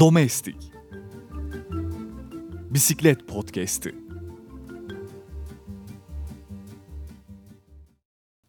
Domestik 0.00 0.56
Bisiklet 2.70 3.28
Podcast'i 3.28 3.94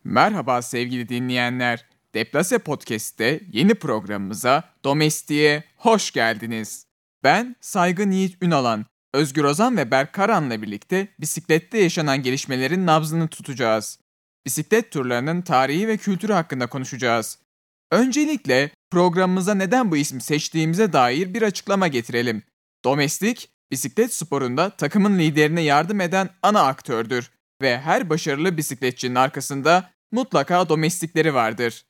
Merhaba 0.04 0.62
sevgili 0.62 1.10
dinleyenler. 1.10 1.86
Deplase 2.14 2.58
Podcast'te 2.58 3.42
yeni 3.52 3.76
programımıza 3.76 4.64
Domestik'e 4.84 5.64
hoş 5.78 6.12
geldiniz. 6.12 6.88
Ben 7.24 7.56
Saygın 7.62 8.12
Yiğit 8.12 8.44
Ünalan, 8.44 8.86
Özgür 9.14 9.44
Ozan 9.44 9.78
ve 9.78 9.92
Berk 9.92 10.14
Karan'la 10.14 10.62
birlikte 10.62 11.08
bisiklette 11.20 11.78
yaşanan 11.78 12.24
gelişmelerin 12.24 12.86
nabzını 12.86 13.28
tutacağız. 13.28 14.00
Bisiklet 14.46 14.92
turlarının 14.92 15.42
tarihi 15.42 15.88
ve 15.88 15.98
kültürü 15.98 16.34
hakkında 16.34 16.68
konuşacağız. 16.68 17.45
Öncelikle 17.96 18.72
programımıza 18.92 19.54
neden 19.54 19.92
bu 19.92 19.98
ismi 19.98 20.22
seçtiğimize 20.22 20.94
dair 20.94 21.34
bir 21.34 21.42
açıklama 21.42 21.88
getirelim. 21.88 22.44
Domestik, 22.86 23.50
bisiklet 23.72 24.14
sporunda 24.14 24.70
takımın 24.70 25.20
liderine 25.20 25.62
yardım 25.62 26.02
eden 26.02 26.30
ana 26.42 26.62
aktördür 26.62 27.32
ve 27.62 27.80
her 27.80 28.10
başarılı 28.10 28.58
bisikletçinin 28.58 29.16
arkasında 29.16 29.92
mutlaka 30.12 30.70
domestikleri 30.70 31.34
vardır. 31.34 31.86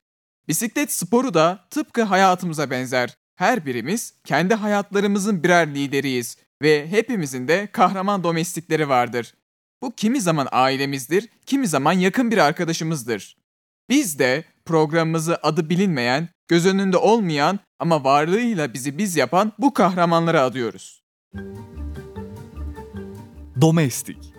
Bisiklet 0.47 0.91
sporu 0.91 1.33
da 1.33 1.67
tıpkı 1.69 2.03
hayatımıza 2.03 2.69
benzer. 2.69 3.17
Her 3.35 3.65
birimiz 3.65 4.13
kendi 4.23 4.53
hayatlarımızın 4.53 5.43
birer 5.43 5.75
lideriyiz 5.75 6.37
ve 6.61 6.87
hepimizin 6.87 7.47
de 7.47 7.67
kahraman 7.71 8.23
domestikleri 8.23 8.89
vardır. 8.89 9.33
Bu 9.81 9.95
kimi 9.95 10.21
zaman 10.21 10.47
ailemizdir, 10.51 11.29
kimi 11.45 11.67
zaman 11.67 11.93
yakın 11.93 12.31
bir 12.31 12.37
arkadaşımızdır. 12.37 13.44
Biz 13.89 14.19
de 14.19 14.43
programımızı 14.65 15.37
adı 15.43 15.69
bilinmeyen, 15.69 16.29
göz 16.47 16.65
önünde 16.65 16.97
olmayan 16.97 17.59
ama 17.79 18.03
varlığıyla 18.03 18.73
bizi 18.73 18.97
biz 18.97 19.17
yapan 19.17 19.51
bu 19.59 19.73
kahramanlara 19.73 20.41
adıyoruz. 20.41 21.03
Domestik 23.61 24.33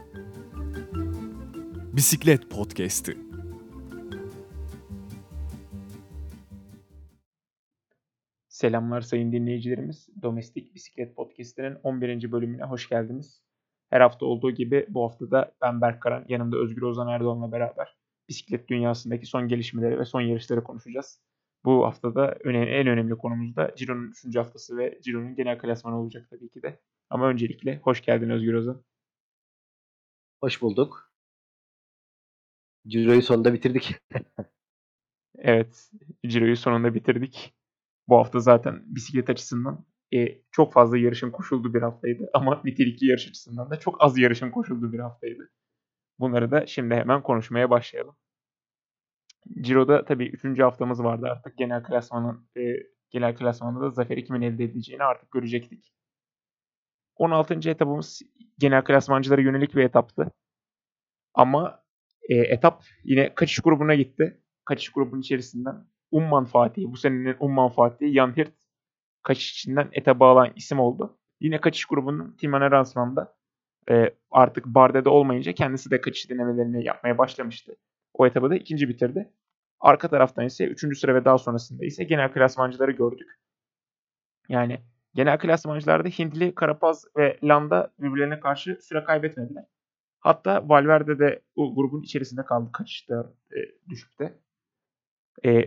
Bisiklet 1.93 2.51
Podcast'i 2.51 3.17
Selamlar 8.49 9.01
sayın 9.01 9.33
dinleyicilerimiz. 9.33 10.09
Domestik 10.23 10.75
Bisiklet 10.75 11.17
Podcast'inin 11.17 11.77
11. 11.83 12.33
bölümüne 12.33 12.65
hoş 12.65 12.89
geldiniz. 12.89 13.43
Her 13.91 14.01
hafta 14.01 14.27
olduğu 14.27 14.51
gibi 14.51 14.87
bu 14.89 15.05
hafta 15.05 15.31
da 15.31 15.53
ben 15.63 15.81
Berk 15.81 16.03
Karan, 16.03 16.25
yanımda 16.29 16.57
Özgür 16.57 16.83
Ozan 16.83 17.09
Erdoğan'la 17.09 17.53
beraber 17.53 17.97
bisiklet 18.29 18.69
dünyasındaki 18.69 19.27
son 19.27 19.49
gelişmeleri 19.49 19.99
ve 19.99 20.05
son 20.05 20.21
yarışları 20.21 20.65
konuşacağız. 20.65 21.21
Bu 21.65 21.87
haftada 21.87 22.33
en 22.45 22.87
önemli 22.87 23.15
konumuz 23.15 23.57
da 23.57 23.75
Ciro'nun 23.77 24.13
3. 24.27 24.37
haftası 24.37 24.77
ve 24.77 25.01
Ciro'nun 25.03 25.35
genel 25.35 25.59
klasmanı 25.59 26.01
olacak 26.01 26.27
tabii 26.31 26.51
ki 26.51 26.63
de. 26.63 26.81
Ama 27.11 27.29
öncelikle 27.29 27.81
hoş 27.85 28.01
geldin 28.03 28.31
Özgür 28.31 28.55
Ozan. 28.55 28.83
Hoş 30.41 30.63
bulduk. 30.63 31.13
Ciro'yu 32.87 33.23
sonunda 33.23 33.55
bitirdik. 33.55 33.95
evet, 35.39 35.91
Ciro'yu 36.27 36.57
sonunda 36.57 36.95
bitirdik. 36.95 37.55
Bu 38.09 38.17
hafta 38.17 38.41
zaten 38.41 38.83
bisiklet 38.87 39.31
açısından 39.31 39.87
e, 40.15 40.43
çok 40.51 40.73
fazla 40.73 40.99
yarışın 40.99 41.31
koşulduğu 41.31 41.75
bir 41.75 41.83
haftaydı. 41.83 42.31
Ama 42.35 42.63
nitelikli 42.65 43.07
yarış 43.07 43.29
açısından 43.29 43.71
da 43.71 43.79
çok 43.79 43.97
az 44.05 44.19
yarışın 44.19 44.51
koşulduğu 44.51 44.93
bir 44.93 44.99
haftaydı. 44.99 45.51
Bunları 46.19 46.51
da 46.51 46.67
şimdi 46.67 46.95
hemen 46.95 47.23
konuşmaya 47.23 47.71
başlayalım. 47.71 48.17
Ciro'da 49.61 50.05
tabii 50.05 50.27
3. 50.29 50.61
haftamız 50.61 51.05
vardı 51.05 51.27
artık. 51.31 51.59
Genel 51.59 51.83
klasmanın 51.83 52.49
e, 52.57 52.61
genel 53.11 53.37
klasmanda 53.37 53.81
da 53.81 53.91
zaferi 53.91 54.25
kimin 54.25 54.43
elde 54.43 54.65
edileceğini 54.65 55.05
artık 55.05 55.31
görecektik. 55.31 55.93
16. 57.17 57.71
etapımız 57.71 58.23
genel 58.59 58.85
klasmancılara 58.85 59.41
yönelik 59.41 59.75
bir 59.75 59.85
etaptı. 59.85 60.33
Ama 61.35 61.85
e, 62.29 62.35
etap 62.35 62.85
yine 63.05 63.35
kaçış 63.35 63.59
grubuna 63.59 63.95
gitti. 63.95 64.41
Kaçış 64.65 64.93
grubunun 64.93 65.21
içerisinden 65.21 65.87
Umman 66.11 66.45
Fatih, 66.45 66.85
bu 66.87 66.97
senenin 66.97 67.37
Umman 67.41 67.69
Fatih, 67.69 68.15
Jan 68.15 68.37
Hirt 68.37 68.53
kaçış 69.23 69.53
içinden 69.53 69.89
etaba 69.93 70.33
alan 70.33 70.53
isim 70.57 70.81
oldu. 70.81 71.19
Yine 71.41 71.61
kaçış 71.61 71.85
grubunun 71.85 72.37
Timane 72.37 72.71
Ransman'da 72.71 73.36
e, 73.91 74.15
artık 74.31 74.67
Barde'de 74.67 75.09
olmayınca 75.09 75.53
kendisi 75.53 75.91
de 75.91 76.01
kaçış 76.01 76.31
denemelerini 76.31 76.85
yapmaya 76.85 77.19
başlamıştı. 77.19 77.77
O 78.15 78.27
etabı 78.27 78.51
da 78.51 78.57
ikinci 78.57 78.89
bitirdi. 78.89 79.33
Arka 79.81 80.09
taraftan 80.09 80.45
ise 80.47 80.67
üçüncü 80.67 80.97
sıra 80.97 81.15
ve 81.15 81.25
daha 81.25 81.39
sonrasında 81.39 81.85
ise 81.85 82.05
genel 82.05 82.33
klasmancıları 82.33 82.91
gördük. 82.93 83.29
Yani 84.49 84.81
genel 85.15 85.39
klasmancılarda 85.39 86.09
Hindli, 86.09 86.55
Karapaz 86.55 87.05
ve 87.17 87.39
Landa 87.45 87.93
birbirlerine 87.99 88.41
karşı 88.41 88.79
süre 88.81 89.05
kaybetmediler. 89.05 89.65
Hatta 90.21 90.69
Valverde 90.69 91.19
de 91.19 91.43
o 91.57 91.75
grubun 91.75 92.03
içerisinde 92.03 92.45
kaldı 92.45 92.73
kaçışta 92.73 93.33
e, 93.53 93.59
düşükte. 93.89 94.39
E, 95.45 95.63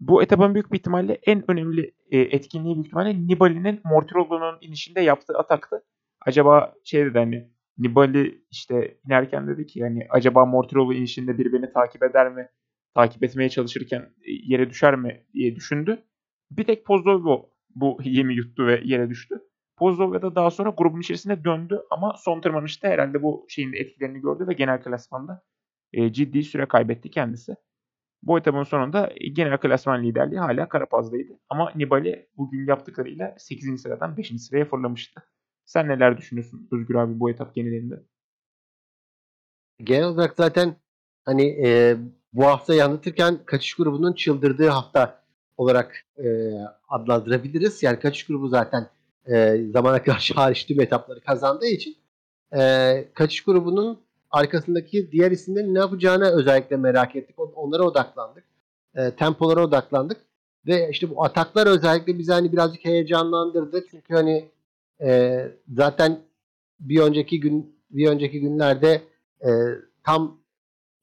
bu 0.00 0.22
etapın 0.22 0.54
büyük 0.54 0.72
bir 0.72 0.78
ihtimalle 0.78 1.18
en 1.26 1.50
önemli 1.50 1.94
e, 2.10 2.18
etkinliği 2.18 2.74
büyük 2.74 2.86
ihtimalle 2.86 3.26
Nibali'nin 3.26 3.80
Mortirolo'nun 3.84 4.58
inişinde 4.60 5.00
yaptığı 5.00 5.38
ataktı. 5.38 5.84
Acaba 6.20 6.74
şey 6.84 7.04
dedi 7.04 7.18
hani 7.18 7.53
Nibali 7.78 8.44
işte 8.50 8.98
inerken 9.06 9.48
dedi 9.48 9.66
ki 9.66 9.78
yani 9.78 10.06
acaba 10.10 10.46
Mortirolo 10.46 10.92
inişinde 10.92 11.38
biri 11.38 11.52
beni 11.52 11.72
takip 11.72 12.02
eder 12.02 12.32
mi? 12.32 12.48
Takip 12.94 13.22
etmeye 13.22 13.48
çalışırken 13.48 14.00
e, 14.00 14.32
yere 14.44 14.70
düşer 14.70 14.96
mi 14.96 15.26
diye 15.34 15.56
düşündü. 15.56 16.02
Bir 16.50 16.64
tek 16.64 16.86
Pozdolgo 16.86 17.50
bu 17.74 17.98
yemi 18.04 18.34
yuttu 18.34 18.66
ve 18.66 18.80
yere 18.84 19.10
düştü. 19.10 19.40
Pozdolgo 19.76 20.22
da 20.22 20.34
daha 20.34 20.50
sonra 20.50 20.70
grubun 20.70 21.00
içerisine 21.00 21.44
döndü 21.44 21.82
ama 21.90 22.14
son 22.16 22.40
tırmanışta 22.40 22.88
herhalde 22.88 23.22
bu 23.22 23.46
şeyin 23.48 23.72
etkilerini 23.72 24.20
gördü 24.20 24.48
ve 24.48 24.52
genel 24.52 24.82
klasmanda 24.82 25.42
e, 25.92 26.12
ciddi 26.12 26.42
süre 26.42 26.66
kaybetti 26.66 27.10
kendisi. 27.10 27.56
Bu 28.22 28.38
etapın 28.38 28.62
sonunda 28.62 29.12
genel 29.32 29.58
klasman 29.58 30.04
liderliği 30.04 30.40
hala 30.40 30.68
Karapaz'daydı. 30.68 31.40
Ama 31.48 31.72
Nibali 31.74 32.28
bugün 32.36 32.66
yaptıklarıyla 32.66 33.34
8. 33.38 33.82
sıradan 33.82 34.16
5. 34.16 34.42
sıraya 34.42 34.64
fırlamıştı. 34.64 35.22
Sen 35.64 35.88
neler 35.88 36.18
düşünüyorsun 36.18 36.68
Özgür 36.72 36.94
abi 36.94 37.20
bu 37.20 37.30
etap 37.30 37.54
genelinde? 37.54 38.02
Genel 39.78 40.04
olarak 40.04 40.34
zaten 40.36 40.76
hani 41.24 41.66
e, 41.66 41.96
bu 42.32 42.44
haftayı 42.44 42.84
anlatırken 42.84 43.38
kaçış 43.46 43.74
grubunun 43.74 44.12
çıldırdığı 44.12 44.68
hafta 44.68 45.24
olarak 45.56 46.04
e, 46.18 46.52
adlandırabiliriz. 46.88 47.82
Yani 47.82 47.98
kaçış 47.98 48.26
grubu 48.26 48.48
zaten 48.48 48.88
e, 49.26 49.66
zamana 49.72 50.02
karşı 50.02 50.34
hariç 50.40 50.66
tüm 50.66 50.80
etapları 50.80 51.20
kazandığı 51.20 51.66
için 51.66 51.96
e, 52.56 53.08
kaçış 53.14 53.44
grubunun 53.44 54.00
arkasındaki 54.30 55.12
diğer 55.12 55.30
isimlerin 55.30 55.74
ne 55.74 55.78
yapacağını 55.78 56.30
özellikle 56.30 56.76
merak 56.76 57.16
ettik. 57.16 57.36
Onlara 57.38 57.82
odaklandık. 57.82 58.44
E, 58.94 59.10
tempolara 59.10 59.64
odaklandık. 59.64 60.16
Ve 60.66 60.88
işte 60.90 61.10
bu 61.10 61.24
ataklar 61.24 61.66
özellikle 61.66 62.18
bizi 62.18 62.32
hani 62.32 62.52
birazcık 62.52 62.84
heyecanlandırdı. 62.84 63.84
Çünkü 63.90 64.14
hani 64.14 64.48
e, 65.00 65.40
zaten 65.68 66.20
bir 66.80 67.00
önceki 67.00 67.40
gün 67.40 67.76
bir 67.90 68.08
önceki 68.08 68.40
günlerde 68.40 69.02
e, 69.40 69.50
tam 70.04 70.40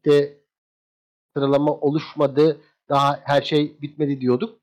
de 0.05 0.37
sıralama 1.33 1.71
oluşmadı. 1.71 2.61
Daha 2.89 3.19
her 3.23 3.41
şey 3.41 3.81
bitmedi 3.81 4.21
diyorduk. 4.21 4.59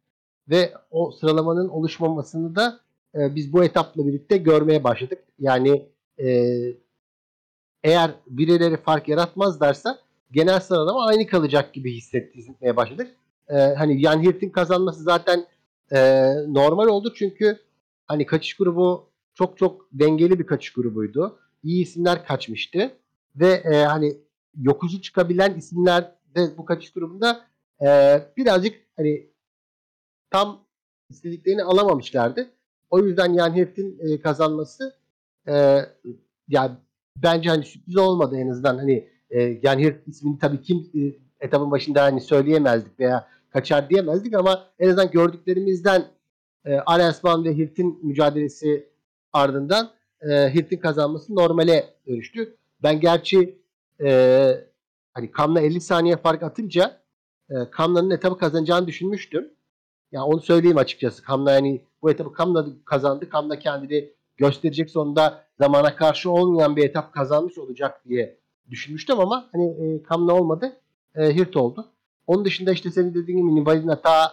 Ve 0.49 0.72
o 0.91 1.11
sıralamanın 1.11 1.69
oluşmamasını 1.69 2.56
da 2.56 2.81
e, 3.15 3.34
biz 3.34 3.53
bu 3.53 3.65
etapla 3.65 4.06
birlikte 4.06 4.37
görmeye 4.37 4.84
başladık. 4.84 5.25
Yani 5.38 5.88
e, 6.19 6.28
eğer 7.84 8.11
birileri 8.27 8.77
fark 8.77 9.09
yaratmazlarsa 9.09 9.99
genel 10.33 10.61
sıralama 10.61 11.06
aynı 11.06 11.27
kalacak 11.27 11.75
gibi 11.75 11.97
hissetmeye 11.97 12.77
başladık. 12.77 13.15
Ee, 13.49 13.55
hani 13.55 14.03
Jan 14.03 14.22
Hirt'in 14.22 14.50
kazanması 14.50 15.03
zaten 15.03 15.47
e, 15.93 15.99
normal 16.49 16.87
oldu 16.87 17.12
çünkü 17.14 17.58
hani 18.06 18.26
kaçış 18.26 18.56
grubu 18.56 19.07
çok 19.38 19.58
çok 19.58 19.88
dengeli 19.93 20.38
bir 20.38 20.46
kaçış 20.46 20.73
grubuydu. 20.73 21.38
İyi 21.62 21.82
isimler 21.82 22.26
kaçmıştı 22.26 22.93
ve 23.37 23.49
e, 23.49 23.85
hani 23.85 24.17
yokucu 24.55 25.02
çıkabilen 25.02 25.55
isimler 25.55 26.14
de 26.37 26.58
bu 26.58 26.64
kaçış 26.64 26.93
grubunda 26.93 27.46
e, 27.82 27.87
birazcık 28.37 28.75
hani 28.96 29.31
tam 30.31 30.67
istediklerini 31.11 31.62
alamamışlardı. 31.62 32.50
O 32.90 32.99
yüzden 32.99 33.35
Jan 33.35 33.56
Hirt'in 33.56 33.99
e, 33.99 34.20
kazanması 34.20 34.96
e, 35.49 35.81
yani 36.49 36.73
bence 37.17 37.50
hani 37.50 37.64
sürpriz 37.64 37.96
olmadı 37.96 38.37
en 38.37 38.49
azından 38.49 38.79
hani 38.79 39.08
e, 39.31 39.61
yani 39.62 39.84
Hirt 39.84 40.08
ismini 40.08 40.38
tabii 40.38 40.62
kim 40.62 40.91
e, 40.94 41.00
etapın 41.41 41.70
başında 41.70 42.02
hani 42.02 42.20
söyleyemezdik 42.20 43.00
veya 43.00 43.29
kaçar 43.50 43.91
diyemezdik 43.91 44.34
ama 44.34 44.64
en 44.79 44.88
azından 44.88 45.11
gördüklerimizden 45.11 46.05
e, 46.64 46.75
Arensman 46.75 47.44
ve 47.44 47.56
Hirt'in 47.56 48.06
mücadelesi 48.06 48.88
ardından 49.33 49.91
e, 50.21 50.55
Hirt'in 50.55 50.77
kazanması 50.77 51.35
normale 51.35 51.95
dönüştü. 52.07 52.57
Ben 52.83 53.01
gerçi 53.01 53.59
e, 54.05 54.51
hani 55.15 55.31
Kamla 55.31 55.61
50 55.61 55.81
saniye 55.81 56.17
fark 56.17 56.43
atınca 56.43 57.01
e, 57.51 57.55
Kamla'nın 57.71 58.11
etabı 58.11 58.39
kazanacağını 58.39 58.87
düşünmüştüm. 58.87 59.51
Yani 60.13 60.25
onu 60.25 60.41
söyleyeyim 60.41 60.79
açıkçası. 60.79 61.23
Kamla 61.23 61.53
yani 61.53 61.83
bu 62.03 62.11
etabı 62.11 62.33
Kamla 62.33 62.67
kazandı. 62.85 63.29
Kamla 63.29 63.59
kendini 63.59 64.11
gösterecek 64.37 64.91
sonunda 64.91 65.45
zamana 65.59 65.97
karşı 65.97 66.31
olmayan 66.31 66.77
bir 66.77 66.85
etap 66.85 67.13
kazanmış 67.13 67.59
olacak 67.59 68.01
diye 68.09 68.39
düşünmüştüm 68.71 69.21
ama 69.21 69.49
hani 69.53 69.67
e, 69.71 70.03
Kamla 70.03 70.35
olmadı. 70.35 70.77
E, 71.15 71.35
Hirt 71.35 71.57
oldu. 71.57 71.89
Onun 72.27 72.45
dışında 72.45 72.73
işte 72.73 72.91
senin 72.91 73.15
dediğin 73.15 73.39
gibi 73.39 73.55
Nibal'in 73.55 73.89
hata 73.89 74.33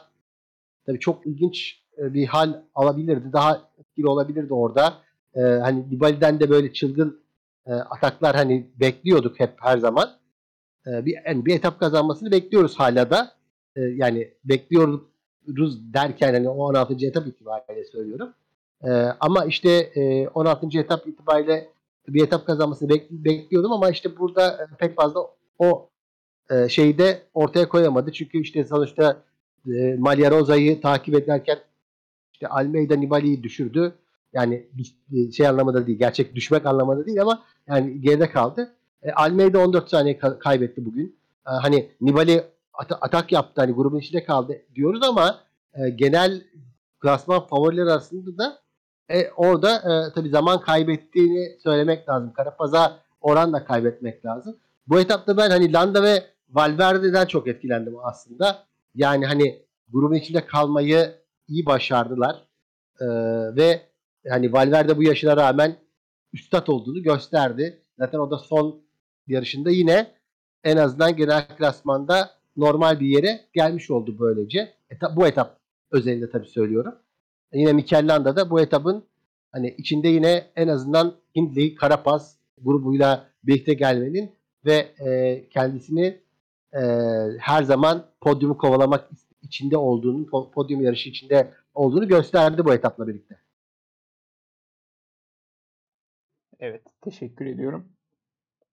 tabii 0.86 1.00
çok 1.00 1.28
ilginç 1.28 1.82
e, 1.98 2.14
bir 2.14 2.26
hal 2.26 2.62
alabilirdi. 2.76 3.34
Daha 3.34 3.62
etkili 3.96 4.08
olabilirdi 4.08 4.54
orada. 4.54 4.94
E, 5.36 5.42
hani 5.42 5.92
Nibali'den 5.92 6.40
de 6.40 6.50
böyle 6.50 6.74
çılgın 6.74 7.20
e, 7.68 7.74
ataklar 7.74 8.36
hani 8.36 8.70
bekliyorduk 8.80 9.40
hep 9.40 9.54
her 9.60 9.78
zaman. 9.78 10.10
E, 10.88 11.06
bir 11.06 11.16
yani 11.28 11.46
bir 11.46 11.56
etap 11.56 11.80
kazanmasını 11.80 12.32
bekliyoruz 12.32 12.80
hala 12.80 13.10
da. 13.10 13.32
E, 13.76 13.82
yani 13.82 14.34
bekliyoruz 14.44 15.94
derken 15.94 16.34
hani 16.34 16.50
o 16.50 16.54
16. 16.54 17.06
etap 17.06 17.28
itibariyle 17.28 17.84
söylüyorum. 17.84 18.34
E, 18.84 18.90
ama 19.20 19.46
işte 19.46 19.70
e, 19.70 20.28
16. 20.28 20.80
etap 20.80 21.08
itibariyle 21.08 21.70
bir 22.08 22.24
etap 22.24 22.46
kazanmasını 22.46 22.90
bek- 22.90 23.08
bekliyordum 23.10 23.72
ama 23.72 23.90
işte 23.90 24.18
burada 24.18 24.52
e, 24.52 24.76
pek 24.78 24.96
fazla 24.96 25.20
o 25.60 25.90
e, 26.50 26.70
şeyi 26.70 26.98
de 26.98 27.22
ortaya 27.34 27.70
koyamadı. 27.70 28.12
Çünkü 28.12 28.42
işte 28.42 28.64
sonuçta 28.64 29.24
e, 29.68 29.96
Malia 29.98 30.46
takip 30.82 31.16
ederken 31.16 31.60
işte 32.46 32.54
Almeida 32.54 32.96
Nibali'yi 32.96 33.44
düşürdü. 33.44 33.94
Yani 34.34 34.68
şey 35.38 35.48
anlamında 35.48 35.88
değil, 35.88 36.00
gerçek 36.00 36.36
düşmek 36.36 36.66
anlamında 36.66 37.06
değil 37.06 37.22
ama 37.22 37.44
yani 37.68 38.02
geride 38.02 38.30
kaldı. 38.30 38.74
E, 39.04 39.12
Almeida 39.12 39.60
14 39.60 39.90
saniye 39.90 40.16
ka- 40.18 40.40
kaybetti 40.40 40.86
bugün. 40.86 41.16
E, 41.48 41.52
hani 41.52 41.90
Nibali 42.02 42.44
at- 42.74 42.98
atak 43.02 43.32
yaptı, 43.32 43.62
hani 43.62 43.72
grubun 43.72 44.00
içinde 44.00 44.24
kaldı 44.24 44.58
diyoruz 44.76 45.04
ama 45.04 45.40
e, 45.74 45.90
genel 45.90 46.42
klasman 47.00 47.48
favoriler 47.48 47.84
arasında 47.88 48.38
da 48.38 48.60
e, 49.10 49.30
orada 49.32 49.76
e, 49.76 50.14
tabii 50.14 50.30
zaman 50.30 50.62
kaybettiğini 50.62 51.58
söylemek 51.64 52.10
lazım. 52.10 52.34
Karapaz'a 52.34 53.00
oran 53.22 53.54
da 53.54 53.66
kaybetmek 53.66 54.26
lazım. 54.26 54.56
Bu 54.88 55.00
etapta 55.00 55.38
ben 55.38 55.50
hani 55.50 55.74
Landa 55.74 56.04
ve 56.04 56.24
Valverde'den 56.50 57.26
çok 57.26 57.48
etkilendim 57.48 57.94
aslında. 58.04 58.64
Yani 58.96 59.26
hani 59.26 59.62
grubun 59.94 60.16
içinde 60.16 60.46
kalmayı 60.46 61.25
iyi 61.48 61.66
başardılar. 61.66 62.46
Ee, 63.02 63.06
ve 63.56 63.82
yani 64.24 64.54
Valverde 64.54 64.98
bu 64.98 65.04
yaşına 65.04 65.38
rağmen 65.38 65.76
üstad 66.34 66.68
olduğunu 66.68 67.04
gösterdi. 67.04 67.82
Zaten 68.00 68.20
o 68.20 68.32
da 68.32 68.38
son 68.38 68.82
yarışında 69.28 69.70
yine 69.70 70.08
en 70.64 70.78
azından 70.78 71.16
genel 71.16 71.48
klasmanda 71.58 72.32
normal 72.58 73.00
bir 73.00 73.08
yere 73.08 73.42
gelmiş 73.54 73.92
oldu 73.92 74.16
böylece. 74.20 74.74
Etap, 74.90 75.16
bu 75.16 75.28
etap 75.28 75.60
özelinde 75.92 76.30
tabii 76.30 76.48
söylüyorum. 76.48 76.96
E 77.52 77.60
yine 77.60 77.74
Mikel 77.74 78.16
Landa 78.16 78.36
da 78.36 78.50
bu 78.50 78.62
etapın 78.62 79.04
hani 79.52 79.76
içinde 79.78 80.08
yine 80.08 80.46
en 80.56 80.68
azından 80.68 81.14
Hindley, 81.36 81.76
Karapaz 81.76 82.38
grubuyla 82.62 83.30
birlikte 83.44 83.74
gelmenin 83.74 84.32
ve 84.66 84.76
e, 85.06 85.50
kendisini 85.50 86.22
e, 86.74 86.82
her 87.40 87.64
zaman 87.64 88.06
podyumu 88.22 88.58
kovalamak 88.58 89.10
içinde 89.46 89.78
olduğunu, 89.78 90.52
podyum 90.52 90.82
yarışı 90.82 91.10
içinde 91.10 91.54
olduğunu 91.74 92.08
gösterdi 92.08 92.66
bu 92.66 92.74
etapla 92.74 93.08
birlikte. 93.08 93.40
Evet, 96.60 96.82
teşekkür 97.02 97.46
ediyorum. 97.46 97.90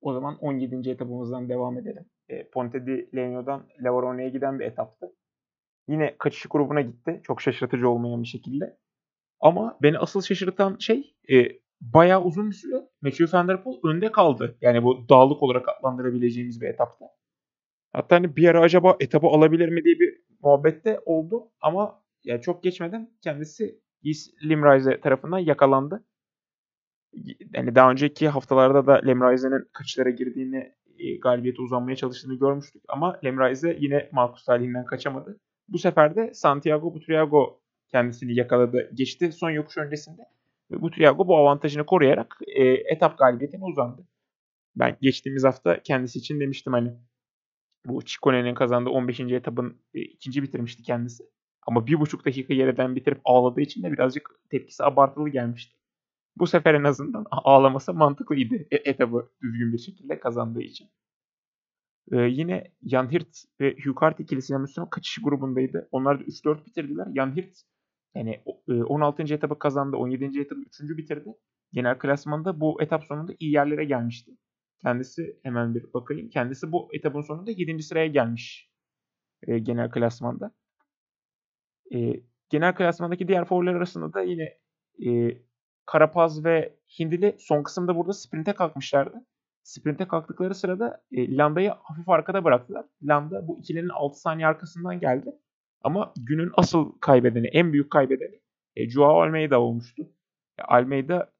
O 0.00 0.12
zaman 0.12 0.38
17. 0.38 0.90
etapımızdan 0.90 1.48
devam 1.48 1.78
edelim. 1.78 2.04
E, 2.28 2.48
Ponte 2.48 2.86
di 2.86 3.10
Legno'dan 3.16 3.68
Lavarone'ye 3.80 4.28
giden 4.28 4.58
bir 4.58 4.64
etaptı. 4.64 5.12
Yine 5.88 6.16
kaçış 6.18 6.46
grubuna 6.46 6.80
gitti. 6.80 7.20
Çok 7.24 7.40
şaşırtıcı 7.40 7.88
olmayan 7.88 8.22
bir 8.22 8.28
şekilde. 8.28 8.78
Ama 9.40 9.78
beni 9.82 9.98
asıl 9.98 10.22
şaşırtan 10.22 10.76
şey 10.78 11.14
e, 11.32 11.48
bayağı 11.80 12.24
uzun 12.24 12.50
bir 12.50 12.54
süre 12.54 12.88
Matthew 13.02 13.38
Van 13.38 13.48
Der 13.48 13.64
Poel 13.64 13.78
önde 13.84 14.12
kaldı. 14.12 14.58
Yani 14.60 14.82
bu 14.82 15.08
dağlık 15.08 15.42
olarak 15.42 15.68
adlandırabileceğimiz 15.68 16.60
bir 16.60 16.68
etapta. 16.68 17.06
Hatta 17.92 18.16
hani 18.16 18.36
bir 18.36 18.48
ara 18.48 18.60
acaba 18.60 18.96
etabı 19.00 19.26
alabilir 19.26 19.68
mi 19.68 19.84
diye 19.84 19.98
bir 19.98 20.21
muhabbette 20.42 21.00
oldu 21.04 21.48
ama 21.60 22.02
ya 22.24 22.40
çok 22.40 22.62
geçmeden 22.62 23.10
kendisi 23.20 23.80
Limrayze 24.44 25.00
tarafından 25.00 25.38
yakalandı. 25.38 26.04
Yani 27.54 27.74
daha 27.74 27.90
önceki 27.90 28.28
haftalarda 28.28 28.86
da 28.86 28.92
Lemraize'nin 29.06 29.68
kaçlara 29.72 30.10
girdiğini, 30.10 30.72
e, 30.98 31.16
galibiyete 31.16 31.62
uzanmaya 31.62 31.96
çalıştığını 31.96 32.38
görmüştük. 32.38 32.82
Ama 32.88 33.20
Lemraize 33.24 33.76
yine 33.80 34.08
Marcus 34.12 34.44
talihinden 34.44 34.84
kaçamadı. 34.84 35.40
Bu 35.68 35.78
sefer 35.78 36.16
de 36.16 36.34
Santiago 36.34 36.94
Butriago 36.94 37.60
kendisini 37.88 38.34
yakaladı, 38.34 38.90
geçti 38.94 39.32
son 39.32 39.50
yokuş 39.50 39.78
öncesinde. 39.78 40.22
Ve 40.70 40.80
Butriago 40.80 41.28
bu 41.28 41.36
avantajını 41.36 41.86
koruyarak 41.86 42.38
e, 42.46 42.64
etap 42.64 43.18
galibiyetine 43.18 43.64
uzandı. 43.64 44.06
Ben 44.76 44.96
geçtiğimiz 45.00 45.44
hafta 45.44 45.82
kendisi 45.82 46.18
için 46.18 46.40
demiştim 46.40 46.72
hani 46.72 46.92
bu 47.86 48.04
Chikone'nin 48.04 48.54
kazandığı 48.54 48.90
15. 48.90 49.20
etapın 49.20 49.76
e, 49.94 50.00
ikinci 50.00 50.42
bitirmişti 50.42 50.82
kendisi. 50.82 51.24
Ama 51.66 51.86
bir 51.86 52.00
buçuk 52.00 52.24
dakika 52.26 52.54
yerden 52.54 52.96
bitirip 52.96 53.20
ağladığı 53.24 53.60
için 53.60 53.82
de 53.82 53.92
birazcık 53.92 54.30
tepkisi 54.50 54.84
abartılı 54.84 55.28
gelmişti. 55.28 55.76
Bu 56.36 56.46
sefer 56.46 56.74
en 56.74 56.84
azından 56.84 57.26
ağlaması 57.30 57.94
mantıklıydı 57.94 58.54
e, 58.70 58.76
etabı 58.76 59.30
düzgün 59.42 59.72
bir 59.72 59.78
şekilde 59.78 60.20
kazandığı 60.20 60.62
için. 60.62 60.90
Ee, 62.12 62.16
yine 62.16 62.72
Jan 62.82 63.12
Hirt 63.12 63.44
ve 63.60 63.76
Hugh 63.84 64.02
Hart 64.02 64.20
ikilisi 64.20 64.58
Müslüman 64.58 64.90
kaçış 64.90 65.18
grubundaydı. 65.22 65.88
Onlar 65.92 66.20
da 66.20 66.24
3-4 66.24 66.66
bitirdiler. 66.66 67.06
Jan 67.16 67.36
Hirt 67.36 67.62
yani 68.14 68.42
16. 68.66 69.22
E, 69.22 69.34
etabı 69.34 69.58
kazandı. 69.58 69.96
17. 69.96 70.40
etabı 70.40 70.60
3. 70.60 70.80
bitirdi. 70.80 71.34
Genel 71.72 71.98
klasmanda 71.98 72.60
bu 72.60 72.82
etap 72.82 73.04
sonunda 73.04 73.32
iyi 73.38 73.52
yerlere 73.52 73.84
gelmişti. 73.84 74.32
Kendisi 74.84 75.40
hemen 75.42 75.74
bir 75.74 75.92
bakayım. 75.94 76.28
Kendisi 76.28 76.72
bu 76.72 76.88
etapın 76.92 77.20
sonunda 77.20 77.50
7. 77.50 77.82
sıraya 77.82 78.06
gelmiş 78.06 78.70
e, 79.46 79.58
genel 79.58 79.90
klasmanda. 79.90 80.52
E, 81.94 82.22
genel 82.50 82.74
klasmandaki 82.74 83.28
diğer 83.28 83.44
favoriler 83.44 83.74
arasında 83.74 84.12
da 84.12 84.22
yine 84.22 84.58
e, 85.06 85.38
Karapaz 85.86 86.44
ve 86.44 86.76
Hindili 86.98 87.36
son 87.38 87.62
kısımda 87.62 87.96
burada 87.96 88.12
sprinte 88.12 88.52
kalkmışlardı. 88.52 89.26
Sprinte 89.62 90.08
kalktıkları 90.08 90.54
sırada 90.54 91.04
e, 91.12 91.36
Landa'yı 91.36 91.70
hafif 91.82 92.08
arkada 92.08 92.44
bıraktılar. 92.44 92.86
Landa 93.02 93.48
bu 93.48 93.58
ikilinin 93.58 93.88
6 93.88 94.20
saniye 94.20 94.46
arkasından 94.46 95.00
geldi. 95.00 95.32
Ama 95.82 96.12
günün 96.20 96.50
asıl 96.54 96.92
kaybedeni, 97.00 97.46
en 97.46 97.72
büyük 97.72 97.90
kaybedeni 97.90 98.40
e, 98.76 98.90
Joao 98.90 99.22
Almeida 99.22 99.60
olmuştu. 99.60 100.02
E, 100.58 100.62
Almeida 100.62 101.32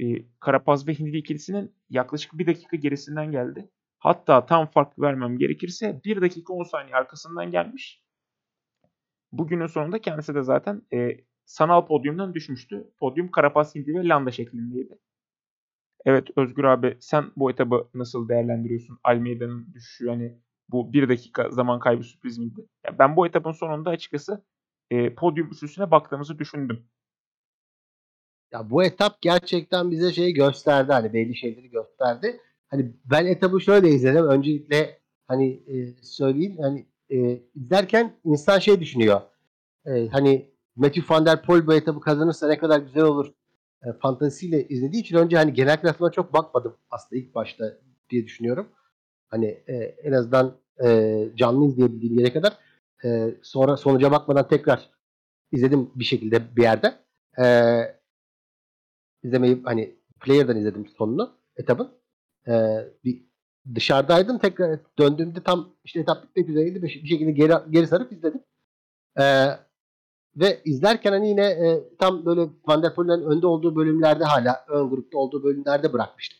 e, 0.00 0.26
Karapaz 0.40 0.88
ve 0.88 0.94
Hindili 0.94 1.18
ikilisinin 1.18 1.74
yaklaşık 1.90 2.38
bir 2.38 2.46
dakika 2.46 2.76
gerisinden 2.76 3.32
geldi. 3.32 3.70
Hatta 3.98 4.46
tam 4.46 4.66
fark 4.66 4.98
vermem 4.98 5.38
gerekirse 5.38 6.00
1 6.04 6.20
dakika 6.20 6.52
10 6.52 6.62
saniye 6.62 6.96
arkasından 6.96 7.50
gelmiş. 7.50 8.02
Bugünün 9.32 9.66
sonunda 9.66 9.98
kendisi 9.98 10.34
de 10.34 10.42
zaten 10.42 10.82
e, 10.92 11.20
sanal 11.44 11.86
podyumdan 11.86 12.34
düşmüştü. 12.34 12.90
Podyum 12.98 13.30
Karapaz, 13.30 13.74
Hindi 13.74 13.94
ve 13.94 14.08
Landa 14.08 14.30
şeklindeydi. 14.30 14.98
Evet 16.04 16.28
Özgür 16.36 16.64
abi 16.64 16.96
sen 17.00 17.24
bu 17.36 17.50
etabı 17.50 17.88
nasıl 17.94 18.28
değerlendiriyorsun? 18.28 18.98
Almeida'nın 19.04 19.74
düşüşü 19.74 20.08
hani 20.08 20.38
bu 20.68 20.92
bir 20.92 21.08
dakika 21.08 21.50
zaman 21.50 21.80
kaybı 21.80 22.02
sürpriz 22.02 22.38
miydi? 22.38 22.66
Yani 22.86 22.98
ben 22.98 23.16
bu 23.16 23.26
etapın 23.26 23.52
sonunda 23.52 23.90
açıkçası 23.90 24.44
e, 24.90 25.14
podyum 25.14 25.50
üstüne 25.62 25.90
baktığımızı 25.90 26.38
düşündüm. 26.38 26.86
Ya 28.54 28.70
bu 28.70 28.84
etap 28.84 29.22
gerçekten 29.22 29.90
bize 29.90 30.12
şeyi 30.12 30.34
gösterdi 30.34 30.92
hani 30.92 31.12
belli 31.12 31.36
şeyleri 31.36 31.70
gösterdi. 31.70 32.40
Hani 32.68 32.92
ben 33.04 33.26
etabı 33.26 33.60
şöyle 33.60 33.88
izledim. 33.88 34.28
Öncelikle 34.28 34.98
hani 35.28 35.52
e, 35.52 36.02
söyleyeyim 36.02 36.56
hani 36.60 36.86
e, 37.10 37.40
izlerken 37.54 38.12
insan 38.24 38.58
şey 38.58 38.80
düşünüyor. 38.80 39.20
E, 39.86 40.08
hani 40.08 40.50
Matthew 40.76 41.14
Van 41.14 41.26
Der 41.26 41.42
Poel 41.42 41.66
bu 41.66 41.74
etabı 41.74 42.00
kazanırsa 42.00 42.48
ne 42.48 42.58
kadar 42.58 42.80
güzel 42.80 43.02
olur 43.02 43.32
e, 43.84 43.92
fantazisiyle 43.92 44.68
izlediği 44.68 45.02
için 45.02 45.16
önce 45.16 45.36
hani 45.36 45.52
genel 45.52 45.80
klasmana 45.80 46.12
çok 46.12 46.32
bakmadım 46.32 46.76
aslında 46.90 47.22
ilk 47.22 47.34
başta 47.34 47.64
diye 48.10 48.24
düşünüyorum. 48.24 48.68
Hani 49.28 49.46
e, 49.46 49.74
en 49.76 50.12
azından 50.12 50.56
e, 50.84 51.28
canlı 51.36 51.66
izleyebildiğim 51.66 52.18
yere 52.18 52.32
kadar 52.32 52.58
e, 53.04 53.34
sonra 53.42 53.76
sonuca 53.76 54.10
bakmadan 54.10 54.48
tekrar 54.48 54.90
izledim 55.52 55.90
bir 55.94 56.04
şekilde 56.04 56.56
bir 56.56 56.62
yerde. 56.62 56.94
E, 57.38 57.44
izlemeyi 59.24 59.62
hani 59.64 59.94
player'dan 60.20 60.56
izledim 60.56 60.86
sonunu 60.98 61.36
etabın. 61.56 61.90
E, 62.48 62.52
bir 63.04 63.24
dışarıdaydım 63.74 64.38
tekrar 64.38 64.80
döndüğümde 64.98 65.42
tam 65.42 65.74
işte 65.84 66.00
etap 66.00 66.22
bitmek 66.22 66.48
üzereydi 66.48 66.82
bir 66.82 66.88
şekilde 66.88 67.30
geri, 67.30 67.52
geri 67.70 67.86
sarıp 67.86 68.12
izledim. 68.12 68.40
E, 69.18 69.24
ve 70.36 70.62
izlerken 70.64 71.12
hani 71.12 71.28
yine 71.28 71.44
e, 71.46 71.96
tam 71.98 72.26
böyle 72.26 72.48
Van 72.66 72.82
der 72.82 72.94
Poel'in 72.94 73.22
önde 73.22 73.46
olduğu 73.46 73.76
bölümlerde 73.76 74.24
hala 74.24 74.64
ön 74.68 74.90
grupta 74.90 75.18
olduğu 75.18 75.44
bölümlerde 75.44 75.92
bırakmıştım. 75.92 76.38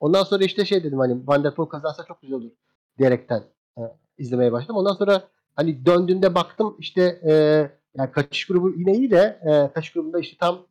Ondan 0.00 0.22
sonra 0.22 0.44
işte 0.44 0.64
şey 0.64 0.84
dedim 0.84 0.98
hani 0.98 1.26
Van 1.26 1.44
der 1.44 1.54
Poel 1.54 1.68
kazansa 1.68 2.04
çok 2.08 2.22
güzel 2.22 2.36
olur 2.36 2.50
diyerekten 2.98 3.42
e, 3.78 3.82
izlemeye 4.18 4.52
başladım. 4.52 4.76
Ondan 4.76 4.94
sonra 4.94 5.28
hani 5.56 5.86
döndüğünde 5.86 6.34
baktım 6.34 6.76
işte 6.78 7.20
e, 7.28 7.32
Yani 7.96 8.10
kaçış 8.10 8.46
grubu 8.46 8.70
yine 8.70 8.92
iyi 8.92 9.10
de 9.10 9.40
e, 9.42 9.72
kaçış 9.74 9.92
grubunda 9.92 10.18
işte 10.18 10.36
tam 10.40 10.66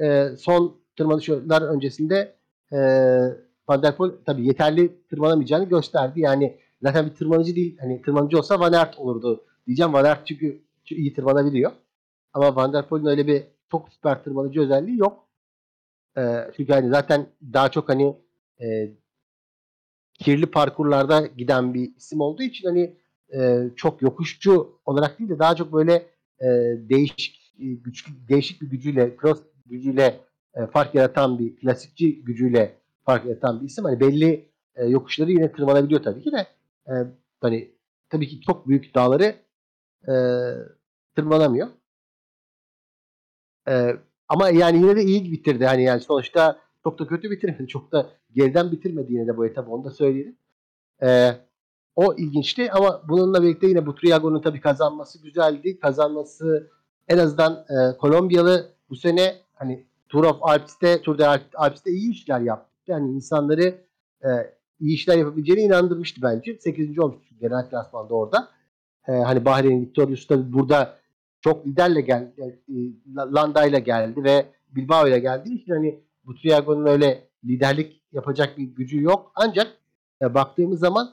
e, 0.00 0.28
son 0.38 0.80
tırmanışlar 0.96 1.62
öncesinde 1.62 2.34
e, 2.72 2.78
Van 3.68 3.82
der 3.82 3.96
Poel 3.96 4.12
tabii 4.26 4.46
yeterli 4.46 5.08
tırmanamayacağını 5.10 5.64
gösterdi. 5.64 6.20
Yani 6.20 6.58
zaten 6.82 7.06
bir 7.06 7.14
tırmanıcı 7.14 7.56
değil. 7.56 7.78
Hani 7.80 8.02
tırmanıcı 8.02 8.38
olsa 8.38 8.60
Van 8.60 8.72
Aert 8.72 8.98
olurdu 8.98 9.44
diyeceğim. 9.66 9.92
Van 9.92 10.04
Aert 10.04 10.26
çünkü, 10.26 10.62
çünkü 10.84 11.02
iyi 11.02 11.14
tırmanabiliyor. 11.14 11.72
Ama 12.32 12.56
Van 12.56 12.72
der 12.72 12.88
Poel'in 12.88 13.06
öyle 13.06 13.26
bir 13.26 13.42
çok 13.70 13.88
süper 13.88 14.24
tırmanıcı 14.24 14.60
özelliği 14.60 14.98
yok. 14.98 15.26
E, 16.18 16.50
çünkü 16.56 16.72
hani 16.72 16.88
zaten 16.88 17.26
daha 17.52 17.70
çok 17.70 17.88
hani 17.88 18.16
e, 18.60 18.90
kirli 20.14 20.46
parkurlarda 20.46 21.26
giden 21.26 21.74
bir 21.74 21.96
isim 21.96 22.20
olduğu 22.20 22.42
için 22.42 22.68
hani 22.68 22.96
e, 23.34 23.70
çok 23.76 24.02
yokuşçu 24.02 24.80
olarak 24.84 25.18
değil 25.18 25.30
de 25.30 25.38
daha 25.38 25.56
çok 25.56 25.72
böyle 25.72 25.92
e, 26.40 26.46
değişik 26.88 27.52
güç, 27.58 28.06
değişik 28.28 28.62
bir 28.62 28.70
gücüyle, 28.70 29.16
cross 29.20 29.42
gücüyle 29.66 30.20
e, 30.56 30.66
fark 30.66 30.94
yaratan 30.94 31.38
bir 31.38 31.56
klasikçi 31.56 32.24
gücüyle 32.24 32.78
fark 33.04 33.26
yaratan 33.26 33.60
bir 33.60 33.66
isim. 33.66 33.84
Hani 33.84 34.00
belli 34.00 34.48
e, 34.74 34.84
yokuşları 34.86 35.30
yine 35.30 35.52
tırmanabiliyor 35.52 36.02
tabii 36.02 36.22
ki 36.22 36.32
de 36.32 36.46
e, 36.86 36.92
hani 37.40 37.70
tabii 38.10 38.28
ki 38.28 38.40
çok 38.40 38.68
büyük 38.68 38.94
dağları 38.94 39.34
e, 40.08 40.14
tırmanamıyor. 41.16 41.68
Ama 44.28 44.48
yani 44.48 44.78
yine 44.78 44.96
de 44.96 45.02
iyi 45.02 45.32
bitirdi. 45.32 45.66
Hani 45.66 45.84
yani 45.84 46.00
sonuçta 46.00 46.58
çok 46.84 46.98
da 46.98 47.06
kötü 47.06 47.30
bitirmedi. 47.30 47.66
Çok 47.68 47.92
da 47.92 48.10
geriden 48.34 48.72
bitirmedi 48.72 49.12
yine 49.12 49.26
de 49.26 49.36
bu 49.36 49.46
etabı. 49.46 49.70
Onu 49.70 49.84
da 49.84 49.90
söyleyelim. 49.90 50.36
O 51.96 52.14
ilginçti 52.14 52.72
ama 52.72 53.02
bununla 53.08 53.42
birlikte 53.42 53.66
yine 53.66 53.86
Butriago'nun 53.86 54.42
tabii 54.42 54.60
kazanması 54.60 55.22
güzeldi. 55.22 55.78
Kazanması 55.80 56.70
en 57.08 57.18
azından 57.18 57.66
Kolombiyalı 57.98 58.72
bu 58.90 58.96
sene 58.96 59.36
hani 59.54 59.86
Tour 60.16 60.24
of 60.24 60.38
Alps'te, 60.42 61.02
Tour 61.02 61.18
de 61.18 61.26
Alps'te 61.54 61.90
iyi 61.90 62.12
işler 62.12 62.40
yaptı. 62.40 62.72
Yani 62.86 63.10
insanları 63.10 63.74
e, 64.24 64.28
iyi 64.80 64.94
işler 64.94 65.16
yapabileceğine 65.16 65.62
inandırmıştı 65.62 66.22
bence. 66.22 66.58
8. 66.60 66.98
olmuştu 66.98 67.34
genel 67.40 67.70
klasmanda 67.70 68.14
orada. 68.14 68.48
E, 69.08 69.12
hani 69.12 69.44
Bahreyn 69.44 69.80
Victorious 69.80 70.28
da 70.28 70.52
burada 70.52 70.98
çok 71.40 71.66
liderle 71.66 72.00
geldi. 72.00 72.60
E, 72.68 72.74
Landa 73.16 73.66
ile 73.66 73.80
geldi 73.80 74.24
ve 74.24 74.46
Bilbao 74.68 75.08
ile 75.08 75.18
geldi. 75.18 75.54
İşte 75.54 75.72
hani 75.72 76.00
Butriago'nun 76.24 76.86
öyle 76.86 77.28
liderlik 77.44 78.02
yapacak 78.12 78.58
bir 78.58 78.64
gücü 78.64 79.02
yok. 79.02 79.32
Ancak 79.34 79.66
e, 80.22 80.34
baktığımız 80.34 80.80
zaman 80.80 81.10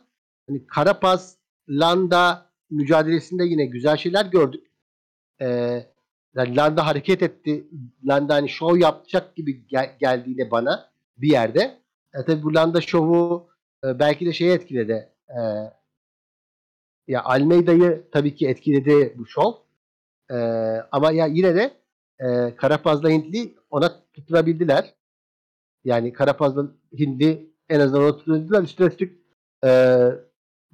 hani 0.48 0.68
Karapaz, 0.68 1.38
Landa 1.70 2.46
mücadelesinde 2.70 3.44
yine 3.44 3.66
güzel 3.66 3.98
şeyler 3.98 4.26
gördük. 4.26 4.68
E, 5.42 5.48
yani 6.36 6.56
Landa 6.56 6.86
hareket 6.86 7.24
etti. 7.24 7.68
Landa 8.06 8.34
hani 8.34 8.50
şov 8.50 8.78
yapacak 8.78 9.36
gibi 9.36 9.68
gel- 9.68 9.96
geldiğinde 10.00 10.52
bana 10.52 10.90
bir 11.18 11.32
yerde. 11.32 11.78
E, 12.14 12.26
tabii 12.26 12.44
bu 12.44 12.54
Landa 12.54 12.82
şovu 12.82 13.48
e, 13.86 14.00
belki 14.00 14.26
de 14.26 14.34
şeyi 14.34 14.52
etkiledi. 14.52 15.10
E, 15.30 15.40
ya 17.08 17.24
Almeida'yı 17.24 18.08
tabii 18.12 18.36
ki 18.36 18.48
etkiledi 18.48 19.14
bu 19.18 19.26
şov. 19.26 19.54
E, 20.32 20.36
ama 20.92 21.12
ya 21.12 21.26
yine 21.26 21.56
de 21.56 21.72
e, 22.20 22.56
Karapaz'la 22.56 23.10
Hintli 23.10 23.56
ona 23.70 23.92
tutturabildiler. 24.14 24.94
Yani 25.84 26.14
Karapaz'la 26.14 26.66
Hintli 27.00 27.50
en 27.70 27.80
azından 27.80 28.04
ona 28.04 28.18
tutturabildiler. 28.18 28.64
Üstüne 28.64 28.88
üstlük 28.88 29.20
e, 29.66 29.70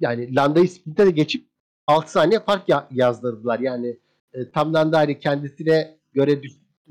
yani 0.00 0.34
Landa'yı 0.36 0.68
sprinte 0.68 1.06
de 1.06 1.10
geçip 1.10 1.46
6 1.86 2.12
saniye 2.12 2.40
fark 2.40 2.68
ya- 2.68 2.88
yazdırdılar. 2.90 3.58
Yani 3.58 3.96
e, 4.34 4.50
tam 4.50 4.74
Landa 4.74 4.98
hani 4.98 5.18
kendisine 5.18 5.98
göre 6.12 6.40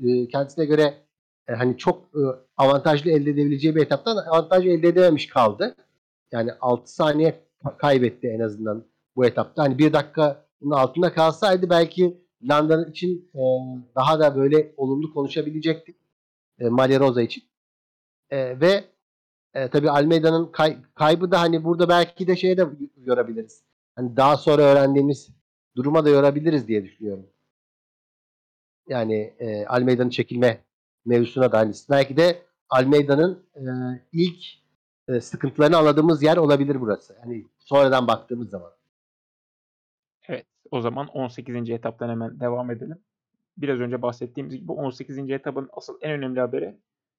e, 0.04 0.28
kendisine 0.28 0.64
göre 0.64 0.94
e, 1.48 1.52
hani 1.52 1.76
çok 1.76 2.04
e, 2.04 2.22
avantajlı 2.56 3.10
elde 3.10 3.30
edebileceği 3.30 3.76
bir 3.76 3.82
etaptan 3.82 4.16
avantaj 4.16 4.66
elde 4.66 4.88
edememiş 4.88 5.28
kaldı. 5.28 5.76
Yani 6.32 6.50
6 6.60 6.94
saniye 6.94 7.44
kaybetti 7.78 8.28
en 8.28 8.40
azından 8.40 8.84
bu 9.16 9.26
etapta. 9.26 9.62
Hani 9.62 9.78
bir 9.78 9.92
dakikanın 9.92 10.70
altında 10.70 11.12
kalsaydı 11.12 11.70
belki 11.70 12.20
Landa'nın 12.42 12.90
için 12.90 13.30
e, 13.34 13.40
daha 13.96 14.20
da 14.20 14.36
böyle 14.36 14.74
olumlu 14.76 15.14
konuşabilecektik. 15.14 15.96
E, 16.58 16.68
Malia 16.68 17.00
Rosa 17.00 17.22
için. 17.22 17.42
E, 18.30 18.60
ve 18.60 18.84
e, 19.54 19.68
tabii 19.68 19.90
Almeida'nın 19.90 20.46
kay, 20.46 20.76
kaybı 20.94 21.30
da 21.30 21.40
hani 21.40 21.64
burada 21.64 21.88
belki 21.88 22.26
de 22.26 22.36
şeye 22.36 22.56
de 22.56 22.66
yorabiliriz. 22.96 23.62
Hani 23.96 24.16
daha 24.16 24.36
sonra 24.36 24.62
öğrendiğimiz 24.62 25.28
duruma 25.76 26.04
da 26.04 26.10
yorabiliriz 26.10 26.68
diye 26.68 26.84
düşünüyorum. 26.84 27.26
Yani 28.88 29.34
e, 29.38 29.66
Almeida'nın 29.66 30.10
çekilme 30.10 30.64
mevzusuna 31.04 31.52
da 31.52 31.58
hani 31.58 31.74
belki 31.90 32.16
de 32.16 32.42
Almeida'nın 32.68 33.44
e, 33.56 33.62
ilk 34.12 34.44
e, 35.08 35.20
sıkıntılarını 35.20 35.76
anladığımız 35.76 36.22
yer 36.22 36.36
olabilir 36.36 36.80
burası. 36.80 37.16
Hani 37.20 37.46
sonradan 37.58 38.08
baktığımız 38.08 38.50
zaman. 38.50 38.72
Evet. 40.28 40.46
O 40.70 40.80
zaman 40.80 41.06
18. 41.06 41.70
etaptan 41.70 42.08
hemen 42.08 42.40
devam 42.40 42.70
edelim. 42.70 42.98
Biraz 43.56 43.80
önce 43.80 44.02
bahsettiğimiz 44.02 44.56
gibi 44.56 44.72
18. 44.72 45.18
etapın 45.18 45.68
asıl 45.72 45.98
en 46.00 46.10
önemli 46.10 46.40
haberi 46.40 46.76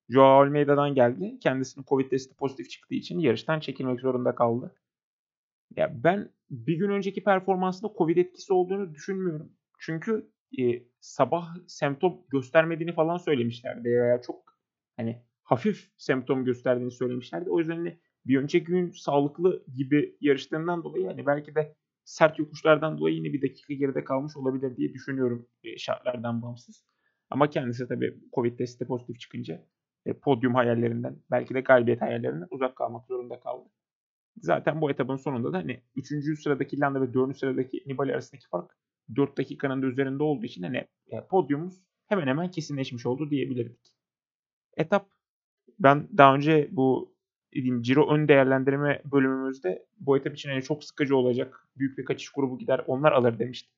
Joao 0.10 0.42
Almeida'dan 0.42 0.96
geldi. 0.96 1.40
Kendisinin 1.40 1.86
Covid 1.86 2.10
testi 2.10 2.36
pozitif 2.36 2.70
çıktığı 2.70 2.96
için 2.96 3.20
yarıştan 3.20 3.60
çekilmek 3.60 4.00
zorunda 4.00 4.36
kaldı. 4.36 4.76
Ya 5.76 6.04
ben 6.04 6.30
bir 6.50 6.76
gün 6.78 6.90
önceki 6.90 7.24
performansında 7.24 7.92
Covid 7.98 8.18
etkisi 8.18 8.54
olduğunu 8.54 8.94
düşünmüyorum. 8.94 9.52
Çünkü 9.80 10.32
e, 10.60 10.84
sabah 11.00 11.56
semptom 11.68 12.22
göstermediğini 12.30 12.94
falan 12.94 13.18
söylemişlerdi. 13.18 13.90
Veya 13.90 14.22
çok 14.22 14.58
hani 14.98 15.22
hafif 15.44 15.92
semptom 15.98 16.46
gösterdiğini 16.46 16.92
söylemişlerdi. 16.92 17.50
O 17.50 17.60
yüzden 17.60 17.76
hani 17.76 18.00
bir 18.26 18.38
önceki 18.40 18.66
gün 18.66 18.92
sağlıklı 18.92 19.64
gibi 19.76 20.18
yarıştığından 20.22 20.84
dolayı 20.84 21.08
hani 21.08 21.26
belki 21.26 21.56
de 21.56 21.76
sert 22.04 22.40
yokuşlardan 22.40 22.98
dolayı 22.98 23.16
yine 23.16 23.34
bir 23.34 23.42
dakika 23.42 23.74
geride 23.74 24.04
kalmış 24.04 24.38
olabilir 24.38 24.78
diye 24.78 24.94
düşünüyorum 24.94 25.48
e, 25.64 25.78
şartlardan 25.78 26.42
bağımsız. 26.42 26.86
Ama 27.30 27.50
kendisi 27.50 27.88
tabii 27.88 28.20
Covid 28.34 28.58
testi 28.58 28.86
pozitif 28.88 29.20
çıkınca 29.20 29.66
e, 30.06 30.14
podyum 30.14 30.56
hayallerinden 30.56 31.18
belki 31.32 31.54
de 31.54 31.62
galibiyet 31.62 32.02
hayallerinden 32.02 32.48
uzak 32.52 32.76
kalmak 32.76 33.06
zorunda 33.08 33.40
kaldı. 33.40 33.70
Zaten 34.38 34.82
bu 34.82 34.92
etapın 34.92 35.16
sonunda 35.16 35.54
da 35.54 35.58
hani 35.58 35.82
3. 35.96 36.42
sıradaki 36.42 36.80
Landa 36.80 37.02
ve 37.02 37.14
4. 37.14 37.38
sıradaki 37.38 37.84
Nibali 37.86 38.14
arasındaki 38.14 38.48
fark 38.48 38.78
4 39.16 39.38
dakikanın 39.38 39.82
da 39.82 39.86
üzerinde 39.86 40.24
olduğu 40.24 40.46
için 40.46 40.64
hani 40.64 40.88
e, 41.08 41.28
podyumumuz 41.30 41.82
hemen 42.08 42.28
hemen 42.28 42.52
kesinleşmiş 42.52 43.06
oldu 43.06 43.30
diyebilirdik. 43.30 43.96
Etap 44.78 45.10
ben 45.80 46.08
daha 46.18 46.36
önce 46.36 46.70
bu 46.72 47.16
dediğim 47.54 47.82
Ciro 47.82 48.14
ön 48.14 48.28
değerlendirme 48.28 49.02
bölümümüzde 49.06 49.86
bu 50.00 50.18
etap 50.18 50.34
için 50.34 50.50
hani 50.50 50.64
çok 50.64 50.84
sıkıcı 50.84 51.18
olacak. 51.18 51.68
Büyük 51.78 51.98
bir 51.98 52.06
kaçış 52.06 52.30
grubu 52.30 52.58
gider 52.58 52.82
onlar 52.88 53.12
alır 53.12 53.40
demiştim. 53.40 53.74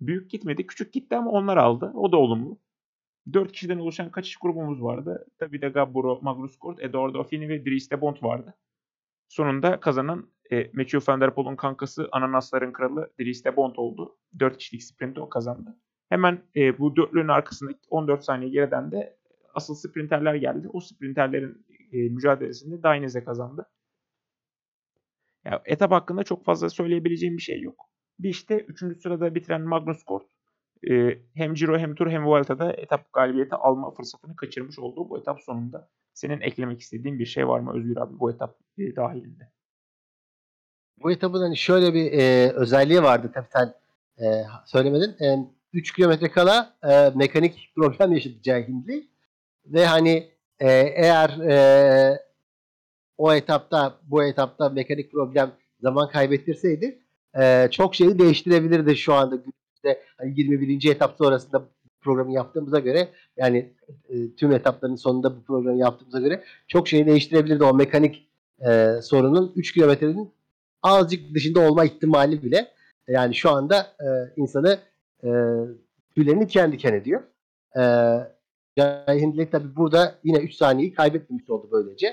Büyük 0.00 0.30
gitmedi 0.30 0.66
küçük 0.66 0.92
gitti 0.92 1.16
ama 1.16 1.30
onlar 1.30 1.56
aldı. 1.56 1.92
O 1.94 2.12
da 2.12 2.16
olumlu. 2.16 2.58
4 3.32 3.52
kişiden 3.52 3.78
oluşan 3.78 4.10
kaçış 4.10 4.36
grubumuz 4.36 4.82
vardı. 4.82 5.26
Tabii 5.38 5.62
de 5.62 5.68
Gaburo, 5.68 6.18
Magnus 6.22 6.58
Kort, 6.58 6.82
Eduardo 6.82 7.20
Affini 7.20 7.48
ve 7.48 7.66
Dries 7.66 7.90
de 7.90 8.00
Bont 8.00 8.22
vardı. 8.22 8.54
Sonunda 9.32 9.80
kazanan 9.80 10.28
e, 10.52 10.70
Mathieu 10.72 11.00
van 11.08 11.20
der 11.20 11.34
Poel'un 11.34 11.56
kankası 11.56 12.08
Ananasların 12.12 12.72
kralı 12.72 13.12
Dries 13.20 13.44
de 13.44 13.56
Bont 13.56 13.78
oldu. 13.78 14.16
4 14.38 14.58
kişilik 14.58 14.84
sprinti 14.84 15.20
o 15.20 15.28
kazandı. 15.28 15.76
Hemen 16.08 16.42
e, 16.56 16.78
bu 16.78 16.96
dörtlünün 16.96 17.28
arkasındaki 17.28 17.78
14 17.90 18.24
saniye 18.24 18.50
geriden 18.50 18.92
de 18.92 19.16
asıl 19.54 19.74
sprinterler 19.74 20.34
geldi. 20.34 20.68
O 20.72 20.80
sprinterlerin 20.80 21.66
e, 21.92 21.98
mücadelesinde 22.08 22.82
Dainese 22.82 23.24
kazandı. 23.24 23.70
Ya, 25.44 25.62
etap 25.64 25.90
hakkında 25.90 26.22
çok 26.22 26.44
fazla 26.44 26.70
söyleyebileceğim 26.70 27.36
bir 27.36 27.42
şey 27.42 27.60
yok. 27.60 27.90
Bir 28.18 28.28
işte 28.28 28.58
3. 28.60 29.02
sırada 29.02 29.34
bitiren 29.34 29.62
Magnus 29.62 30.02
Kort 30.04 30.26
e, 30.90 31.18
hem 31.34 31.54
Giro 31.54 31.78
hem 31.78 31.94
Tour 31.94 32.10
hem 32.10 32.26
Vuelta'da 32.26 32.72
etap 32.72 33.12
galibiyeti 33.12 33.54
alma 33.54 33.90
fırsatını 33.90 34.36
kaçırmış 34.36 34.78
olduğu 34.78 35.10
bu 35.10 35.18
etap 35.18 35.40
sonunda. 35.40 35.90
Senin 36.14 36.40
eklemek 36.40 36.80
istediğin 36.80 37.18
bir 37.18 37.26
şey 37.26 37.48
var 37.48 37.60
mı 37.60 37.72
Özgür 37.74 37.96
abi 37.96 38.20
bu 38.20 38.30
etap 38.30 38.56
e, 38.78 38.96
dahilinde? 38.96 39.52
Bu 41.02 41.12
etapın 41.12 41.40
hani 41.40 41.56
şöyle 41.56 41.94
bir 41.94 42.12
e, 42.12 42.52
özelliği 42.52 43.02
vardı 43.02 43.30
tabii 43.34 43.48
sen 43.52 43.74
e, 44.24 44.44
söylemedin. 44.66 45.24
E, 45.24 45.48
3 45.72 45.92
kilometre 45.92 46.30
kala 46.30 46.76
e, 46.90 47.12
mekanik 47.14 47.72
problem 47.76 48.12
yaşadı 48.12 48.34
Hindli. 48.44 49.08
Ve 49.66 49.86
hani 49.86 50.30
e, 50.60 50.70
eğer 50.96 51.38
e, 51.38 52.18
o 53.18 53.32
etapta 53.32 53.98
bu 54.02 54.24
etapta 54.24 54.68
mekanik 54.68 55.12
problem 55.12 55.50
zaman 55.80 56.08
kaybettirseydi 56.08 56.98
e, 57.40 57.68
çok 57.70 57.94
şeyi 57.94 58.18
değiştirebilirdi 58.18 58.96
şu 58.96 59.14
anda 59.14 59.36
günümüzde 59.36 60.02
hani 60.16 60.40
21. 60.40 60.90
etap 60.90 61.16
sonrasında 61.18 61.68
programı 62.02 62.32
yaptığımıza 62.32 62.78
göre 62.78 63.08
yani 63.36 63.72
e, 64.08 64.34
tüm 64.36 64.52
etapların 64.52 64.96
sonunda 64.96 65.36
bu 65.36 65.42
programı 65.42 65.78
yaptığımıza 65.78 66.20
göre 66.20 66.44
çok 66.68 66.88
şeyi 66.88 67.06
değiştirebilirdi 67.06 67.64
o 67.64 67.74
mekanik 67.74 68.28
e, 68.68 68.88
sorunun 69.02 69.52
3 69.56 69.72
kilometrenin 69.72 70.30
azıcık 70.82 71.34
dışında 71.34 71.60
olma 71.60 71.84
ihtimali 71.84 72.42
bile 72.42 72.68
yani 73.08 73.34
şu 73.34 73.50
anda 73.50 73.76
e, 73.78 74.06
insanı 74.36 74.78
e, 75.24 75.28
tüylerini 76.14 76.48
diken 76.48 76.72
diken 76.72 76.94
ediyor. 76.94 77.22
Ee, 77.76 77.80
Cahil 78.78 79.20
Hindley 79.20 79.50
tabi 79.50 79.76
burada 79.76 80.18
yine 80.24 80.38
3 80.38 80.54
saniyeyi 80.54 80.94
kaybetmemiş 80.94 81.50
oldu 81.50 81.68
böylece. 81.72 82.06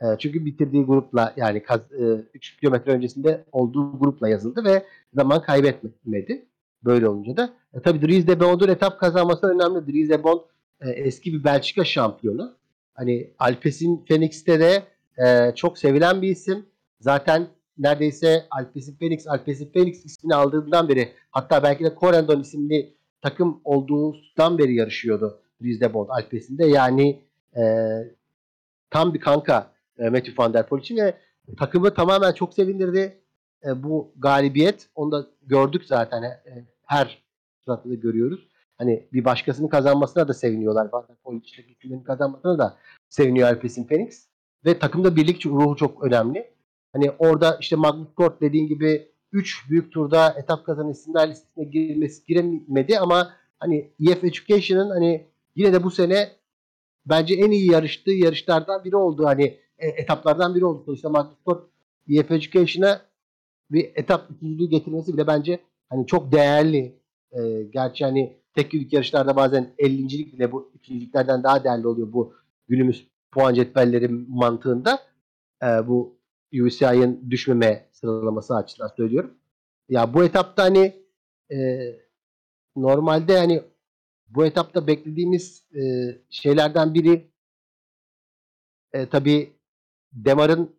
E, 0.00 0.06
çünkü 0.18 0.44
bitirdiği 0.44 0.84
grupla 0.84 1.34
yani 1.36 1.62
kaz, 1.62 1.80
e, 1.80 2.04
3 2.34 2.56
kilometre 2.56 2.92
öncesinde 2.92 3.44
olduğu 3.52 3.98
grupla 3.98 4.28
yazıldı 4.28 4.64
ve 4.64 4.86
zaman 5.14 5.42
kaybetmedi. 5.42 6.46
Böyle 6.84 7.08
olunca 7.08 7.36
da. 7.36 7.50
E, 7.74 7.82
tabii 7.82 8.02
Dries 8.02 8.26
de 8.26 8.40
Bond'un 8.40 8.68
etap 8.68 9.00
kazanması 9.00 9.46
önemli. 9.46 9.86
Dries 9.86 10.10
de 10.10 10.24
Bond 10.24 10.40
e, 10.80 10.90
eski 10.90 11.32
bir 11.32 11.44
Belçika 11.44 11.84
şampiyonu. 11.84 12.56
Hani 12.94 13.30
Alpes'in 13.38 14.04
Phoenix'te 14.04 14.60
de 14.60 14.82
e, 15.26 15.54
çok 15.54 15.78
sevilen 15.78 16.22
bir 16.22 16.28
isim. 16.28 16.66
Zaten 17.00 17.46
neredeyse 17.78 18.46
Alpes'in 18.50 18.96
Phoenix, 18.96 19.26
Alpes'in 19.26 19.72
Phoenix 19.72 20.04
ismini 20.04 20.34
aldığından 20.34 20.88
beri 20.88 21.12
hatta 21.30 21.62
belki 21.62 21.84
de 21.84 21.94
Corendon 22.00 22.40
isimli 22.40 22.94
takım 23.22 23.60
olduğundan 23.64 24.58
beri 24.58 24.74
yarışıyordu 24.74 25.40
Dries 25.62 25.80
de 25.80 25.94
Bond 25.94 26.08
Alpes'inde. 26.08 26.66
Yani 26.66 27.22
e, 27.56 27.62
tam 28.90 29.14
bir 29.14 29.20
kanka 29.20 29.72
e, 29.98 30.08
Matthew 30.08 30.42
Van 30.42 30.54
Der 30.54 30.66
Poel 30.68 30.80
için 30.80 30.96
ve 30.96 31.14
takımı 31.58 31.94
tamamen 31.94 32.32
çok 32.32 32.54
sevindirdi. 32.54 33.20
E, 33.64 33.82
bu 33.82 34.12
galibiyet 34.16 34.88
onu 34.94 35.12
da 35.12 35.26
gördük 35.42 35.84
zaten 35.84 36.22
e, 36.22 36.40
her 36.86 37.24
sırada 37.64 37.90
da 37.90 37.94
görüyoruz. 37.94 38.48
Hani 38.78 39.08
bir 39.12 39.24
başkasının 39.24 39.68
kazanmasına 39.68 40.28
da 40.28 40.34
seviniyorlar. 40.34 40.92
Der 40.92 41.16
Poel 41.24 41.36
için 41.36 42.02
kazanmasına 42.02 42.58
da 42.58 42.76
seviniyor 43.08 43.48
Alpes'in 43.48 43.86
Phoenix. 43.86 44.26
Ve 44.64 44.78
takımda 44.78 45.16
birlik 45.16 45.46
ruhu 45.46 45.76
çok 45.76 46.04
önemli. 46.04 46.50
Hani 46.92 47.10
orada 47.18 47.56
işte 47.60 47.76
Magnus 47.76 48.08
dediğin 48.40 48.68
gibi 48.68 49.10
3 49.32 49.70
büyük 49.70 49.92
turda 49.92 50.34
etap 50.38 50.66
kazanan 50.66 50.90
isimler 50.90 51.30
listesine 51.30 51.64
girmesi 51.64 52.26
giremedi 52.26 52.98
ama 52.98 53.32
hani 53.58 53.90
EF 54.08 54.24
Education'ın 54.24 54.90
hani 54.90 55.26
yine 55.56 55.72
de 55.72 55.82
bu 55.82 55.90
sene 55.90 56.28
bence 57.06 57.34
en 57.34 57.50
iyi 57.50 57.70
yarıştığı 57.70 58.10
yarışlardan 58.10 58.84
biri 58.84 58.96
oldu. 58.96 59.26
Hani 59.26 59.58
e, 59.78 59.88
etaplardan 59.88 60.54
biri 60.54 60.64
oldu. 60.64 60.82
Sonuçta 60.86 61.08
Magnus 61.08 61.42
Kort 61.44 61.68
EF 62.08 62.30
Education'a 62.30 63.00
bir 63.70 63.90
etap 63.94 64.30
ikinciliği 64.30 64.68
getirmesi 64.68 65.12
bile 65.12 65.26
bence 65.26 65.60
hani 65.88 66.06
çok 66.06 66.32
değerli. 66.32 67.00
E, 67.32 67.62
gerçi 67.62 68.04
hani 68.04 68.36
tek 68.54 68.70
günlük 68.70 68.92
yarışlarda 68.92 69.36
bazen 69.36 69.74
50.lik 69.78 70.32
bile 70.32 70.52
bu 70.52 70.72
ikinciliklerden 70.74 71.42
daha 71.42 71.64
değerli 71.64 71.86
oluyor 71.86 72.12
bu 72.12 72.34
günümüz 72.68 73.06
puan 73.30 73.54
cetvelleri 73.54 74.08
mantığında. 74.28 74.98
E, 75.62 75.66
bu 75.66 76.20
UCI'nin 76.52 77.30
düşmeme 77.30 77.88
sıralaması 77.92 78.56
açısından 78.56 78.90
söylüyorum. 78.96 79.34
Ya 79.88 80.14
bu 80.14 80.24
etapta 80.24 80.62
hani 80.62 81.04
e, 81.52 81.58
normalde 82.76 83.38
hani 83.38 83.62
bu 84.28 84.44
etapta 84.44 84.86
beklediğimiz 84.86 85.64
e, 85.74 85.80
şeylerden 86.30 86.94
biri 86.94 87.30
e, 88.92 89.06
tabi 89.06 89.52
Demar'ın 90.12 90.76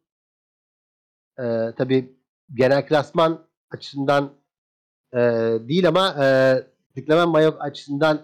e, 1.39 1.43
tabi 1.77 2.20
genel 2.53 2.87
klasman 2.87 3.45
açısından 3.71 4.31
e, 5.13 5.19
değil 5.67 5.87
ama 5.87 6.15
e, 6.23 6.55
Diklemen 6.95 7.29
Mayo 7.29 7.51
açısından 7.59 8.21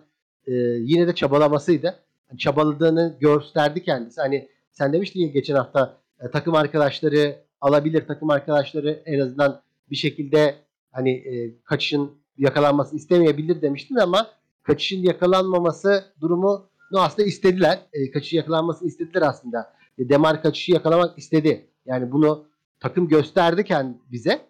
e, 0.47 0.51
yine 0.79 1.07
de 1.07 1.15
çabalamasıydı. 1.15 1.99
Yani 2.29 2.39
çabaladığını 2.39 3.17
gösterdi 3.19 3.83
kendisi. 3.83 4.21
Hani 4.21 4.49
sen 4.71 4.93
demiştin 4.93 5.19
ya 5.19 5.27
geçen 5.27 5.55
hafta 5.55 5.97
e, 6.19 6.31
takım 6.31 6.55
arkadaşları 6.55 7.35
alabilir. 7.61 8.07
Takım 8.07 8.29
arkadaşları 8.29 9.01
en 9.05 9.19
azından 9.19 9.61
bir 9.89 9.95
şekilde 9.95 10.55
hani 10.91 11.11
e, 11.11 11.61
kaçışın 11.63 12.11
yakalanmasını 12.37 12.99
istemeyebilir 12.99 13.61
demiştin 13.61 13.95
ama 13.95 14.27
kaçışın 14.63 15.01
yakalanmaması 15.03 16.05
durumu 16.21 16.69
no 16.91 16.99
aslında 16.99 17.27
istediler. 17.27 17.79
E, 17.93 18.11
kaçışı 18.11 18.35
yakalanmasını 18.35 18.87
istediler 18.87 19.21
aslında. 19.21 19.73
E, 19.97 20.09
Demar 20.09 20.41
kaçışı 20.41 20.71
yakalamak 20.71 21.17
istedi. 21.17 21.69
Yani 21.85 22.11
bunu 22.11 22.47
takım 22.79 23.07
gösterdi 23.07 23.63
kendi 23.63 23.97
bize. 24.11 24.41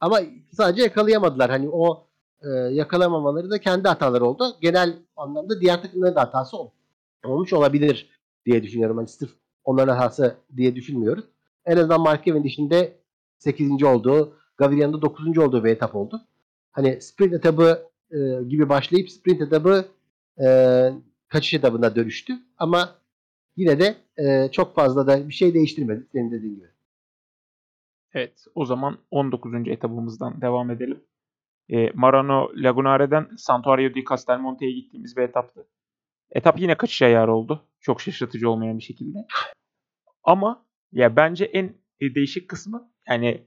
Ama 0.00 0.20
sadece 0.52 0.82
yakalayamadılar. 0.82 1.50
Hani 1.50 1.68
o 1.68 2.06
e, 2.42 2.48
yakalamamaları 2.48 3.50
da 3.50 3.60
kendi 3.60 3.88
hataları 3.88 4.24
oldu. 4.24 4.56
Genel 4.60 4.98
anlamda 5.16 5.60
diğer 5.60 5.82
takımların 5.82 6.14
da 6.14 6.20
hatası 6.20 6.56
olmuş 7.24 7.52
olabilir 7.52 8.10
diye 8.46 8.62
düşünüyorum. 8.62 8.96
Hani 8.96 9.08
sırf 9.08 9.30
onların 9.64 9.96
hatası 9.96 10.36
diye 10.56 10.74
düşünmüyoruz. 10.74 11.24
En 11.66 11.76
azından 11.76 12.00
Mark 12.00 12.24
Cavendish'in 12.24 12.70
8. 13.38 13.82
olduğu, 13.82 14.36
Gaviria'nın 14.56 14.92
da 14.92 15.02
9. 15.02 15.38
olduğu 15.38 15.64
bir 15.64 15.70
etap 15.70 15.94
oldu. 15.94 16.20
Hani 16.72 17.00
sprint 17.00 17.32
etabı 17.32 17.82
e, 18.10 18.18
gibi 18.48 18.68
başlayıp 18.68 19.10
sprint 19.10 19.40
etabı 19.40 19.84
e, 20.44 20.46
kaçış 21.28 21.54
etabına 21.54 21.96
dönüştü. 21.96 22.38
Ama 22.58 22.94
yine 23.56 23.80
de 23.80 23.94
e, 24.16 24.48
çok 24.52 24.74
fazla 24.74 25.06
da 25.06 25.28
bir 25.28 25.34
şey 25.34 25.54
değiştirmedi 25.54 26.06
senin 26.12 26.30
dediğin 26.30 26.54
gibi. 26.54 26.66
Evet 28.14 28.44
o 28.54 28.64
zaman 28.64 28.98
19. 29.10 29.52
etabımızdan 29.66 30.40
devam 30.40 30.70
edelim. 30.70 31.04
E, 31.68 31.90
Marano 31.94 32.50
Lagunare'den 32.54 33.28
Santuario 33.36 33.94
di 33.94 34.04
Castelmonte'ye 34.04 34.72
gittiğimiz 34.72 35.16
bir 35.16 35.22
etaptı. 35.22 35.68
Etap 36.30 36.60
yine 36.60 36.74
kaçış 36.74 37.02
ayarı 37.02 37.34
oldu. 37.34 37.68
Çok 37.80 38.00
şaşırtıcı 38.00 38.50
olmayan 38.50 38.78
bir 38.78 38.82
şekilde. 38.82 39.18
Ama 40.24 40.66
ya 40.92 41.16
bence 41.16 41.44
en 41.44 41.74
değişik 42.00 42.48
kısmı 42.48 42.92
yani 43.08 43.46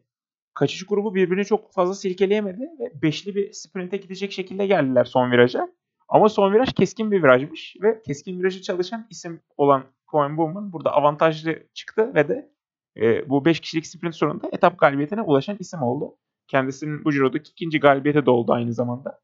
kaçış 0.53 0.85
grubu 0.85 1.15
birbirini 1.15 1.45
çok 1.45 1.73
fazla 1.73 1.93
silkeleyemedi 1.93 2.61
ve 2.79 3.01
beşli 3.01 3.35
bir 3.35 3.53
sprinte 3.53 3.97
gidecek 3.97 4.31
şekilde 4.31 4.67
geldiler 4.67 5.05
son 5.05 5.31
viraja. 5.31 5.69
Ama 6.07 6.29
son 6.29 6.53
viraj 6.53 6.73
keskin 6.73 7.11
bir 7.11 7.23
virajmış 7.23 7.75
ve 7.81 8.01
keskin 8.01 8.39
virajı 8.39 8.61
çalışan 8.61 9.07
isim 9.09 9.41
olan 9.57 9.83
Coen 10.11 10.37
Bowman 10.37 10.73
burada 10.73 10.91
avantajlı 10.93 11.63
çıktı 11.73 12.11
ve 12.15 12.27
de 12.27 12.54
e, 12.97 13.29
bu 13.29 13.45
5 13.45 13.59
kişilik 13.59 13.87
sprint 13.87 14.15
sonunda 14.15 14.49
etap 14.51 14.79
galibiyetine 14.79 15.21
ulaşan 15.21 15.57
isim 15.59 15.81
oldu. 15.81 16.17
Kendisinin 16.47 17.05
bu 17.05 17.11
Giro'daki 17.11 17.51
ikinci 17.51 17.79
galibiyeti 17.79 18.25
de 18.25 18.31
oldu 18.31 18.53
aynı 18.53 18.73
zamanda. 18.73 19.21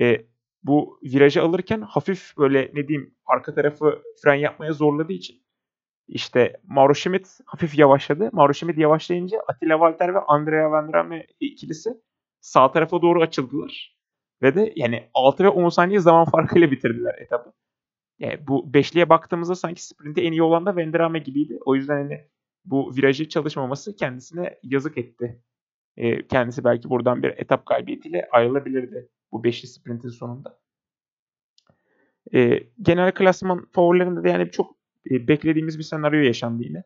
E, 0.00 0.26
bu 0.62 1.00
virajı 1.02 1.42
alırken 1.42 1.80
hafif 1.80 2.36
böyle 2.38 2.70
ne 2.74 2.88
diyeyim 2.88 3.14
arka 3.26 3.54
tarafı 3.54 4.02
fren 4.22 4.34
yapmaya 4.34 4.72
zorladığı 4.72 5.12
için 5.12 5.46
işte 6.08 6.60
Mauro 6.64 6.94
Schmidt 6.94 7.40
hafif 7.46 7.78
yavaşladı. 7.78 8.30
Mauro 8.32 8.52
Schmidt 8.54 8.78
yavaşlayınca 8.78 9.38
Attila 9.48 9.74
Walter 9.74 10.14
ve 10.14 10.18
Andrea 10.18 10.70
Van 10.70 10.92
Rame 10.92 11.26
ikilisi 11.40 11.90
sağ 12.40 12.72
tarafa 12.72 13.02
doğru 13.02 13.22
açıldılar. 13.22 13.96
Ve 14.42 14.54
de 14.54 14.72
yani 14.76 15.08
6 15.14 15.44
ve 15.44 15.48
10 15.48 15.68
saniye 15.68 16.00
zaman 16.00 16.24
farkıyla 16.24 16.70
bitirdiler 16.70 17.14
etabı. 17.18 17.52
Yani 18.18 18.46
bu 18.46 18.74
beşliye 18.74 19.08
baktığımızda 19.08 19.54
sanki 19.54 19.84
sprinte 19.84 20.22
en 20.22 20.32
iyi 20.32 20.42
olan 20.42 20.66
da 20.66 20.76
Vendrame 20.76 21.18
gibiydi. 21.18 21.58
O 21.64 21.74
yüzden 21.74 21.96
hani 21.96 22.28
bu 22.66 22.96
virajı 22.96 23.28
çalışmaması 23.28 23.96
kendisine 23.96 24.58
yazık 24.62 24.98
etti. 24.98 25.42
E, 25.96 26.26
kendisi 26.26 26.64
belki 26.64 26.90
buradan 26.90 27.22
bir 27.22 27.28
etap 27.28 27.66
galibiyetiyle 27.66 28.28
ayrılabilirdi 28.32 29.08
bu 29.32 29.44
beşli 29.44 29.68
sprintin 29.68 30.08
sonunda. 30.08 30.58
E, 32.34 32.60
genel 32.82 33.14
klasman 33.14 33.66
favorilerinde 33.72 34.24
de 34.24 34.30
yani 34.30 34.50
çok 34.50 34.76
e, 35.10 35.28
beklediğimiz 35.28 35.78
bir 35.78 35.84
senaryo 35.84 36.20
yaşandı 36.20 36.62
yine. 36.62 36.82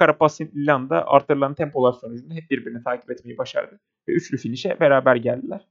Carapaz 0.00 0.40
Landa 0.54 1.06
artırılan 1.08 1.54
tempolar 1.54 1.92
sonucunda 1.92 2.34
hep 2.34 2.50
birbirini 2.50 2.82
takip 2.84 3.10
etmeyi 3.10 3.38
başardı. 3.38 3.80
Ve 4.08 4.12
üçlü 4.12 4.36
finişe 4.36 4.80
beraber 4.80 5.16
geldiler. 5.16 5.68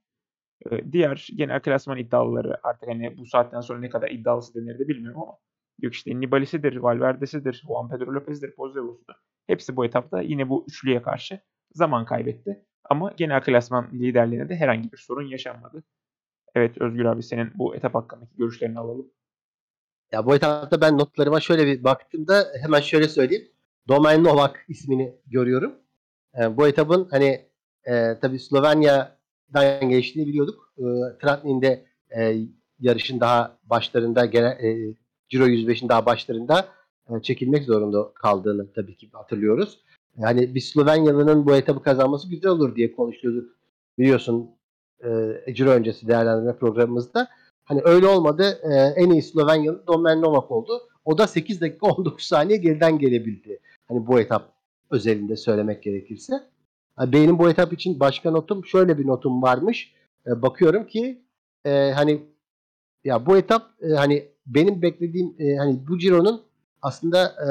E, 0.71 0.91
diğer 0.91 1.27
genel 1.35 1.61
klasman 1.61 1.97
iddialıları 1.97 2.57
artık 2.63 2.89
hani 2.89 3.17
bu 3.17 3.25
saatten 3.25 3.61
sonra 3.61 3.79
ne 3.79 3.89
kadar 3.89 4.09
iddialısı 4.09 4.55
denir 4.55 4.79
de 4.79 4.87
bilmiyorum 4.87 5.21
ama 5.21 5.37
yok 5.83 5.93
işte 5.93 6.19
Nibalisi'dir, 6.19 6.75
Valverde'sidir, 6.75 7.63
Juan 7.67 7.89
Pedro 7.89 8.13
Lopez'dir, 8.13 8.55
Pozzebos'tur. 8.55 9.13
Hepsi 9.47 9.75
bu 9.75 9.85
etapta 9.85 10.21
yine 10.21 10.49
bu 10.49 10.65
üçlüye 10.67 11.01
karşı 11.01 11.39
zaman 11.71 12.05
kaybetti. 12.05 12.65
Ama 12.89 13.13
genel 13.17 13.41
klasman 13.41 13.89
liderliğine 13.93 14.49
de 14.49 14.55
herhangi 14.55 14.91
bir 14.91 14.97
sorun 14.97 15.27
yaşanmadı. 15.27 15.83
Evet 16.55 16.81
Özgür 16.81 17.05
abi 17.05 17.23
senin 17.23 17.51
bu 17.55 17.75
etap 17.75 17.95
hakkındaki 17.95 18.35
görüşlerini 18.37 18.79
alalım. 18.79 19.11
Ya 20.11 20.25
bu 20.25 20.35
etapta 20.35 20.81
ben 20.81 20.97
notlarıma 20.97 21.39
şöyle 21.39 21.65
bir 21.65 21.83
baktığımda 21.83 22.45
hemen 22.61 22.79
şöyle 22.79 23.07
söyleyeyim. 23.07 23.47
Domain 23.87 24.23
Novak 24.23 24.65
ismini 24.67 25.15
görüyorum. 25.27 25.75
E, 26.39 26.57
bu 26.57 26.67
etapın 26.67 27.07
hani 27.11 27.45
e, 27.83 28.19
tabii 28.21 28.39
Slovenya'dan 28.39 29.89
geçtiğini 29.89 30.27
biliyorduk. 30.27 30.73
E, 30.77 30.83
Tratnin'de 31.21 31.85
e, 32.17 32.35
yarışın 32.79 33.19
daha 33.19 33.57
başlarında 33.63 34.25
genel 34.25 34.63
e, 34.63 34.95
Giro 35.33 35.47
105'in 35.47 35.89
daha 35.89 36.05
başlarında 36.05 36.67
e, 37.09 37.21
çekilmek 37.21 37.63
zorunda 37.63 38.13
kaldığını 38.13 38.73
tabii 38.73 38.97
ki 38.97 39.09
hatırlıyoruz. 39.13 39.79
Yani 40.17 40.55
bir 40.55 40.59
Slovenyalı'nın 40.59 41.45
bu 41.45 41.55
etabı 41.55 41.83
kazanması 41.83 42.29
güzel 42.29 42.51
olur 42.51 42.75
diye 42.75 42.95
konuşuyorduk. 42.95 43.55
Biliyorsun 43.99 44.49
e, 45.45 45.51
Giro 45.51 45.69
öncesi 45.69 46.07
değerlendirme 46.07 46.57
programımızda. 46.57 47.27
Hani 47.65 47.81
öyle 47.83 48.07
olmadı. 48.07 48.59
E, 48.63 48.73
en 48.75 49.09
iyi 49.09 49.21
Slovenyalı 49.21 49.87
Domen 49.87 50.21
Novak 50.21 50.51
oldu. 50.51 50.81
O 51.05 51.17
da 51.17 51.27
8 51.27 51.61
dakika 51.61 51.87
19 51.87 52.23
saniye 52.23 52.57
geriden 52.57 52.99
gelebildi. 52.99 53.59
Hani 53.87 54.07
bu 54.07 54.19
etap 54.19 54.53
özelinde 54.91 55.35
söylemek 55.35 55.83
gerekirse. 55.83 56.33
Benim 56.99 57.39
bu 57.39 57.49
etap 57.49 57.73
için 57.73 57.99
başka 57.99 58.31
notum 58.31 58.65
şöyle 58.65 58.97
bir 58.97 59.07
notum 59.07 59.41
varmış. 59.41 59.93
E, 60.27 60.41
bakıyorum 60.41 60.87
ki 60.87 61.21
e, 61.65 61.91
hani 61.95 62.21
Ya 63.03 63.25
bu 63.25 63.37
etap 63.37 63.63
e, 63.81 63.87
hani 63.93 64.32
benim 64.45 64.81
beklediğim 64.81 65.35
e, 65.39 65.55
hani 65.55 65.87
bu 65.87 65.99
Ciro'nun 65.99 66.41
aslında 66.81 67.27
e, 67.27 67.49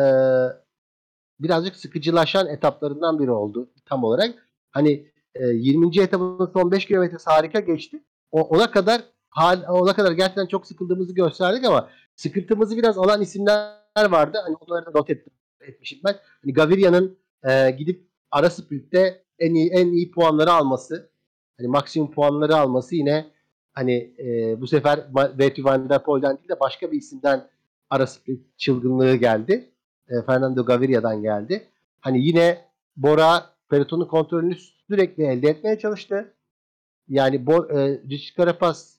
birazcık 1.43 1.77
sıkıcılaşan 1.77 2.47
etaplarından 2.47 3.19
biri 3.19 3.31
oldu 3.31 3.71
tam 3.85 4.05
olarak. 4.05 4.49
Hani 4.71 5.07
e, 5.35 5.47
20. 5.47 6.01
etapın 6.01 6.51
son 6.53 6.71
5 6.73 6.87
kilometresi 6.87 7.31
harika 7.31 7.61
geçti. 7.61 8.03
O, 8.31 8.41
ona 8.43 8.71
kadar 8.71 9.03
hal, 9.31 9.63
ona 9.69 9.95
kadar 9.95 10.13
gerçekten 10.13 10.47
çok 10.47 10.67
sıkıldığımızı 10.67 11.15
gösterdik 11.15 11.65
ama 11.65 11.89
sıkıntımızı 12.17 12.77
biraz 12.77 12.99
alan 12.99 13.23
isimler 13.23 14.11
vardı. 14.11 14.39
Hani 14.45 14.57
onları 14.57 14.87
da 14.87 14.91
not 14.95 15.11
ettim, 15.11 15.33
etmişim 15.61 16.01
ben. 16.05 16.17
Hani 16.43 16.53
Gaviria'nın 16.53 17.19
e, 17.49 17.71
gidip 17.71 18.09
ara 18.31 18.51
sprintte 18.51 19.25
en 19.39 19.55
iyi 19.55 19.71
en 19.71 19.87
iyi 19.87 20.11
puanları 20.11 20.53
alması, 20.53 21.11
hani 21.59 21.69
maksimum 21.69 22.11
puanları 22.11 22.57
alması 22.57 22.97
yine 22.97 23.27
hani 23.73 24.15
e, 24.19 24.61
bu 24.61 24.67
sefer 24.67 25.07
Matthew 25.13 25.65
Van 25.65 25.89
Der 25.89 26.03
Poel'den 26.03 26.39
değil 26.39 26.49
de 26.49 26.61
başka 26.61 26.93
bir 26.93 26.99
isimden 26.99 27.49
ara 27.91 28.07
sprint 28.07 28.59
çılgınlığı 28.59 29.17
geldi. 29.17 29.71
E, 30.09 30.23
Fernando 30.27 30.65
Gaviria'dan 30.65 31.23
geldi. 31.23 31.69
Hani 32.01 32.27
yine 32.27 32.65
Bora 32.97 33.47
pelotonun 33.71 34.07
kontrolünü 34.07 34.55
sürekli 34.89 35.25
elde 35.25 35.49
etmeye 35.49 35.79
çalıştı. 35.79 36.35
Yani 37.09 37.47
Bo, 37.47 37.67
e, 37.71 38.01
Richard 38.11 38.37
Carapaz 38.37 38.99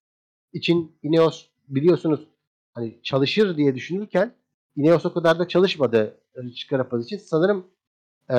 için 0.53 0.95
Ineos 1.03 1.45
biliyorsunuz 1.67 2.27
hani 2.73 2.99
çalışır 3.03 3.57
diye 3.57 3.75
düşünürken 3.75 4.33
Ineos 4.75 5.05
o 5.05 5.13
kadar 5.13 5.39
da 5.39 5.47
çalışmadı 5.47 6.17
Richard 6.37 6.69
Carapaz 6.71 7.05
için. 7.05 7.17
Sanırım 7.17 7.67
e, 8.29 8.37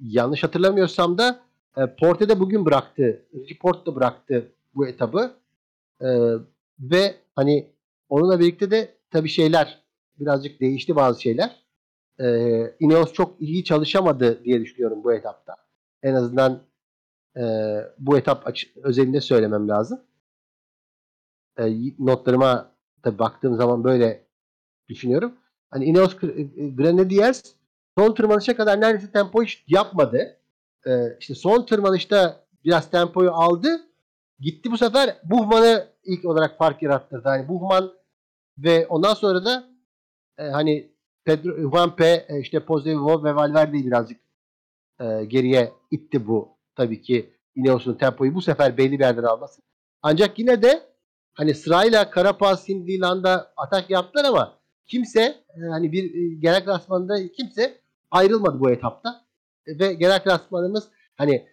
yanlış 0.00 0.42
hatırlamıyorsam 0.42 1.18
da 1.18 1.40
e, 1.76 1.96
Porte'de 1.96 2.40
bugün 2.40 2.64
bıraktı. 2.64 3.26
Report 3.50 3.86
da 3.86 3.94
bıraktı 3.94 4.52
bu 4.74 4.86
etabı. 4.86 5.30
E, 6.00 6.08
ve 6.80 7.14
hani 7.34 7.72
onunla 8.08 8.40
birlikte 8.40 8.70
de 8.70 8.94
tabii 9.10 9.28
şeyler 9.28 9.82
birazcık 10.20 10.60
değişti 10.60 10.96
bazı 10.96 11.22
şeyler. 11.22 11.66
E, 12.20 12.26
Ineos 12.80 13.12
çok 13.12 13.40
iyi 13.40 13.64
çalışamadı 13.64 14.44
diye 14.44 14.60
düşünüyorum 14.60 15.04
bu 15.04 15.12
etapta. 15.14 15.56
En 16.02 16.14
azından 16.14 16.62
e, 17.36 17.42
bu 17.98 18.18
etap 18.18 18.52
özelinde 18.82 19.20
söylemem 19.20 19.68
lazım. 19.68 20.00
E, 21.58 21.64
notlarıma 21.98 22.70
tabii 23.02 23.18
baktığım 23.18 23.56
zaman 23.56 23.84
böyle 23.84 24.26
düşünüyorum. 24.88 25.34
Hani 25.70 25.84
Ineos 25.84 26.16
Grenadiers 26.76 27.42
son 27.98 28.14
tırmanışa 28.14 28.56
kadar 28.56 28.80
neredeyse 28.80 29.12
tempo 29.12 29.42
hiç 29.42 29.64
yapmadı. 29.68 30.36
E, 30.86 31.16
işte 31.20 31.34
son 31.34 31.66
tırmanışta 31.66 32.46
biraz 32.64 32.90
tempoyu 32.90 33.30
aldı. 33.30 33.68
Gitti 34.38 34.70
bu 34.70 34.78
sefer 34.78 35.16
Buhman'ı 35.24 35.88
ilk 36.04 36.24
olarak 36.24 36.58
fark 36.58 36.82
yarattırdı. 36.82 37.28
Hani 37.28 37.48
Buhman 37.48 37.92
ve 38.58 38.86
ondan 38.86 39.14
sonra 39.14 39.44
da 39.44 39.68
e, 40.38 40.42
hani 40.42 40.92
Pedro 41.24 41.70
Juan 41.70 41.96
P 41.96 42.26
e, 42.28 42.40
işte 42.40 42.64
Pozevov 42.64 43.24
ve 43.24 43.34
Valverde'yi 43.34 43.86
birazcık 43.86 44.20
e, 45.00 45.24
geriye 45.24 45.72
itti 45.90 46.26
bu. 46.26 46.48
Tabii 46.76 47.02
ki 47.02 47.34
Ineos'un 47.54 47.94
tempoyu 47.94 48.34
bu 48.34 48.42
sefer 48.42 48.76
belli 48.76 48.92
bir 48.92 49.04
yerden 49.04 49.22
alması. 49.22 49.62
Ancak 50.02 50.38
yine 50.38 50.62
de 50.62 50.82
hani 51.34 51.54
sırayla 51.54 52.10
Karapaz, 52.10 52.68
Hindli, 52.68 53.00
Landa 53.00 53.52
atak 53.56 53.90
yaptılar 53.90 54.24
ama 54.24 54.58
kimse 54.86 55.20
e, 55.20 55.60
hani 55.70 55.92
bir 55.92 56.04
e, 56.14 56.34
genel 56.34 56.64
klasmanda 56.64 57.32
kimse 57.32 57.80
ayrılmadı 58.10 58.60
bu 58.60 58.70
etapta. 58.70 59.24
E, 59.66 59.78
ve 59.78 59.94
genel 59.94 60.22
klasmanımız 60.22 60.88
hani 61.16 61.46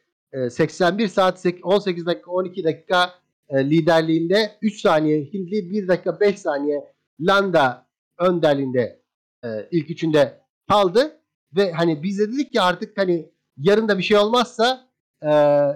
81 0.49 1.07
saat 1.07 1.45
18 1.63 2.05
dakika 2.05 2.31
12 2.31 2.63
dakika 2.63 3.13
e, 3.49 3.69
liderliğinde 3.69 4.57
3 4.61 4.81
saniye 4.81 5.23
Hindli 5.33 5.69
1 5.69 5.87
dakika 5.87 6.19
5 6.19 6.39
saniye 6.39 6.93
Landa 7.19 7.87
önderliğinde 8.19 9.01
e, 9.45 9.67
ilk 9.71 9.89
üçünde 9.89 10.41
kaldı 10.69 11.19
ve 11.55 11.71
hani 11.71 12.03
biz 12.03 12.19
de 12.19 12.31
dedik 12.31 12.51
ki 12.51 12.61
artık 12.61 12.97
hani 12.97 13.31
yarın 13.57 13.87
da 13.87 13.97
bir 13.97 14.03
şey 14.03 14.17
olmazsa 14.17 14.87
e, 15.21 15.31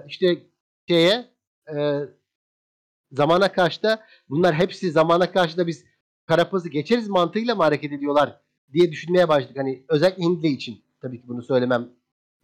işte 0.06 0.36
şeye 0.88 1.24
zamana 3.12 3.52
karşı 3.52 3.82
da 3.82 4.00
bunlar 4.28 4.54
hepsi 4.54 4.90
zamana 4.90 5.32
karşı 5.32 5.56
da 5.56 5.66
biz 5.66 5.84
Karapaz'ı 6.26 6.68
geçeriz 6.68 7.08
mantığıyla 7.08 7.54
mı 7.54 7.62
hareket 7.62 7.92
ediyorlar 7.92 8.40
diye 8.72 8.92
düşünmeye 8.92 9.28
başladık. 9.28 9.56
Hani 9.58 9.84
özellikle 9.88 10.22
Hindley 10.22 10.52
için 10.52 10.84
tabii 11.00 11.20
ki 11.20 11.28
bunu 11.28 11.42
söylemem 11.42 11.88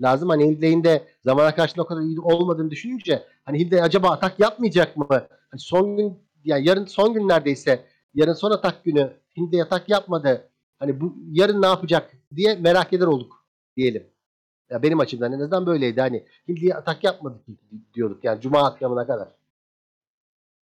lazım. 0.01 0.29
Hani 0.29 0.45
Hindley'in 0.45 0.85
de 0.85 1.09
zamana 1.25 1.55
karşı 1.55 1.83
o 1.83 1.87
kadar 1.87 2.01
iyi 2.01 2.21
olmadığını 2.21 2.71
düşününce 2.71 3.23
hani 3.45 3.59
Hindley 3.59 3.83
acaba 3.83 4.11
atak 4.11 4.41
yapmayacak 4.41 4.97
mı? 4.97 5.07
Hani 5.51 5.59
son 5.59 5.97
gün 5.97 6.19
yani 6.45 6.69
yarın 6.69 6.87
son 6.87 7.15
günlerdeyse 7.15 7.85
yarın 8.15 8.33
son 8.33 8.51
atak 8.51 8.85
günü 8.85 9.13
Hindley 9.37 9.63
atak 9.63 9.89
yapmadı. 9.89 10.51
Hani 10.79 11.01
bu 11.01 11.17
yarın 11.31 11.63
ne 11.63 11.67
yapacak 11.67 12.11
diye 12.37 12.55
merak 12.55 12.93
eder 12.93 13.07
olduk 13.07 13.47
diyelim. 13.77 14.07
Ya 14.71 14.83
benim 14.83 15.01
açımdan 15.01 15.33
en 15.33 15.41
azından 15.41 15.67
böyleydi. 15.67 16.01
Hani 16.01 16.25
Hindley'e 16.49 16.75
atak 16.75 17.05
yapmadık 17.05 17.41
diyorduk 17.95 18.25
yani 18.25 18.41
Cuma 18.41 18.63
akşamına 18.67 19.07
kadar. 19.07 19.29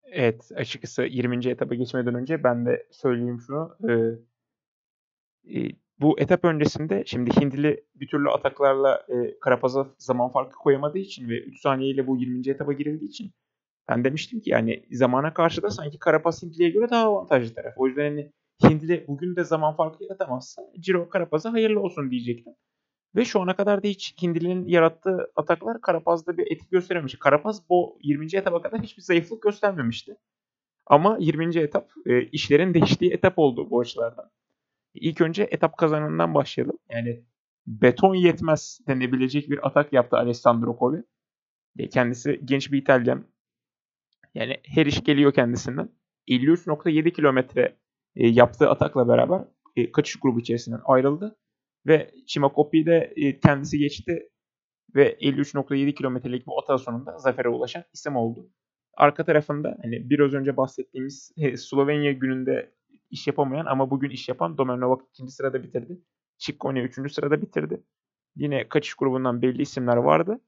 Evet 0.04 0.50
açıkçası 0.54 1.02
20. 1.02 1.48
etapa 1.48 1.74
geçmeden 1.74 2.14
önce 2.14 2.44
ben 2.44 2.66
de 2.66 2.86
söyleyeyim 2.90 3.40
şunu. 3.46 3.76
Ee, 3.88 4.18
e, 5.60 5.81
bu 6.02 6.20
etap 6.20 6.44
öncesinde 6.44 7.02
şimdi 7.06 7.30
Hindli 7.40 7.84
bir 7.94 8.08
türlü 8.08 8.30
ataklarla 8.30 9.06
e, 9.08 9.38
Karapaz'a 9.40 9.86
zaman 9.98 10.28
farkı 10.30 10.58
koyamadığı 10.58 10.98
için 10.98 11.28
ve 11.28 11.40
3 11.42 11.60
saniyeyle 11.60 12.06
bu 12.06 12.16
20. 12.16 12.48
etapa 12.48 12.72
girildiği 12.72 13.10
için 13.10 13.32
ben 13.88 14.04
demiştim 14.04 14.40
ki 14.40 14.50
yani 14.50 14.84
zamana 14.92 15.34
karşı 15.34 15.62
da 15.62 15.70
sanki 15.70 15.98
Karapaz 15.98 16.42
Hindli'ye 16.42 16.70
göre 16.70 16.90
daha 16.90 17.04
avantajlı 17.04 17.54
taraf. 17.54 17.74
O 17.76 17.86
yüzden 17.86 18.10
hani 18.10 18.32
Hindli 18.64 19.04
bugün 19.08 19.36
de 19.36 19.44
zaman 19.44 19.76
farkı 19.76 20.04
yaratamazsa 20.04 20.62
Ciro 20.80 21.08
Karapaz'a 21.08 21.52
hayırlı 21.52 21.80
olsun 21.80 22.10
diyecektim. 22.10 22.54
Ve 23.16 23.24
şu 23.24 23.40
ana 23.40 23.56
kadar 23.56 23.82
da 23.82 23.88
hiç 23.88 24.22
Hindli'nin 24.22 24.68
yarattığı 24.68 25.32
ataklar 25.36 25.80
Karapaz'da 25.80 26.36
bir 26.38 26.52
etki 26.52 26.70
gösterememiş. 26.70 27.18
Karapaz 27.18 27.68
bu 27.68 27.98
20. 28.02 28.26
etapa 28.34 28.62
kadar 28.62 28.82
hiçbir 28.82 29.02
zayıflık 29.02 29.42
göstermemişti. 29.42 30.16
Ama 30.86 31.16
20. 31.20 31.58
etap 31.58 31.90
e, 32.06 32.22
işlerin 32.22 32.74
değiştiği 32.74 33.12
etap 33.12 33.38
oldu 33.38 33.70
bu 33.70 33.80
açılardan. 33.80 34.30
İlk 34.94 35.20
önce 35.20 35.48
etap 35.50 35.76
kazanından 35.78 36.34
başlayalım. 36.34 36.78
Yani 36.90 37.24
beton 37.66 38.14
yetmez 38.14 38.80
denebilecek 38.88 39.50
bir 39.50 39.66
atak 39.66 39.92
yaptı 39.92 40.16
Alessandro 40.16 40.76
Covi. 40.78 41.04
E, 41.78 41.88
kendisi 41.88 42.40
genç 42.44 42.72
bir 42.72 42.78
İtalyan. 42.78 43.24
Yani 44.34 44.60
her 44.66 44.86
iş 44.86 45.04
geliyor 45.04 45.32
kendisinden. 45.32 45.88
53.7 46.28 47.12
kilometre 47.12 47.76
e, 48.16 48.28
yaptığı 48.28 48.70
atakla 48.70 49.08
beraber 49.08 49.44
e, 49.76 49.92
kaçış 49.92 50.16
grubu 50.20 50.40
içerisinden 50.40 50.80
ayrıldı. 50.84 51.36
Ve 51.86 52.10
Chimakopi 52.26 52.86
de 52.86 53.14
kendisi 53.42 53.78
geçti 53.78 54.28
ve 54.94 55.14
53.7 55.20 55.94
kilometrelik 55.94 56.46
bu 56.46 56.60
ata 56.62 56.78
sonunda 56.78 57.18
zafere 57.18 57.48
ulaşan 57.48 57.84
isim 57.94 58.16
oldu. 58.16 58.50
Arka 58.96 59.24
tarafında 59.24 59.78
hani 59.82 60.10
biraz 60.10 60.34
önce 60.34 60.56
bahsettiğimiz 60.56 61.32
Slovenya 61.56 62.12
gününde 62.12 62.72
iş 63.12 63.26
yapamayan 63.26 63.66
ama 63.66 63.90
bugün 63.90 64.10
iş 64.10 64.28
yapan 64.28 64.58
Domen 64.58 64.80
Novak 64.80 65.00
ikinci 65.08 65.32
sırada 65.32 65.62
bitirdi. 65.62 66.00
Ciccone 66.38 66.80
üçüncü 66.80 67.10
sırada 67.10 67.42
bitirdi. 67.42 67.84
Yine 68.36 68.68
kaçış 68.68 68.94
grubundan 68.94 69.42
belli 69.42 69.62
isimler 69.62 69.96
vardı. 69.96 70.40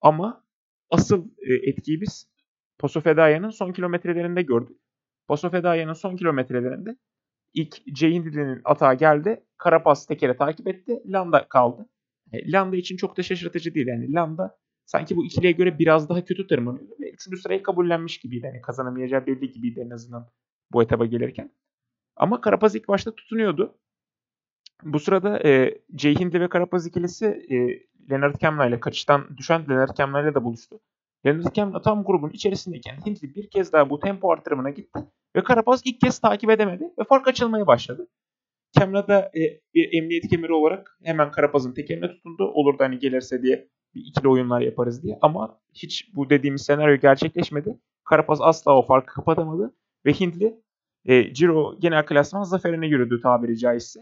Ama 0.00 0.44
asıl 0.90 1.26
e, 1.38 1.70
etkiyi 1.70 2.00
biz 2.00 2.32
Paso 2.78 3.00
Fedaya'nın 3.00 3.50
son 3.50 3.72
kilometrelerinde 3.72 4.42
gördük. 4.42 4.76
Paso 5.28 5.50
Fedaya'nın 5.50 5.92
son 5.92 6.16
kilometrelerinde 6.16 6.96
ilk 7.54 7.86
Ceyhindili'nin 7.94 8.60
atağı 8.64 8.94
geldi. 8.94 9.44
Karapaz 9.58 10.06
tekere 10.06 10.36
takip 10.36 10.68
etti. 10.68 11.02
Landa 11.06 11.48
kaldı. 11.48 11.88
E, 12.32 12.52
Landa 12.52 12.76
için 12.76 12.96
çok 12.96 13.16
da 13.16 13.22
şaşırtıcı 13.22 13.74
değil. 13.74 13.86
Yani 13.86 14.12
Landa 14.12 14.58
sanki 14.86 15.16
bu 15.16 15.24
ikiliye 15.24 15.52
göre 15.52 15.78
biraz 15.78 16.08
daha 16.08 16.24
kötü 16.24 16.46
tırmanıyordu 16.46 16.94
ve 17.00 17.10
3. 17.10 17.40
sırayı 17.42 17.62
kabullenmiş 17.62 18.18
gibiydi. 18.18 18.46
Yani 18.46 18.60
kazanamayacağı 18.60 19.26
belli 19.26 19.50
gibiydi 19.52 19.80
en 19.86 19.90
azından 19.90 20.30
bu 20.72 20.82
etaba 20.82 21.06
gelirken. 21.06 21.52
Ama 22.16 22.40
Karapaz 22.40 22.74
ilk 22.74 22.88
başta 22.88 23.14
tutunuyordu. 23.14 23.78
Bu 24.82 25.00
sırada 25.00 25.48
e, 25.48 25.78
Ceyhindli 25.94 26.40
ve 26.40 26.48
Karapaz 26.48 26.86
ikilisi 26.86 27.26
e, 27.26 27.56
Leonard 28.10 28.38
Kemna 28.38 28.66
ile 28.66 28.80
kaçıştan 28.80 29.36
düşen 29.36 29.68
Leonard 29.70 29.96
Kemna 29.96 30.22
ile 30.22 30.34
de 30.34 30.44
buluştu. 30.44 30.80
Leonard 31.26 31.52
Kemna 31.52 31.82
tam 31.82 32.04
grubun 32.04 32.30
içerisindeyken 32.30 32.96
Hindli 33.06 33.34
bir 33.34 33.50
kez 33.50 33.72
daha 33.72 33.90
bu 33.90 34.00
tempo 34.00 34.32
artırımına 34.32 34.70
gitti 34.70 35.00
ve 35.36 35.42
Karapaz 35.44 35.82
ilk 35.84 36.00
kez 36.00 36.18
takip 36.18 36.50
edemedi 36.50 36.84
ve 36.98 37.04
fark 37.04 37.28
açılmaya 37.28 37.66
başladı. 37.66 38.08
Kemna 38.78 39.08
da 39.08 39.30
e, 39.34 39.60
bir 39.74 39.98
emniyet 39.98 40.28
kemeri 40.28 40.52
olarak 40.52 40.98
hemen 41.04 41.30
Karapaz'ın 41.30 41.74
tekerine 41.74 42.08
tutundu. 42.08 42.44
Olur 42.44 42.78
da 42.78 42.84
hani 42.84 42.98
gelirse 42.98 43.42
diye 43.42 43.68
bir 43.94 44.00
ikili 44.00 44.28
oyunlar 44.28 44.60
yaparız 44.60 45.02
diye. 45.02 45.18
Ama 45.22 45.60
hiç 45.74 46.10
bu 46.14 46.30
dediğimiz 46.30 46.62
senaryo 46.62 46.96
gerçekleşmedi. 46.96 47.78
Karapaz 48.04 48.40
asla 48.40 48.78
o 48.78 48.82
farkı 48.82 49.14
kapatamadı 49.14 49.74
ve 50.06 50.12
Hindli 50.12 50.61
e, 51.04 51.34
Ciro 51.34 51.76
genel 51.80 52.06
klasman 52.06 52.42
zaferine 52.42 52.86
yürüdü 52.86 53.20
tabiri 53.20 53.58
caizse. 53.58 54.00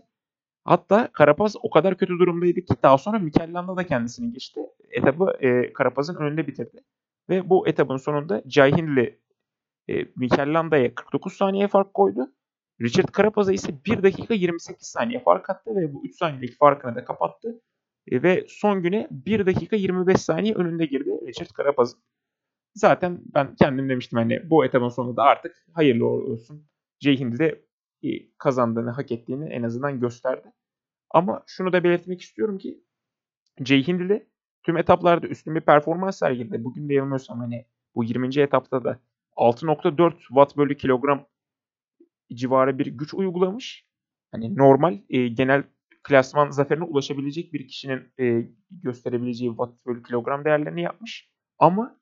Hatta 0.65 1.09
Karapaz 1.13 1.57
o 1.63 1.71
kadar 1.71 1.97
kötü 1.97 2.19
durumdaydı 2.19 2.61
ki 2.61 2.75
daha 2.83 2.99
sonra 2.99 3.19
Mikel 3.19 3.55
da 3.55 3.87
kendisini 3.87 4.33
geçti. 4.33 4.61
Etabı 4.91 5.37
e, 5.41 5.73
Karapaz'ın 5.73 6.15
önünde 6.15 6.47
bitirdi. 6.47 6.85
Ve 7.29 7.51
bu 7.51 7.69
etabın 7.69 7.97
sonunda 7.97 8.43
Cahindli 8.47 9.21
e, 9.89 10.05
Mikel 10.17 10.55
Landa'ya 10.55 10.95
49 10.95 11.33
saniye 11.33 11.69
fark 11.69 11.95
koydu. 11.95 12.33
Richard 12.81 13.17
Carapaz'a 13.17 13.53
ise 13.53 13.73
1 13.87 14.03
dakika 14.03 14.35
28 14.35 14.87
saniye 14.87 15.21
fark 15.21 15.51
attı 15.51 15.77
ve 15.77 15.95
bu 15.95 16.05
3 16.05 16.17
saniyelik 16.17 16.59
farkını 16.59 16.95
da 16.95 17.05
kapattı. 17.05 17.63
E, 18.11 18.23
ve 18.23 18.45
son 18.49 18.83
güne 18.83 19.09
1 19.11 19.47
dakika 19.47 19.77
25 19.77 20.21
saniye 20.21 20.55
önünde 20.55 20.87
girdi 20.87 21.11
Richard 21.27 21.51
Carapaz. 21.59 21.97
Zaten 22.75 23.21
ben 23.35 23.55
kendim 23.55 23.89
demiştim 23.89 24.19
hani 24.19 24.51
bu 24.51 24.65
etapın 24.65 24.89
sonunda 24.89 25.23
artık 25.23 25.57
hayırlı 25.75 26.07
olsun. 26.07 26.67
Ceyhindi 27.01 27.39
de 27.39 27.65
e, 28.03 28.09
kazandığını, 28.39 28.91
hak 28.91 29.13
ettiğini 29.13 29.49
en 29.49 29.63
azından 29.63 30.01
gösterdi. 30.01 30.53
Ama 31.11 31.43
şunu 31.47 31.73
da 31.73 31.85
belirtmek 31.85 32.21
istiyorum 32.21 32.59
ki 32.59 32.85
Ceyhindi 33.63 34.09
de 34.09 34.27
tüm 34.63 34.77
etaplarda 34.77 35.27
üstün 35.27 35.55
bir 35.55 35.61
performans 35.61 36.19
sergiledi. 36.19 36.65
Bugün 36.65 36.89
de 36.89 36.95
yanılmıyorsam 36.95 37.39
hani 37.39 37.67
bu 37.95 38.05
20. 38.05 38.41
etapta 38.41 38.85
da 38.85 39.01
6.4 39.37 40.19
watt 40.19 40.57
bölü 40.57 40.77
kilogram 40.77 41.27
civarı 42.35 42.79
bir 42.79 42.87
güç 42.87 43.15
uygulamış. 43.15 43.87
Hani 44.33 44.57
normal 44.57 44.99
e, 45.09 45.29
genel 45.29 45.65
klasman 46.03 46.51
zaferine 46.51 46.85
ulaşabilecek 46.85 47.53
bir 47.53 47.69
kişinin 47.69 48.13
e, 48.21 48.49
gösterebileceği 48.71 49.51
watt 49.51 49.87
bölü 49.87 50.03
kilogram 50.03 50.45
değerlerini 50.45 50.83
yapmış. 50.83 51.31
Ama 51.59 52.00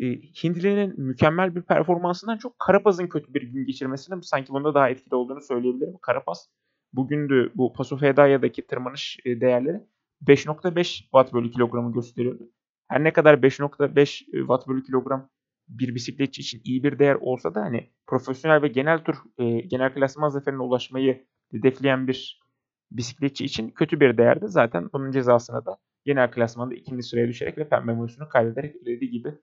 e, 0.00 0.92
mükemmel 0.96 1.54
bir 1.54 1.62
performansından 1.62 2.36
çok 2.36 2.58
Karapaz'ın 2.58 3.06
kötü 3.06 3.34
bir 3.34 3.42
gün 3.42 3.66
geçirmesinin 3.66 4.20
sanki 4.20 4.52
bunda 4.52 4.74
daha 4.74 4.90
etkili 4.90 5.14
olduğunu 5.14 5.40
söyleyebilirim. 5.40 5.98
Karapaz 6.02 6.48
bugündü 6.92 7.52
bu 7.54 7.72
Paso 7.72 7.96
Fedaya'daki 7.96 8.66
tırmanış 8.66 9.18
e, 9.24 9.40
değerleri 9.40 9.80
5.5 10.26 10.84
watt 10.84 11.32
bölü 11.32 11.50
kilogramı 11.50 11.92
gösteriyordu. 11.92 12.50
Her 12.88 13.04
ne 13.04 13.12
kadar 13.12 13.34
5.5 13.34 14.06
watt 14.18 14.68
bölü 14.68 14.82
kilogram 14.82 15.28
bir 15.68 15.94
bisikletçi 15.94 16.42
için 16.42 16.60
iyi 16.64 16.82
bir 16.82 16.98
değer 16.98 17.14
olsa 17.14 17.54
da 17.54 17.60
hani 17.60 17.90
profesyonel 18.06 18.62
ve 18.62 18.68
genel 18.68 19.04
tur 19.04 19.16
e, 19.38 19.60
genel 19.60 19.94
klasman 19.94 20.28
zaferine 20.28 20.62
ulaşmayı 20.62 21.26
hedefleyen 21.50 22.08
bir 22.08 22.42
bisikletçi 22.90 23.44
için 23.44 23.70
kötü 23.70 24.00
bir 24.00 24.18
değerdi. 24.18 24.44
Zaten 24.48 24.90
bunun 24.92 25.10
cezasına 25.10 25.66
da 25.66 25.78
genel 26.04 26.30
klasmanda 26.30 26.74
ikinci 26.74 27.02
sıraya 27.02 27.28
düşerek 27.28 27.58
ve 27.58 27.68
pembe 27.68 27.92
mayosunu 27.92 28.28
kaybederek 28.28 28.76
ödediği 28.76 29.10
gibi. 29.10 29.34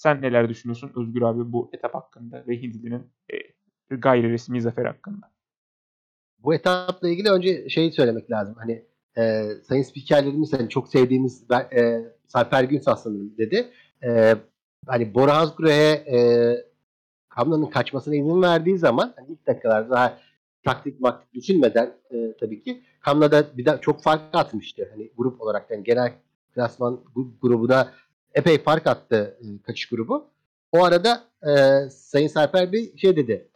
Sen 0.00 0.22
neler 0.22 0.48
düşünüyorsun 0.48 0.92
Özgür 0.96 1.22
abi 1.22 1.52
bu 1.52 1.70
etap 1.72 1.94
hakkında 1.94 2.44
ve 2.48 2.62
Hindli'nin 2.62 3.10
e, 3.32 3.96
gayri 3.96 4.30
resmi 4.30 4.62
zafer 4.62 4.84
hakkında? 4.84 5.30
Bu 6.38 6.54
etapla 6.54 7.08
ilgili 7.08 7.30
önce 7.30 7.68
şeyi 7.68 7.92
söylemek 7.92 8.30
lazım. 8.30 8.54
Hani 8.58 8.84
e, 9.18 9.48
sayın 9.62 9.82
spikerlerimiz 9.82 10.52
hani 10.52 10.68
çok 10.68 10.88
sevdiğimiz 10.88 11.44
e, 11.72 12.04
Sarper 12.26 12.64
Günsal 12.64 12.96
sanırım 12.96 13.38
dedi. 13.38 13.70
E, 14.02 14.34
hani 14.86 15.14
Bora 15.14 15.36
Hazgura'ya 15.36 15.92
e, 15.94 16.56
Kamla'nın 17.28 17.66
kaçmasına 17.66 18.14
izin 18.14 18.42
verdiği 18.42 18.78
zaman 18.78 19.12
hani 19.16 19.32
ilk 19.32 19.46
dakikalarda 19.46 19.90
daha 19.90 20.18
taktik 20.64 21.00
maktik 21.00 21.34
düşünmeden 21.34 21.92
e, 22.10 22.36
tabii 22.40 22.62
ki 22.62 22.82
Kamla'da 23.00 23.56
bir 23.56 23.64
de 23.64 23.78
çok 23.80 24.02
fark 24.02 24.22
atmıştı. 24.32 24.88
Hani 24.90 25.10
grup 25.16 25.40
olarak 25.40 25.70
yani 25.70 25.84
genel 25.84 26.12
klasman 26.54 27.00
grubuna 27.42 27.92
epey 28.34 28.62
fark 28.62 28.86
attı 28.86 29.38
e, 29.40 29.62
kaçış 29.62 29.88
grubu. 29.88 30.26
O 30.72 30.84
arada 30.84 31.24
e, 31.42 31.50
Sayın 31.90 32.28
Sarper 32.28 32.72
Bey 32.72 32.96
şey 32.96 33.16
dedi. 33.16 33.48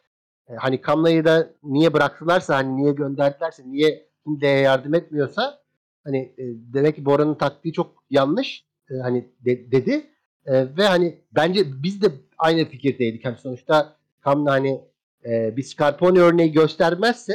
E, 0.49 0.55
hani 0.55 0.81
Kamla'yı 0.81 1.25
da 1.25 1.51
niye 1.63 1.93
bıraktılarsa 1.93 2.57
hani 2.57 2.77
niye 2.77 2.93
gönderdilerse 2.93 3.63
niye 3.67 4.09
Hindi'ye 4.27 4.59
yardım 4.59 4.95
etmiyorsa 4.95 5.59
hani 6.05 6.19
e, 6.19 6.43
demek 6.75 6.97
ki 6.97 7.05
Bora'nın 7.05 7.35
taktiği 7.35 7.73
çok 7.73 8.05
yanlış 8.11 8.65
e, 8.91 8.95
hani 8.95 9.29
de, 9.45 9.73
dedi. 9.73 10.07
E, 10.47 10.77
ve 10.77 10.85
hani 10.87 11.21
bence 11.33 11.83
biz 11.83 12.03
de 12.03 12.07
aynı 12.39 12.65
fikirdeydik. 12.65 13.25
Hani 13.25 13.37
sonuçta 13.37 13.97
Kamla 14.21 14.53
hani 14.53 14.81
e, 15.25 15.57
bir 15.57 15.63
Scarponi 15.63 16.21
örneği 16.21 16.53
göstermezse 16.53 17.33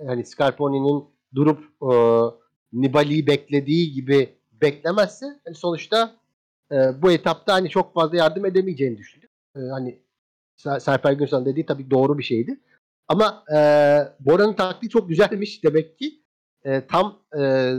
e, 0.00 0.04
hani 0.06 0.24
Scarponi'nin 0.24 1.04
durup 1.34 1.60
e, 1.82 1.94
Nibali'yi 2.72 3.26
beklediği 3.26 3.92
gibi 3.92 4.28
beklemezse 4.52 5.26
hani 5.44 5.54
sonuçta 5.54 6.16
e, 6.72 7.02
bu 7.02 7.10
etapta 7.10 7.52
hani 7.52 7.68
çok 7.68 7.94
fazla 7.94 8.16
yardım 8.16 8.46
edemeyeceğini 8.46 8.98
düşündüm. 8.98 9.28
E, 9.56 9.60
hani 9.60 10.02
Serper 10.56 11.12
Günsal'ın 11.12 11.44
dediği 11.44 11.66
tabii 11.66 11.90
doğru 11.90 12.18
bir 12.18 12.22
şeydi. 12.22 12.60
Ama 13.08 13.44
e, 13.54 13.58
Bora'nın 14.20 14.52
taktiği 14.52 14.88
çok 14.88 15.08
güzelmiş 15.08 15.64
demek 15.64 15.98
ki. 15.98 16.20
E, 16.64 16.86
tam 16.86 17.22
e, 17.38 17.72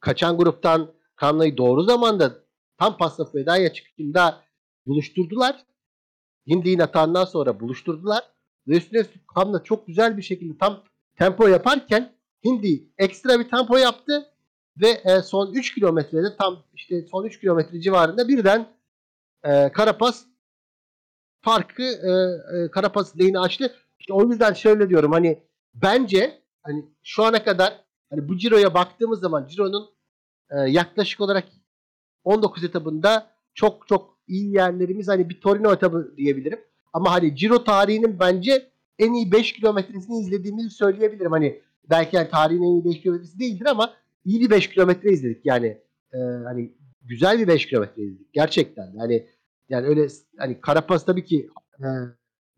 kaçan 0.00 0.36
gruptan 0.36 0.92
Kanla'yı 1.16 1.56
doğru 1.56 1.82
zamanda 1.82 2.32
tam 2.78 2.96
pasta 2.96 3.24
fedaya 3.24 3.72
çıkışında 3.72 4.40
buluşturdular. 4.86 5.64
Hindi'nin 6.46 6.78
atağından 6.78 7.24
sonra 7.24 7.60
buluşturdular. 7.60 8.22
Ve 8.68 8.76
üstüne 8.76 9.02
Kanla 9.34 9.64
çok 9.64 9.86
güzel 9.86 10.16
bir 10.16 10.22
şekilde 10.22 10.58
tam 10.58 10.82
tempo 11.16 11.48
yaparken 11.48 12.14
Hindi 12.44 12.88
ekstra 12.98 13.40
bir 13.40 13.50
tempo 13.50 13.76
yaptı 13.76 14.33
ve 14.80 14.88
e, 14.88 15.22
son 15.22 15.52
3 15.52 15.74
kilometrede 15.74 16.36
tam 16.36 16.62
işte 16.74 17.06
son 17.10 17.24
3 17.24 17.40
kilometre 17.40 17.80
civarında 17.80 18.28
birden 18.28 18.68
e, 19.44 19.72
Karapaz 19.72 20.26
farkı 21.40 21.82
e, 21.82 22.10
e, 22.56 22.70
Karapaz 22.70 23.20
lehine 23.20 23.38
açtı. 23.38 23.74
İşte 23.98 24.12
o 24.12 24.30
yüzden 24.30 24.52
şöyle 24.52 24.88
diyorum 24.88 25.12
hani 25.12 25.42
bence 25.74 26.42
hani 26.62 26.84
şu 27.02 27.24
ana 27.24 27.44
kadar 27.44 27.84
hani 28.10 28.28
bu 28.28 28.38
Ciro'ya 28.38 28.74
baktığımız 28.74 29.20
zaman 29.20 29.46
Ciro'nun 29.46 29.90
e, 30.50 30.56
yaklaşık 30.56 31.20
olarak 31.20 31.44
19 32.24 32.64
etabında 32.64 33.30
çok 33.54 33.88
çok 33.88 34.18
iyi 34.26 34.54
yerlerimiz 34.54 35.08
hani 35.08 35.28
bir 35.30 35.40
Torino 35.40 35.72
etabı 35.72 36.14
diyebilirim. 36.16 36.60
Ama 36.92 37.12
hani 37.12 37.36
Ciro 37.36 37.64
tarihinin 37.64 38.18
bence 38.20 38.70
en 38.98 39.12
iyi 39.12 39.32
5 39.32 39.52
kilometresini 39.52 40.20
izlediğimizi 40.20 40.70
söyleyebilirim. 40.70 41.32
Hani 41.32 41.62
belki 41.90 42.16
yani 42.16 42.28
tarihin 42.30 42.62
en 42.62 42.74
iyi 42.74 42.84
5 42.84 43.00
kilometresi 43.00 43.38
değildir 43.38 43.66
ama 43.66 43.94
iyi 44.24 44.40
bir 44.40 44.50
5 44.50 44.70
kilometre 44.70 45.10
izledik. 45.10 45.40
Yani 45.46 45.66
e, 46.12 46.18
hani 46.44 46.72
güzel 47.02 47.38
bir 47.38 47.48
5 47.48 47.66
kilometre 47.66 48.02
izledik. 48.02 48.32
Gerçekten. 48.32 48.92
Yani 48.94 49.26
yani 49.68 49.86
öyle 49.86 50.08
hani 50.38 50.60
Karapaz 50.60 51.04
tabii 51.04 51.24
ki 51.24 51.50
e, 51.80 51.86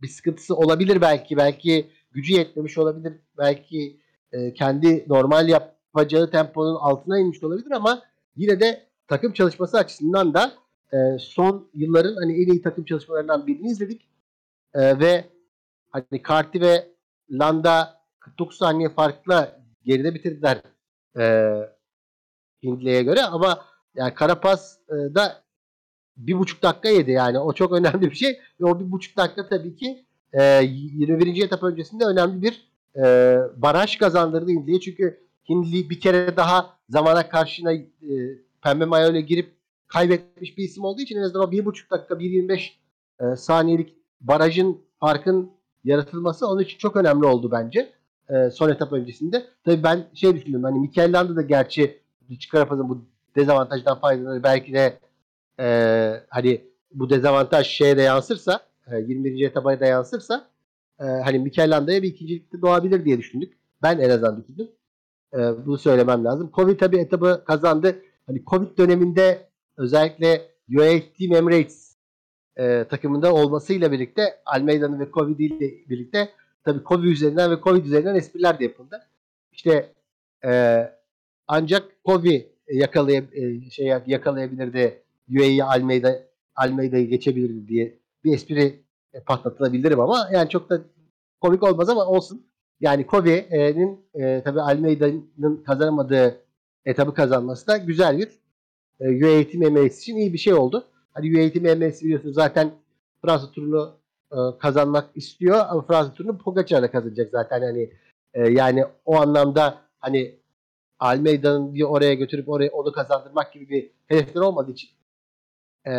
bir 0.03 0.09
sıkıntısı 0.09 0.57
olabilir 0.57 1.01
belki. 1.01 1.37
Belki 1.37 1.91
gücü 2.11 2.33
yetmemiş 2.33 2.79
olabilir. 2.79 3.13
Belki 3.39 4.01
e, 4.33 4.55
kendi 4.55 5.05
normal 5.09 5.49
yapacağı 5.49 6.31
temponun 6.31 6.77
altına 6.77 7.19
inmiş 7.19 7.43
olabilir 7.43 7.71
ama 7.71 8.03
yine 8.37 8.61
de 8.61 8.87
takım 9.09 9.33
çalışması 9.33 9.79
açısından 9.79 10.35
da 10.35 10.53
e, 10.93 11.19
son 11.19 11.71
yılların 11.75 12.15
hani 12.15 12.43
en 12.43 12.53
iyi 12.53 12.63
takım 12.63 12.85
çalışmalarından 12.85 13.47
birini 13.47 13.69
izledik. 13.69 14.09
E, 14.75 15.01
ve 15.01 15.25
hani 15.91 16.23
Karti 16.23 16.61
ve 16.61 16.89
Landa 17.31 18.01
49 18.21 18.57
saniye 18.57 18.89
farkla 18.89 19.61
geride 19.85 20.15
bitirdiler 20.15 20.63
e, 21.19 21.55
Hindley'e 22.63 23.03
göre 23.03 23.23
ama 23.23 23.65
yani 23.95 24.15
Karapaz 24.15 24.79
e, 24.89 25.15
da 25.15 25.43
bir 26.17 26.39
buçuk 26.39 26.63
dakika 26.63 26.89
yedi 26.89 27.11
yani. 27.11 27.39
O 27.39 27.53
çok 27.53 27.73
önemli 27.79 28.11
bir 28.11 28.17
şey. 28.17 28.41
Ve 28.61 28.65
o 28.65 28.81
bir 28.81 28.93
buçuk 28.93 29.17
dakika 29.17 29.49
tabii 29.49 29.77
ki 29.77 30.05
e, 30.33 30.43
21. 30.43 31.43
etap 31.43 31.63
öncesinde 31.63 32.05
önemli 32.05 32.43
bir 32.43 32.69
e, 32.97 33.39
baraj 33.57 33.99
kazandırdı 33.99 34.51
Hindli'ye 34.51 34.81
çünkü 34.81 35.27
Hindli 35.49 35.91
bir 35.91 36.01
kere 36.01 36.37
daha 36.37 36.77
zamana 36.89 37.29
karşına 37.29 37.73
e, 37.73 37.85
pembe 38.63 38.85
mayo 38.85 39.11
ile 39.11 39.21
girip 39.21 39.57
kaybetmiş 39.89 40.59
bir 40.59 40.65
isim 40.65 40.85
olduğu 40.85 41.01
için 41.01 41.17
en 41.17 41.23
azından 41.23 41.49
o 41.49 41.53
bir 41.53 41.65
buçuk 41.65 41.91
dakika 41.91 42.15
1.25 42.15 42.71
e, 43.21 43.37
saniyelik 43.37 43.97
barajın 44.21 44.81
farkın 45.01 45.51
yaratılması 45.85 46.47
onun 46.47 46.63
için 46.63 46.79
çok 46.79 46.97
önemli 46.97 47.27
oldu 47.27 47.51
bence 47.51 47.93
e, 48.31 48.51
son 48.51 48.71
etap 48.71 48.93
öncesinde. 48.93 49.45
Tabii 49.65 49.83
ben 49.83 50.07
şey 50.15 50.37
düşündüm 50.37 50.65
hani 50.65 50.79
Mikel 50.79 51.19
Landa 51.19 51.37
da 51.37 51.43
gerçi 51.43 52.01
Çıkarapaz'ın 52.41 52.89
bu 52.89 53.05
dezavantajdan 53.37 54.01
faydalanır 54.01 54.43
belki 54.43 54.73
de 54.73 54.99
e, 55.61 55.67
hani 56.29 56.65
bu 56.93 57.11
dezavantaj 57.11 57.67
şeye 57.67 57.97
de 57.97 58.03
yansırsa 58.03 58.61
e, 58.87 58.99
21. 58.99 59.47
etaba 59.47 59.81
da 59.81 59.87
yansırsa 59.87 60.49
e, 61.01 61.05
hani 61.05 61.39
Mikel 61.39 61.77
Landa'ya 61.77 62.03
bir 62.03 62.09
ikincilikte 62.09 62.63
doğabilir 62.63 63.05
diye 63.05 63.19
düşündük. 63.19 63.53
Ben 63.83 63.99
en 63.99 64.11
azından 64.11 64.43
düşündüm. 64.43 64.69
E, 65.35 65.39
bunu 65.67 65.79
söylemem 65.79 66.25
lazım. 66.25 66.51
Covid 66.55 66.79
tabii 66.79 66.99
etabı 66.99 67.45
kazandı. 67.47 68.03
Hani 68.27 68.45
Covid 68.45 68.79
döneminde 68.79 69.49
özellikle 69.77 70.43
UAE 70.79 71.13
Team 71.13 71.33
Emirates 71.33 71.97
e, 72.57 72.85
takımında 72.85 73.35
olmasıyla 73.35 73.93
birlikte 73.93 74.23
Almeida'nın 74.47 75.01
ve 75.01 75.11
Covid 75.11 75.39
ile 75.39 75.89
birlikte 75.89 76.29
tabii 76.67 76.85
Covid 76.85 77.05
üzerinden 77.05 77.51
ve 77.51 77.61
Covid 77.61 77.85
üzerinden 77.85 78.15
espriler 78.15 78.59
de 78.59 78.65
yapıldı. 78.65 79.03
İşte 79.53 79.93
e, 80.45 80.83
ancak 81.49 81.85
Covid 82.05 82.43
yakalay 82.69 83.17
e, 83.17 83.71
şey 83.71 83.87
yakalayabilirdi 84.07 85.03
UAE 85.39 85.65
Almeida 85.65 86.23
Almeida'yı 86.57 87.09
geçebilirdi 87.09 87.69
diye 87.69 87.99
bir 88.25 88.35
espri 88.35 88.83
e, 89.15 89.21
patlatılabilirim 89.21 90.01
ama 90.01 90.29
yani 90.33 90.49
çok 90.49 90.71
da 90.71 90.81
komik 91.41 91.63
olmaz 91.63 91.89
ama 91.89 92.07
olsun. 92.07 92.47
Yani 92.81 93.07
Kobe'nin 93.07 94.01
e, 94.15 94.43
tabii 94.45 94.61
Almeida'nın 94.61 95.63
kazanamadığı 95.67 96.41
etabı 96.85 97.15
kazanması 97.15 97.67
da 97.67 97.77
güzel 97.77 98.19
bir 98.19 98.29
e, 99.01 99.25
UAE 99.25 99.49
Team 99.49 99.63
Emirates 99.63 100.03
için 100.03 100.17
iyi 100.17 100.33
bir 100.33 100.39
şey 100.39 100.55
oldu. 100.55 100.87
Hani 101.13 101.37
UAE 101.37 101.53
Team 101.53 101.67
Emirates 101.67 102.03
biliyorsunuz 102.03 102.35
zaten 102.35 102.71
Fransa 103.23 103.51
turunu 103.51 103.97
kazanmak 104.59 105.11
istiyor 105.15 105.65
ama 105.69 105.83
Fransa 105.83 106.15
turunu 106.15 106.39
Pogacar'la 106.39 106.91
kazanacak 106.91 107.31
zaten 107.31 107.63
hani 107.63 107.91
e, 108.35 108.49
yani 108.49 108.85
o 109.05 109.17
anlamda 109.17 109.79
hani 109.99 110.35
Almeida'nın 110.99 111.75
bir 111.75 111.83
oraya 111.83 112.15
götürüp 112.15 112.49
oraya 112.49 112.71
onu 112.71 112.93
kazandırmak 112.93 113.53
gibi 113.53 113.69
bir 113.69 113.91
hedefler 114.07 114.41
olmadığı 114.41 114.71
için 114.71 114.91
e, 115.87 115.93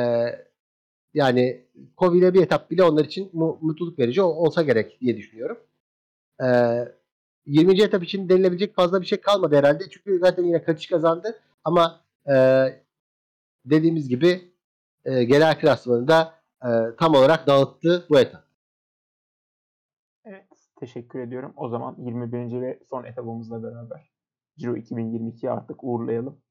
yani 1.13 1.65
Kovi'de 1.97 2.33
bir 2.33 2.43
etap 2.43 2.71
bile 2.71 2.83
onlar 2.83 3.05
için 3.05 3.29
mu- 3.33 3.57
mutluluk 3.61 3.99
verici 3.99 4.21
olsa 4.21 4.61
gerek 4.61 5.01
diye 5.01 5.17
düşünüyorum. 5.17 5.57
E, 6.43 6.47
20. 7.45 7.81
etap 7.81 8.03
için 8.03 8.29
denilebilecek 8.29 8.75
fazla 8.75 9.01
bir 9.01 9.05
şey 9.05 9.21
kalmadı 9.21 9.55
herhalde. 9.55 9.83
Çünkü 9.89 10.19
zaten 10.19 10.43
yine 10.43 10.63
kaçış 10.63 10.87
kazandı 10.87 11.39
ama 11.63 12.01
e, 12.29 12.35
dediğimiz 13.65 14.09
gibi 14.09 14.51
e, 15.05 15.23
genel 15.23 15.59
klasmanında 15.59 16.33
e, 16.63 16.69
tam 16.99 17.13
olarak 17.13 17.47
dağıttı 17.47 18.05
bu 18.09 18.19
etap. 18.19 18.43
Evet, 20.25 20.47
teşekkür 20.79 21.19
ediyorum. 21.19 21.53
O 21.55 21.69
zaman 21.69 21.95
21. 21.97 22.61
ve 22.61 22.79
son 22.89 23.03
etabımızla 23.03 23.63
beraber 23.63 24.11
Giro 24.57 24.75
2022'yi 24.75 25.51
artık 25.51 25.83
uğurlayalım. 25.83 26.41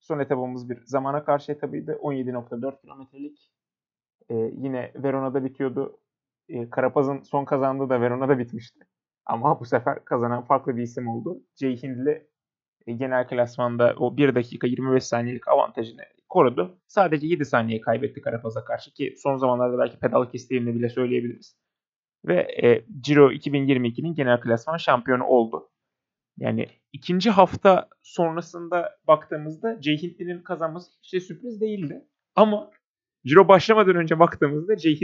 Son 0.00 0.18
etabımız 0.18 0.70
bir 0.70 0.78
zamana 0.84 1.24
karşı 1.24 1.52
etabıydı. 1.52 1.92
17.4 1.92 2.80
kilometrelik. 2.80 3.52
Ee, 4.30 4.34
yine 4.34 4.92
Verona'da 4.96 5.44
bitiyordu. 5.44 6.00
Ee, 6.48 6.70
Karapaz'ın 6.70 7.22
son 7.22 7.44
kazandığı 7.44 7.88
da 7.88 8.00
Verona'da 8.00 8.38
bitmişti. 8.38 8.86
Ama 9.26 9.60
bu 9.60 9.64
sefer 9.64 10.04
kazanan 10.04 10.44
farklı 10.44 10.76
bir 10.76 10.82
isim 10.82 11.08
oldu. 11.08 11.42
Jay 11.56 11.82
Hindley 11.82 12.26
e, 12.86 12.92
genel 12.92 13.28
klasmanda 13.28 13.94
o 13.98 14.16
1 14.16 14.34
dakika 14.34 14.66
25 14.66 15.04
saniyelik 15.04 15.48
avantajını 15.48 16.02
korudu. 16.28 16.78
Sadece 16.86 17.26
7 17.26 17.44
saniye 17.44 17.80
kaybetti 17.80 18.20
Karapaz'a 18.20 18.64
karşı 18.64 18.92
ki 18.92 19.14
son 19.16 19.36
zamanlarda 19.36 19.78
belki 19.78 19.98
pedal 19.98 20.30
kestiğini 20.30 20.74
bile 20.74 20.88
söyleyebiliriz. 20.88 21.56
Ve 22.26 22.34
e, 22.62 22.84
Giro 23.02 23.32
2022'nin 23.32 24.14
genel 24.14 24.40
klasman 24.40 24.76
şampiyonu 24.76 25.24
oldu. 25.24 25.70
Yani 26.38 26.66
ikinci 26.92 27.30
hafta 27.30 27.88
sonrasında 28.02 28.98
baktığımızda 29.06 29.82
Jay 29.82 30.02
Hindley'nin 30.02 30.42
kazanması 30.42 30.90
hiç 31.02 31.12
de 31.12 31.20
sürpriz 31.20 31.60
değildi. 31.60 32.04
Ama 32.36 32.70
Giro 33.24 33.48
başlamadan 33.48 33.96
önce 33.96 34.18
baktığımızda 34.18 34.76
Jay 34.76 34.94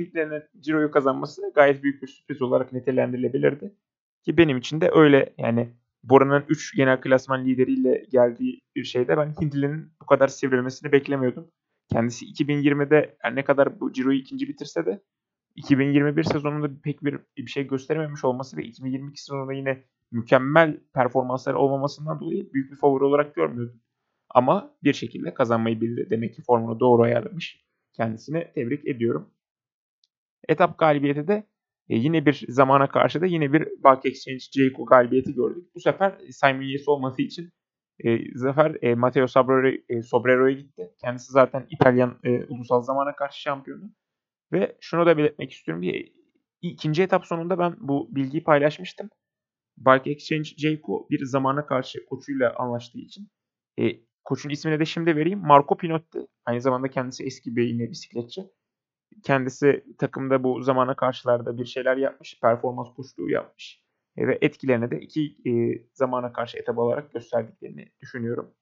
Giro'yu 0.61 0.91
kazanması 0.91 1.53
gayet 1.55 1.83
büyük 1.83 2.03
bir 2.03 2.07
sürpriz 2.07 2.43
olarak 2.43 2.73
nitelendirilebilirdi. 2.73 3.75
Ki 4.25 4.37
benim 4.37 4.59
için 4.59 4.81
de 4.81 4.91
öyle 4.93 5.35
yani 5.39 5.73
Bora'nın 6.09 6.45
3 6.49 6.77
genel 6.77 7.01
klasman 7.01 7.45
lideriyle 7.45 8.05
geldiği 8.11 8.61
bir 8.77 8.85
şeyde 8.85 9.17
ben 9.17 9.35
Hindli'nin 9.41 9.93
bu 10.03 10.07
kadar 10.07 10.29
sivrilmesini 10.29 10.93
beklemiyordum. 10.93 11.51
Kendisi 11.93 12.27
2020'de 12.27 13.17
yani 13.25 13.37
ne 13.37 13.45
kadar 13.45 13.81
bu 13.81 13.93
Ciro'yu 13.93 14.19
ikinci 14.19 14.49
bitirse 14.49 14.87
de 14.87 15.03
2021 15.57 16.23
sezonunda 16.23 16.81
pek 16.83 17.05
bir, 17.05 17.19
bir 17.37 17.47
şey 17.47 17.67
gösterememiş 17.67 18.25
olması 18.25 18.57
ve 18.57 18.65
2022 18.65 19.23
sezonunda 19.23 19.53
yine 19.53 19.85
mükemmel 20.13 20.81
performansları 20.95 21.59
olmamasından 21.59 22.21
dolayı 22.21 22.53
büyük 22.53 22.73
bir 22.73 22.77
favori 22.77 23.05
olarak 23.05 23.35
görmüyordum. 23.35 23.81
Ama 24.31 24.77
bir 24.83 24.93
şekilde 24.93 25.35
kazanmayı 25.35 25.81
bildi. 25.81 26.07
Demek 26.11 26.35
ki 26.35 26.43
formunu 26.43 26.81
doğru 26.81 27.03
ayarlamış. 27.03 27.65
Kendisine 27.93 28.53
tebrik 28.53 28.89
ediyorum. 28.89 29.31
Etap 30.49 30.79
galibiyeti 30.79 31.29
de 31.29 31.47
e, 31.89 31.97
yine 31.97 32.27
bir 32.27 32.45
zamana 32.49 32.89
karşı 32.89 33.21
da 33.21 33.27
yine 33.27 33.53
bir 33.53 33.63
Bulk 33.85 34.07
Exchange 34.07 34.45
Jayco 34.57 34.85
galibiyeti 34.85 35.35
gördük. 35.35 35.65
Bu 35.75 35.81
sefer 35.81 36.19
Simon 36.31 36.63
Yates 36.63 36.89
olması 36.89 37.23
için 37.23 37.51
e, 38.05 38.19
zafer 38.35 38.77
e, 38.83 38.95
Matteo 38.95 39.27
Sobrero, 39.27 39.77
e, 39.89 40.03
Sobrero'ya 40.03 40.55
gitti. 40.55 40.91
Kendisi 41.01 41.33
zaten 41.33 41.67
İtalyan 41.71 42.19
e, 42.25 42.45
ulusal 42.45 42.83
zamana 42.83 43.17
karşı 43.17 43.41
şampiyonu. 43.41 43.91
Ve 44.53 44.77
şunu 44.81 45.07
da 45.07 45.19
belirtmek 45.19 45.53
istiyorum. 45.53 45.83
Bir, 45.83 46.13
ikinci 46.63 47.03
etap 47.03 47.27
sonunda 47.27 47.59
ben 47.59 47.77
bu 47.81 48.09
bilgiyi 48.15 48.45
paylaşmıştım. 48.45 49.11
Bulk 49.77 50.07
Exchange 50.07 50.49
Jayco 50.57 51.07
bir 51.11 51.25
zamana 51.25 51.67
karşı 51.67 52.07
koçuyla 52.07 52.55
anlaştığı 52.57 52.99
için. 52.99 53.29
E, 53.81 53.85
koçun 54.25 54.51
ismini 54.51 54.81
de 54.81 54.85
şimdi 54.85 55.17
vereyim. 55.17 55.39
Marco 55.39 55.77
Pinotti. 55.77 56.27
Aynı 56.47 56.61
zamanda 56.61 56.91
kendisi 56.91 57.25
eski 57.25 57.57
bir 57.57 57.69
yine 57.69 57.91
bisikletçi. 57.91 58.43
Kendisi 59.23 59.85
takımda 59.99 60.45
bu 60.45 60.63
zamana 60.63 60.97
karşılarda 60.97 61.59
bir 61.59 61.65
şeyler 61.65 61.97
yapmış. 61.97 62.41
Performans 62.43 62.95
koçluğu 62.97 63.31
yapmış. 63.31 63.85
E, 64.17 64.27
ve 64.27 64.39
etkilerini 64.41 64.91
de 64.91 65.01
iki 65.01 65.37
e, 65.47 65.53
zamana 65.93 66.33
karşı 66.33 66.59
etap 66.59 66.79
olarak 66.79 67.13
gösterdiklerini 67.13 67.93
düşünüyorum. 68.01 68.55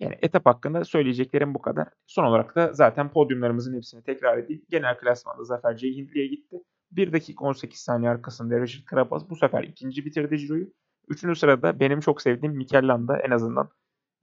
Yani 0.00 0.18
etap 0.22 0.46
hakkında 0.46 0.84
söyleyeceklerim 0.84 1.54
bu 1.54 1.62
kadar. 1.62 1.88
Son 2.06 2.24
olarak 2.24 2.56
da 2.56 2.72
zaten 2.72 3.12
podyumlarımızın 3.12 3.76
hepsini 3.76 4.02
tekrar 4.02 4.38
edeyim. 4.38 4.62
Genel 4.68 4.98
klasmanda 4.98 5.44
Zafer 5.44 5.76
C. 5.76 5.88
Hindli'ye 5.88 6.26
gitti. 6.26 6.56
1 6.90 7.12
dakika 7.12 7.44
18 7.44 7.80
saniye 7.80 8.10
arkasında 8.10 8.60
Richard 8.60 8.90
Carapaz 8.90 9.30
bu 9.30 9.36
sefer 9.36 9.62
ikinci 9.62 10.04
bitirdi 10.04 10.38
Ciro'yu. 10.38 10.72
Üçüncü 11.08 11.36
sırada 11.40 11.80
benim 11.80 12.00
çok 12.00 12.22
sevdiğim 12.22 12.56
Mikel 12.56 12.88
Landa 12.88 13.18
en 13.18 13.30
azından 13.30 13.70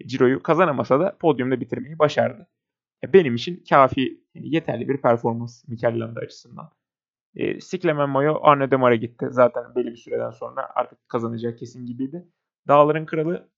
Ciro'yu 0.06 0.44
kazanamasa 0.44 1.00
da 1.00 1.18
podyumda 1.18 1.62
bitirmeyi 1.62 2.00
başardı. 2.00 2.48
Benim 3.04 3.36
için 3.36 3.64
kafi, 3.70 4.22
yani 4.34 4.56
yeterli 4.56 4.90
bir 4.90 5.02
performans 5.02 5.68
Mikel 5.68 6.00
Landa 6.00 6.20
açısından. 6.20 6.72
E, 7.36 7.62
Siklemen 7.62 8.10
Mayo 8.10 8.40
Arne 8.42 8.72
Demar'a 8.72 8.96
gitti. 8.96 9.28
Zaten 9.30 9.76
belli 9.76 9.88
bir 9.88 9.96
süreden 9.96 10.32
sonra 10.32 10.70
artık 10.76 11.10
kazanacağı 11.10 11.56
kesin 11.56 11.86
gibiydi. 11.86 12.28
Dağların 12.68 13.06
Kralı 13.06 13.50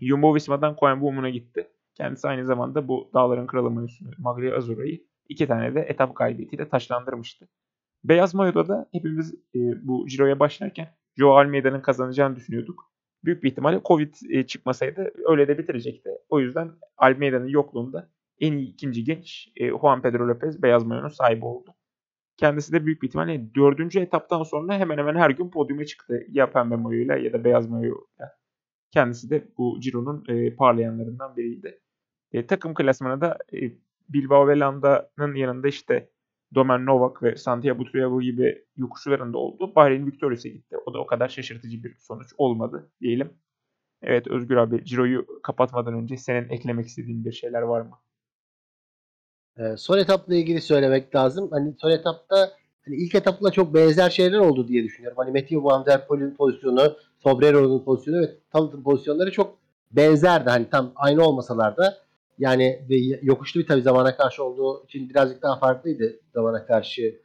Jumbo 0.00 0.34
Visma'dan 0.34 0.76
Koen 0.76 1.00
Boomun'a 1.00 1.30
gitti. 1.30 1.68
Kendisi 1.94 2.28
aynı 2.28 2.44
zamanda 2.44 2.88
bu 2.88 3.10
Dağların 3.14 3.46
Kralı 3.46 3.70
mayosunu 3.70 4.10
Maglia 4.18 4.56
Azura'yı 4.56 5.06
iki 5.28 5.46
tane 5.46 5.74
de 5.74 5.80
etap 5.80 6.16
galibiyetiyle 6.16 6.68
taşlandırmıştı. 6.68 7.48
Beyaz 8.04 8.34
Mayo'da 8.34 8.68
da 8.68 8.88
hepimiz 8.92 9.34
e, 9.34 9.58
bu 9.88 10.06
Ciro'ya 10.08 10.40
başlarken 10.40 10.88
Joe 11.16 11.30
Almeida'nın 11.30 11.80
kazanacağını 11.80 12.36
düşünüyorduk. 12.36 12.92
Büyük 13.24 13.42
bir 13.42 13.50
ihtimalle 13.50 13.80
Covid 13.84 14.14
e, 14.30 14.46
çıkmasaydı 14.46 15.12
öyle 15.28 15.48
de 15.48 15.58
bitirecekti. 15.58 16.10
O 16.28 16.40
yüzden 16.40 16.70
Almeida'nın 16.96 17.48
yokluğunda 17.48 18.10
en 18.40 18.52
iyi 18.52 18.72
ikinci 18.72 19.04
genç 19.04 19.48
e, 19.56 19.68
Juan 19.68 20.02
Pedro 20.02 20.28
Lopez 20.28 20.62
Beyaz 20.62 20.84
Mayo'nun 20.86 21.08
sahibi 21.08 21.44
oldu. 21.44 21.74
Kendisi 22.36 22.72
de 22.72 22.86
büyük 22.86 23.02
bir 23.02 23.08
ihtimalle 23.08 23.54
dördüncü 23.54 24.00
etaptan 24.00 24.42
sonra 24.42 24.78
hemen 24.78 24.98
hemen 24.98 25.14
her 25.16 25.30
gün 25.30 25.50
podyuma 25.50 25.84
çıktı. 25.84 26.26
Ya 26.30 26.52
pembe 26.52 26.76
mayoyla 26.76 27.16
ya 27.16 27.32
da 27.32 27.44
beyaz 27.44 27.70
mayoyla. 27.70 28.38
Kendisi 28.90 29.30
de 29.30 29.48
bu 29.58 29.80
Ciro'nun 29.80 30.24
e, 30.28 30.56
parlayanlarından 30.56 31.36
biriydi. 31.36 31.80
E, 32.32 32.46
takım 32.46 32.74
klasmanı 32.74 33.20
da 33.20 33.38
e, 33.52 33.58
Bilbao 34.08 34.48
ve 34.48 34.58
Landa'nın 34.58 35.34
yanında 35.34 35.68
işte 35.68 36.10
Domen 36.54 36.86
Novak 36.86 37.22
ve 37.22 37.36
Santiago 37.36 37.84
Triago 37.84 38.20
gibi 38.20 38.64
yokuşlarında 38.76 39.38
oldu. 39.38 39.74
Bahreyn 39.76 40.06
Victoria's'a 40.06 40.48
gitti. 40.48 40.76
O 40.86 40.94
da 40.94 41.00
o 41.00 41.06
kadar 41.06 41.28
şaşırtıcı 41.28 41.84
bir 41.84 41.96
sonuç 41.98 42.32
olmadı 42.38 42.92
diyelim. 43.00 43.32
Evet 44.02 44.26
Özgür 44.28 44.56
abi 44.56 44.84
Ciro'yu 44.84 45.26
kapatmadan 45.42 45.94
önce 45.94 46.16
senin 46.16 46.48
eklemek 46.48 46.86
istediğin 46.86 47.24
bir 47.24 47.32
şeyler 47.32 47.62
var 47.62 47.80
mı? 47.80 47.98
Ee, 49.58 49.76
son 49.76 49.98
etapla 49.98 50.34
ilgili 50.34 50.60
söylemek 50.60 51.14
lazım. 51.14 51.48
Hani 51.50 51.74
son 51.80 51.90
etapta 51.90 52.50
hani 52.84 52.96
ilk 52.96 53.14
etapla 53.14 53.50
çok 53.50 53.74
benzer 53.74 54.10
şeyler 54.10 54.38
oldu 54.38 54.68
diye 54.68 54.84
düşünüyorum. 54.84 55.18
Hani 55.18 55.30
Matthew 55.30 55.64
Van 55.64 55.86
Der 55.86 56.06
Poel'in 56.06 56.34
pozisyonu, 56.34 56.96
Sobrero'nun 57.18 57.84
pozisyonu 57.84 58.20
ve 58.20 58.30
Talat'ın 58.52 58.82
pozisyonları 58.82 59.32
çok 59.32 59.58
benzerdi. 59.92 60.50
Hani 60.50 60.70
tam 60.70 60.92
aynı 60.96 61.24
olmasalar 61.24 61.76
da 61.76 61.98
yani 62.38 62.84
yokuşlu 63.22 63.60
bir 63.60 63.66
tabii 63.66 63.82
zamana 63.82 64.16
karşı 64.16 64.44
olduğu 64.44 64.84
için 64.84 65.08
birazcık 65.08 65.42
daha 65.42 65.58
farklıydı 65.58 66.20
zamana 66.34 66.66
karşı. 66.66 67.20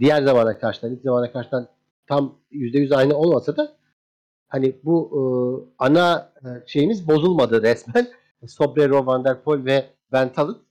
Diğer 0.00 0.22
zamana 0.22 0.58
karşıdan, 0.58 0.92
ilk 0.92 1.02
zamana 1.02 1.32
karşıdan 1.32 1.68
tam 2.06 2.38
%100 2.52 2.94
aynı 2.96 3.16
olmasa 3.16 3.56
da 3.56 3.72
hani 4.48 4.76
bu 4.84 5.10
e, 5.12 5.22
ana 5.78 6.32
şeyimiz 6.66 7.08
bozulmadı 7.08 7.62
resmen. 7.62 8.08
Sobrero, 8.46 9.06
Van 9.06 9.24
Der 9.24 9.42
Poel 9.42 9.64
ve 9.64 9.84
Van 10.12 10.32
Talat 10.32 10.56
e, 10.56 10.69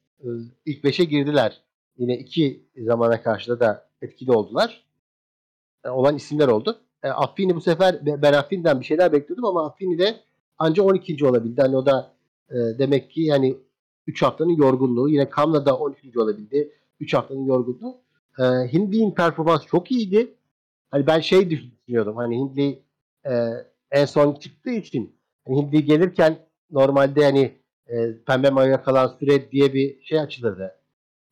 ilk 0.65 0.83
beşe 0.83 1.03
girdiler. 1.03 1.61
Yine 1.97 2.17
iki 2.17 2.63
zamana 2.77 3.21
karşı 3.21 3.59
da 3.59 3.89
etkili 4.01 4.31
oldular. 4.31 4.83
E, 5.85 5.89
olan 5.89 6.15
isimler 6.15 6.47
oldu. 6.47 6.81
E, 7.03 7.09
Affini 7.09 7.55
bu 7.55 7.61
sefer 7.61 7.99
ben 8.05 8.33
Affini'den 8.33 8.79
bir 8.79 8.85
şeyler 8.85 9.11
bekliyordum 9.11 9.45
ama 9.45 9.65
Affini 9.65 9.99
de 9.99 10.19
ancak 10.57 10.85
12. 10.85 11.25
olabildi. 11.25 11.61
Hani 11.61 11.77
o 11.77 11.85
da 11.85 12.13
e, 12.49 12.55
demek 12.55 13.11
ki 13.11 13.21
yani 13.21 13.57
3 14.07 14.21
haftanın 14.21 14.55
yorgunluğu. 14.55 15.09
Yine 15.09 15.29
Kamla 15.29 15.65
da 15.65 15.77
12. 15.77 16.19
olabildi. 16.19 16.71
3 16.99 17.13
haftanın 17.13 17.45
yorgunluğu. 17.45 17.97
E, 18.39 18.43
Hindley'in 18.43 19.11
performansı 19.11 19.67
çok 19.67 19.91
iyiydi. 19.91 20.33
Hani 20.91 21.07
ben 21.07 21.19
şey 21.19 21.49
düşünüyordum. 21.49 22.15
Hani 22.15 22.37
Hindley 22.37 22.83
e, 23.25 23.31
en 23.91 24.05
son 24.05 24.33
çıktığı 24.33 24.71
için 24.71 25.15
hani 25.47 25.57
Hindley 25.57 25.81
gelirken 25.81 26.37
normalde 26.71 27.23
hani 27.23 27.51
e, 27.89 28.17
pembe 28.27 28.49
mayoya 28.49 28.83
kalan 28.83 29.15
süre 29.19 29.51
diye 29.51 29.73
bir 29.73 30.01
şey 30.03 30.19
açılırdı. 30.19 30.75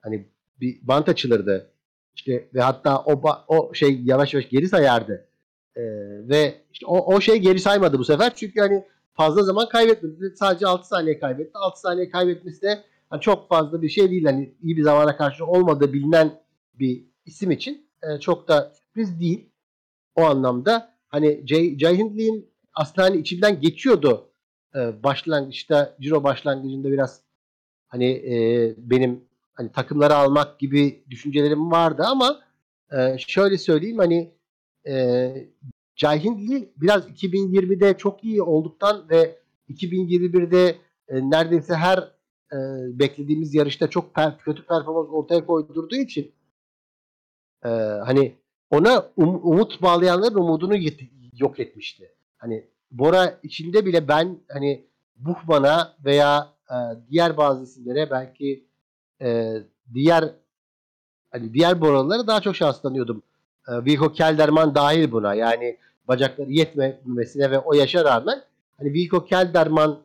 Hani 0.02 0.28
bir 0.62 0.80
bant 0.82 1.10
açılırdı. 1.10 1.72
İşte 2.16 2.50
ve 2.54 2.62
hatta 2.62 3.00
o 3.00 3.22
o 3.48 3.74
şey 3.74 4.02
yavaş 4.04 4.34
yavaş 4.34 4.50
geri 4.50 4.68
sayardı. 4.68 5.28
E, 5.76 5.82
ve 6.30 6.56
işte 6.74 6.86
o, 6.86 7.16
o 7.16 7.22
şey 7.22 7.38
geri 7.38 7.60
saymadı 7.60 8.00
bu 8.00 8.06
sefer. 8.06 8.36
Çünkü 8.36 8.60
hani 8.60 8.86
fazla 9.14 9.44
zaman 9.44 9.70
kaybetmedi. 9.70 10.34
Sadece 10.36 10.68
6 10.68 10.88
saniye 10.88 11.20
kaybetti. 11.20 11.52
6 11.54 11.80
saniye 11.80 12.10
kaybetmesi 12.10 12.62
de 12.62 12.84
hani 13.10 13.22
çok 13.22 13.50
fazla 13.50 13.82
bir 13.82 13.90
şey 13.90 14.12
değil. 14.12 14.26
Hani 14.26 14.54
iyi 14.64 14.78
bir 14.78 14.84
zamana 14.84 15.18
karşı 15.18 15.46
olmadığı 15.46 15.94
bilinen 15.94 16.40
bir 16.80 17.04
isim 17.26 17.52
için 17.52 17.88
e, 18.04 18.20
çok 18.20 18.48
da 18.48 18.74
sürpriz 18.74 19.20
değil. 19.20 19.50
O 20.16 20.22
anlamda 20.22 20.94
hani 21.10 21.44
Jay, 21.48 21.78
Jay 21.80 21.98
Hindley'in 21.98 22.50
aslında 22.74 23.08
hani 23.08 23.18
içimden 23.18 23.62
geçiyordu 23.62 24.30
e, 24.76 25.04
başlangıçta 25.04 25.96
Ciro 26.02 26.24
başlangıcında 26.24 26.92
biraz 26.92 27.22
hani 27.88 28.12
e, 28.12 28.74
benim 28.78 29.26
hani 29.54 29.72
takımları 29.72 30.16
almak 30.16 30.60
gibi 30.60 31.04
düşüncelerim 31.10 31.72
vardı 31.72 32.04
ama 32.06 32.40
e, 32.92 33.18
şöyle 33.18 33.58
söyleyeyim 33.58 33.98
hani 33.98 34.32
e, 34.88 35.48
Jai 35.96 36.24
Hindley 36.24 36.74
biraz 36.78 37.08
2020'de 37.08 37.98
çok 37.98 38.24
iyi 38.24 38.42
olduktan 38.42 39.10
ve 39.10 39.40
2021'de 39.70 40.76
e, 41.08 41.30
neredeyse 41.30 41.76
her 41.76 41.98
e, 42.52 42.58
beklediğimiz 43.00 43.56
yarışta 43.56 43.90
çok 43.90 44.16
per, 44.16 44.38
kötü 44.38 44.66
performans 44.66 45.08
ortaya 45.10 45.46
koydurduğu 45.46 45.96
için 45.96 46.32
e, 47.66 47.70
hani 48.06 48.36
ona 48.70 49.12
um, 49.18 49.40
umut 49.44 49.82
bağlayanların 49.82 50.36
umudunu 50.36 50.76
yok 51.34 51.60
etmişti. 51.60 52.16
Hani 52.38 52.68
Bora 52.92 53.40
içinde 53.44 53.86
bile 53.86 54.08
ben 54.08 54.40
hani 54.52 54.86
Buchmann'a 55.16 55.94
veya 56.06 56.50
e, 56.70 56.76
diğer 57.10 57.38
bazı 57.38 57.64
isimlere 57.64 58.12
belki 58.12 58.64
e, 59.22 59.58
diğer 59.94 60.30
hani 61.32 61.54
diğer 61.54 61.82
Boralılara 61.82 62.28
daha 62.28 62.42
çok 62.42 62.56
şanslanıyordum. 62.56 63.24
E, 63.68 63.72
Wilco 63.86 64.12
Kelderman 64.14 64.76
dahil 64.76 65.12
buna. 65.12 65.34
Yani 65.34 65.78
bacakları 66.08 66.52
yetmemesine 66.52 67.52
ve 67.52 67.60
o 67.60 67.74
yaşa 67.74 68.06
rağmen 68.06 68.44
hani 68.78 68.94
Wilco 68.94 69.26
Kelderman 69.26 70.00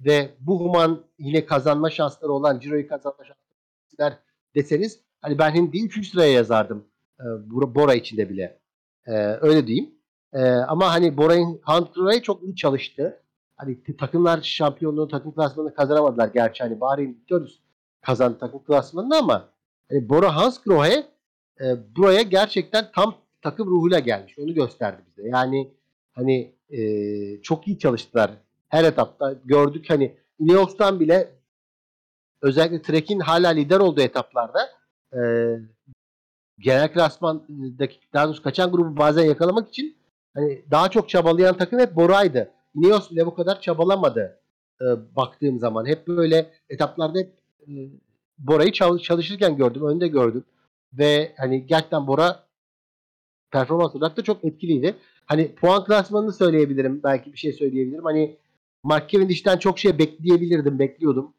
ve 0.00 0.30
Buchmann 0.40 1.04
yine 1.18 1.46
kazanma 1.46 1.90
şansları 1.90 2.32
olan 2.32 2.60
Ciro'yu 2.60 2.88
kazanma 2.88 3.24
şansları 3.24 4.18
deseniz 4.54 5.00
hani 5.20 5.38
ben 5.38 5.54
Hindi'yi 5.54 5.84
3. 5.84 6.10
sıraya 6.10 6.32
yazardım. 6.32 6.84
E, 7.20 7.24
Bora 7.50 7.94
içinde 7.94 8.28
bile. 8.28 8.58
E, 9.06 9.12
öyle 9.40 9.66
diyeyim. 9.66 9.90
E, 10.32 10.50
ama 10.50 10.92
hani 10.92 11.16
Bora'nın 11.16 11.60
Hunt 11.64 12.24
çok 12.24 12.42
iyi 12.42 12.56
çalıştı. 12.56 13.22
Hani 13.56 13.96
takımlar 13.98 14.42
şampiyonluğu, 14.42 15.08
takım 15.08 15.34
klasmanını 15.34 15.74
kazanamadılar. 15.74 16.28
Gerçi 16.28 16.64
hani 16.64 16.80
Bahreyn 16.80 17.16
biliyoruz 17.24 17.60
kazandı 18.00 18.38
takım 18.38 18.64
klasmanını 18.64 19.16
ama 19.16 19.48
hani 19.90 20.08
Bora 20.08 20.36
Hansgrohe 20.36 21.06
e, 21.60 21.96
buraya 21.96 22.22
gerçekten 22.22 22.92
tam 22.94 23.14
takım 23.42 23.68
ruhuyla 23.68 23.98
gelmiş. 23.98 24.38
Onu 24.38 24.54
gösterdi 24.54 25.02
bize. 25.06 25.28
Yani 25.28 25.72
hani 26.12 26.54
e, 26.70 27.42
çok 27.42 27.68
iyi 27.68 27.78
çalıştılar 27.78 28.30
her 28.68 28.84
etapta. 28.84 29.34
Gördük 29.44 29.90
hani 29.90 30.16
Ineos'tan 30.38 31.00
bile 31.00 31.30
özellikle 32.42 32.82
Trek'in 32.82 33.20
hala 33.20 33.48
lider 33.48 33.80
olduğu 33.80 34.00
etaplarda 34.00 34.68
e, 35.12 35.20
genel 36.58 36.92
klasmandaki 36.92 38.00
daha 38.14 38.26
doğrusu 38.26 38.42
kaçan 38.42 38.70
grubu 38.70 38.96
bazen 38.96 39.24
yakalamak 39.24 39.68
için 39.68 39.97
hani 40.38 40.62
daha 40.70 40.90
çok 40.90 41.08
çabalayan 41.08 41.56
takım 41.56 41.78
hep 41.78 41.96
Bora'ydı. 41.96 42.50
Ineos 42.74 43.10
bile 43.10 43.26
bu 43.26 43.34
kadar 43.34 43.60
çabalamadı 43.60 44.40
e, 44.80 44.84
baktığım 45.16 45.58
zaman. 45.58 45.86
Hep 45.86 46.08
böyle 46.08 46.50
etaplarda 46.70 47.18
hep 47.18 47.32
e, 47.68 47.72
Bora'yı 48.38 48.72
çalışırken 49.02 49.56
gördüm. 49.56 49.86
Önde 49.86 50.08
gördüm. 50.08 50.44
Ve 50.92 51.34
hani 51.36 51.66
gerçekten 51.66 52.06
Bora 52.06 52.44
performans 53.50 53.94
olarak 53.94 54.16
da 54.16 54.22
çok 54.22 54.44
etkiliydi. 54.44 54.94
Hani 55.26 55.54
puan 55.54 55.84
klasmanını 55.84 56.32
söyleyebilirim. 56.32 57.02
Belki 57.02 57.32
bir 57.32 57.38
şey 57.38 57.52
söyleyebilirim. 57.52 58.04
Hani 58.04 58.36
Mark 58.82 59.10
Cavendish'ten 59.10 59.58
çok 59.58 59.78
şey 59.78 59.98
bekleyebilirdim. 59.98 60.78
Bekliyordum. 60.78 61.32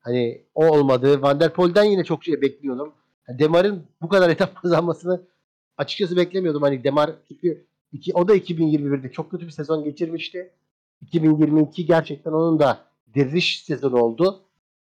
Hani 0.00 0.42
o 0.54 0.66
olmadı. 0.66 1.22
Van 1.22 1.40
der 1.40 1.52
Poel'den 1.52 1.84
yine 1.84 2.04
çok 2.04 2.24
şey 2.24 2.40
bekliyordum. 2.40 2.92
Demar'ın 3.28 3.82
bu 4.02 4.08
kadar 4.08 4.30
etap 4.30 4.56
kazanmasını 4.62 5.22
açıkçası 5.76 6.16
beklemiyordum. 6.16 6.62
Hani 6.62 6.84
Demar 6.84 7.10
çünkü 7.28 7.66
iki, 7.92 8.14
o 8.14 8.28
da 8.28 8.36
2021'de 8.36 9.12
çok 9.12 9.30
kötü 9.30 9.46
bir 9.46 9.50
sezon 9.50 9.84
geçirmişti. 9.84 10.52
2022 11.00 11.86
gerçekten 11.86 12.32
onun 12.32 12.58
da 12.58 12.84
diriliş 13.14 13.64
sezonu 13.64 13.96
oldu. 13.96 14.42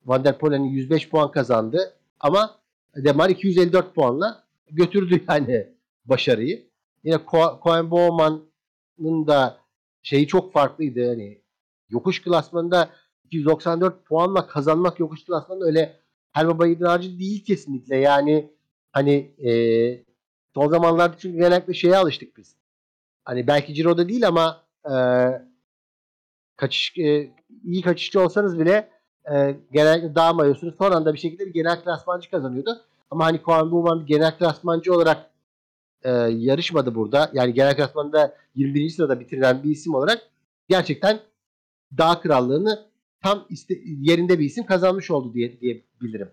Van 0.05 0.23
der 0.25 0.37
Poel 0.37 0.59
105 0.59 1.09
puan 1.09 1.31
kazandı. 1.31 1.93
Ama 2.19 2.59
Demar 2.95 3.29
254 3.29 3.95
puanla 3.95 4.43
götürdü 4.71 5.23
yani 5.29 5.67
başarıyı. 6.05 6.67
Yine 7.03 7.19
Cohen 7.63 7.91
Bowman'ın 7.91 9.27
da 9.27 9.57
şeyi 10.03 10.27
çok 10.27 10.53
farklıydı. 10.53 11.07
Hani 11.07 11.41
yokuş 11.89 12.21
klasmanında 12.21 12.89
294 13.23 14.05
puanla 14.05 14.47
kazanmak 14.47 14.99
yokuş 14.99 15.25
klasmanında 15.25 15.65
öyle 15.65 15.99
her 16.31 16.47
baba 16.47 16.67
idrarcı 16.67 17.19
değil 17.19 17.45
kesinlikle. 17.45 17.97
Yani 17.97 18.51
hani 18.91 19.13
e, 19.49 19.51
son 20.53 20.69
zamanlarda 20.69 21.17
çünkü 21.17 21.37
genellikle 21.37 21.73
şeye 21.73 21.97
alıştık 21.97 22.37
biz. 22.37 22.60
Hani 23.25 23.47
belki 23.47 23.73
Ciro'da 23.73 24.09
değil 24.09 24.27
ama 24.27 24.63
e, 24.85 24.93
kaçış 26.55 26.97
e, 26.97 27.31
iyi 27.63 27.81
kaçışçı 27.81 28.21
olsanız 28.21 28.59
bile 28.59 28.89
e, 29.33 29.55
genellikle 29.71 30.15
dağ 30.15 30.33
mayosunu 30.33 30.71
son 30.71 30.91
anda 30.91 31.13
bir 31.13 31.19
şekilde 31.19 31.45
bir 31.45 31.53
genel 31.53 31.83
klasmancı 31.83 32.31
kazanıyordu. 32.31 32.81
Ama 33.09 33.25
hani 33.25 33.41
Koan 33.41 33.71
Buman 33.71 34.01
bir 34.01 34.07
genel 34.07 34.37
klasmancı 34.37 34.93
olarak 34.93 35.31
e, 36.03 36.09
yarışmadı 36.29 36.95
burada. 36.95 37.29
Yani 37.33 37.53
genel 37.53 37.75
klasmanda 37.75 38.35
21. 38.55 38.89
sırada 38.89 39.19
bitiren 39.19 39.63
bir 39.63 39.69
isim 39.69 39.95
olarak 39.95 40.21
gerçekten 40.69 41.19
dağ 41.97 42.21
krallığını 42.21 42.85
tam 43.23 43.45
iste, 43.49 43.75
yerinde 43.85 44.39
bir 44.39 44.45
isim 44.45 44.65
kazanmış 44.65 45.11
oldu 45.11 45.33
diye 45.33 45.61
diyebilirim. 45.61 46.29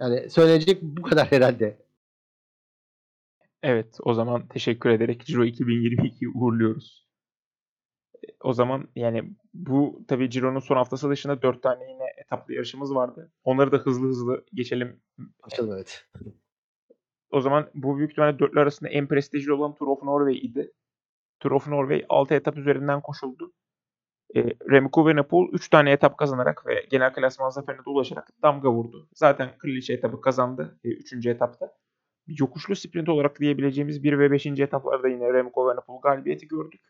Yani 0.00 0.30
söyleyecek 0.30 0.82
bu 0.82 1.02
kadar 1.02 1.32
herhalde. 1.32 1.78
Evet 3.62 3.98
o 4.02 4.14
zaman 4.14 4.48
teşekkür 4.48 4.90
ederek 4.90 5.26
Ciro 5.26 5.44
2022'yi 5.44 6.30
uğurluyoruz. 6.34 7.08
O 8.40 8.52
zaman 8.52 8.88
yani 8.96 9.36
bu 9.54 10.04
tabii 10.08 10.30
Ciro'nun 10.30 10.60
son 10.60 10.76
haftası 10.76 11.10
dışında 11.10 11.42
4 11.42 11.62
tane 11.62 11.90
yine 11.90 12.04
etaplı 12.24 12.54
yarışımız 12.54 12.94
vardı. 12.94 13.32
Onları 13.44 13.72
da 13.72 13.76
hızlı 13.76 14.06
hızlı 14.08 14.44
geçelim. 14.54 15.00
Açalım 15.42 15.72
evet. 15.72 16.04
O 17.30 17.40
zaman 17.40 17.70
bu 17.74 17.98
büyük 17.98 18.10
ihtimalle 18.10 18.38
dörtlü 18.38 18.60
arasında 18.60 18.88
en 18.90 19.08
prestijli 19.08 19.52
olan 19.52 19.74
Tour 19.74 19.88
of 19.88 20.02
Norway 20.02 20.38
idi. 20.38 20.72
Tour 21.40 21.52
of 21.52 21.68
Norway 21.68 22.04
6 22.08 22.34
etap 22.34 22.56
üzerinden 22.56 23.00
koşuldu. 23.00 23.52
E, 24.36 24.40
Remco 24.70 25.02
Evenepoel 25.02 25.48
3 25.52 25.68
tane 25.68 25.92
etap 25.92 26.18
kazanarak 26.18 26.66
ve 26.66 26.86
genel 26.90 27.12
klasman 27.12 27.50
zaferine 27.50 27.84
de 27.84 27.90
ulaşarak 27.90 28.28
damga 28.42 28.72
vurdu. 28.72 29.08
Zaten 29.14 29.58
Kraliçe 29.58 29.92
etabı 29.92 30.20
kazandı 30.20 30.78
3. 30.84 31.26
E, 31.26 31.30
etapta. 31.30 31.81
Yokuşlu 32.26 32.76
sprint 32.76 33.08
olarak 33.08 33.40
diyebileceğimiz 33.40 34.02
1 34.04 34.18
ve 34.18 34.30
5. 34.30 34.46
etaplarda 34.46 35.08
yine 35.08 35.32
Remco 35.32 35.66
Evenepoel 35.70 36.00
galibiyeti 36.00 36.48
gördük. 36.48 36.80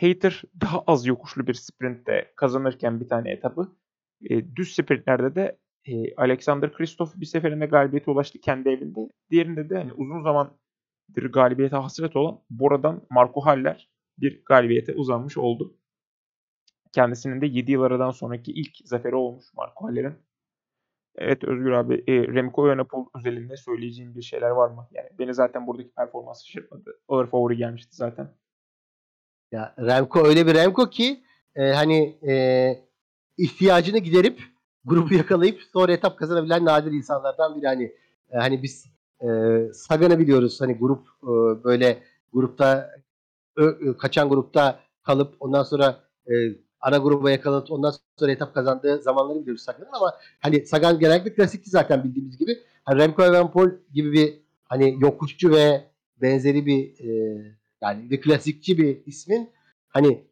Hater 0.00 0.42
daha 0.60 0.80
az 0.86 1.06
yokuşlu 1.06 1.46
bir 1.46 1.54
sprintte 1.54 2.32
kazanırken 2.36 3.00
bir 3.00 3.08
tane 3.08 3.30
etabı. 3.30 3.68
E, 4.30 4.56
düz 4.56 4.74
sprintlerde 4.74 5.34
de 5.34 5.58
e, 5.84 6.14
Alexander 6.14 6.72
Kristoff 6.72 7.16
bir 7.16 7.26
seferinde 7.26 7.66
galibiyete 7.66 8.10
ulaştı 8.10 8.40
kendi 8.40 8.68
evinde. 8.68 9.00
Diğerinde 9.30 9.70
de 9.70 9.78
hani 9.78 9.92
uzun 9.92 10.22
zamandır 10.22 11.32
galibiyete 11.32 11.76
hasret 11.76 12.16
olan 12.16 12.40
Bora'dan 12.50 13.06
Marco 13.10 13.40
Haller 13.40 13.90
bir 14.18 14.44
galibiyete 14.44 14.94
uzanmış 14.94 15.38
oldu. 15.38 15.76
Kendisinin 16.92 17.40
de 17.40 17.46
7 17.46 17.72
yıl 17.72 17.82
aradan 17.82 18.10
sonraki 18.10 18.52
ilk 18.52 18.76
zaferi 18.84 19.14
olmuş 19.14 19.44
Marco 19.54 19.86
Haller'in. 19.86 20.14
Evet 21.16 21.44
Özgür 21.44 21.70
abi, 21.70 22.04
e, 22.06 22.12
Remco 22.12 22.68
Evenepoel 22.68 23.04
özelinde 23.18 23.56
söyleyeceğin 23.56 24.14
bir 24.14 24.22
şeyler 24.22 24.50
var 24.50 24.68
mı? 24.70 24.88
Yani 24.92 25.08
beni 25.18 25.34
zaten 25.34 25.66
buradaki 25.66 25.90
performans 25.90 26.44
şaşırtmadı. 26.44 26.98
Ağır 27.08 27.26
favori 27.26 27.56
gelmişti 27.56 27.96
zaten. 27.96 28.34
Ya 29.52 29.74
Remco 29.78 30.26
öyle 30.26 30.46
bir 30.46 30.54
Remco 30.54 30.90
ki 30.90 31.20
e, 31.56 31.62
hani 31.72 32.18
e, 32.28 32.34
ihtiyacını 33.38 33.98
giderip 33.98 34.40
grubu 34.84 35.14
yakalayıp 35.14 35.60
sonra 35.72 35.92
etap 35.92 36.18
kazanabilen 36.18 36.64
nadir 36.64 36.92
insanlardan 36.92 37.56
biri. 37.56 37.66
Hani 37.66 37.84
e, 38.30 38.36
hani 38.38 38.62
biz 38.62 38.86
e, 39.20 39.26
Sagan'ı 39.72 40.18
biliyoruz. 40.18 40.60
Hani 40.60 40.74
grup 40.78 41.06
e, 41.22 41.64
böyle 41.64 42.02
grupta 42.32 42.90
ö, 43.56 43.96
kaçan 43.96 44.28
grupta 44.28 44.80
kalıp 45.02 45.34
ondan 45.40 45.62
sonra 45.62 46.00
e, 46.26 46.32
ana 46.80 46.98
gruba 46.98 47.30
yakalanıp 47.30 47.70
ondan 47.70 47.94
sonra 48.18 48.32
etap 48.32 48.54
kazandığı 48.54 49.02
zamanları 49.02 49.40
biliyoruz 49.40 49.62
Sagan'ın 49.62 49.92
ama 49.92 50.14
hani 50.40 50.66
Sagan 50.66 50.98
genellikle 50.98 51.34
klasikti 51.34 51.70
zaten 51.70 52.04
bildiğimiz 52.04 52.38
gibi. 52.38 52.58
Hani 52.84 53.00
Remco 53.00 53.22
Evenepoel 53.22 53.70
gibi 53.94 54.12
bir 54.12 54.40
hani 54.64 54.96
yokuşçu 55.00 55.50
ve 55.50 55.84
benzeri 56.22 56.66
bir 56.66 57.00
e, 57.00 57.42
yani 57.82 58.10
bir 58.10 58.20
klasikçi 58.20 58.78
bir 58.78 59.06
ismin 59.06 59.50
hani 59.88 60.24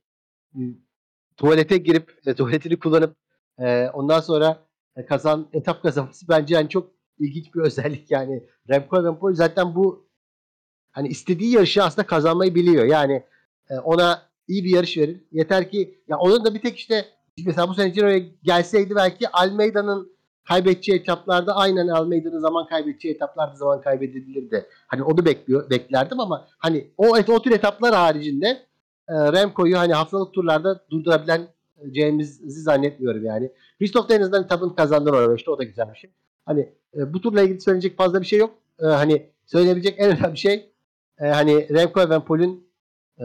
e, 0.54 0.60
tuvalete 1.36 1.78
girip 1.78 2.18
e, 2.26 2.34
tuvaletini 2.34 2.78
kullanıp 2.78 3.16
e, 3.58 3.88
ondan 3.88 4.20
sonra 4.20 4.66
e, 4.96 5.06
kazan 5.06 5.48
etap 5.52 5.82
kazanması 5.82 6.28
bence 6.28 6.54
yani 6.54 6.68
çok 6.68 6.90
ilginç 7.18 7.54
bir 7.54 7.60
özellik 7.60 8.10
yani 8.10 8.44
Remco 8.68 9.00
Evenepoel 9.00 9.34
zaten 9.34 9.74
bu 9.74 10.08
hani 10.92 11.08
istediği 11.08 11.54
yarışı 11.54 11.82
aslında 11.82 12.06
kazanmayı 12.06 12.54
biliyor. 12.54 12.84
Yani 12.84 13.24
e, 13.70 13.78
ona 13.78 14.27
iyi 14.48 14.64
bir 14.64 14.70
yarış 14.70 14.98
verin. 14.98 15.26
Yeter 15.32 15.70
ki 15.70 16.00
ya 16.08 16.18
onun 16.18 16.44
da 16.44 16.54
bir 16.54 16.60
tek 16.60 16.78
işte 16.78 17.04
mesela 17.46 17.68
bu 17.68 17.74
sene 17.74 17.92
Ciro'ya 17.92 18.18
gelseydi 18.42 18.94
belki 18.94 19.28
Almeida'nın 19.28 20.18
kaybedeceği 20.48 20.98
etaplarda 20.98 21.56
aynen 21.56 21.88
Almeida'nın 21.88 22.38
zaman 22.38 22.66
kaybedeceği 22.66 23.14
etaplarda 23.14 23.54
zaman 23.56 23.80
kaybedebilirdi. 23.80 24.66
Hani 24.86 25.02
onu 25.02 25.24
bekliyor 25.24 25.70
beklerdim 25.70 26.20
ama 26.20 26.48
hani 26.58 26.90
o 26.96 27.06
o 27.28 27.42
tür 27.42 27.50
etaplar 27.50 27.94
haricinde 27.94 28.46
e, 29.08 29.14
Remco'yu 29.14 29.78
hani 29.78 29.92
haftalık 29.92 30.34
turlarda 30.34 30.84
durdurabilen 30.90 31.48
James'i 31.94 32.62
zannetmiyorum 32.62 33.24
yani. 33.24 33.52
Christoph 33.78 34.10
en 34.10 34.20
azından 34.20 34.44
etabını 34.44 34.74
kazandı 34.74 35.10
orada 35.10 35.34
işte 35.34 35.50
o 35.50 35.58
da 35.58 35.64
güzel 35.64 35.92
bir 35.92 35.98
şey. 35.98 36.10
Hani 36.46 36.60
e, 36.96 37.12
bu 37.14 37.20
turla 37.20 37.42
ilgili 37.42 37.60
söyleyecek 37.60 37.96
fazla 37.96 38.20
bir 38.20 38.26
şey 38.26 38.38
yok. 38.38 38.50
E, 38.80 38.86
hani 38.86 39.30
söyleyebilecek 39.46 39.94
en 39.98 40.18
önemli 40.18 40.38
şey 40.38 40.72
e, 41.20 41.26
hani 41.26 41.68
Remco 41.68 42.00
Evenepoel'ün 42.00 42.56
e, 42.56 42.67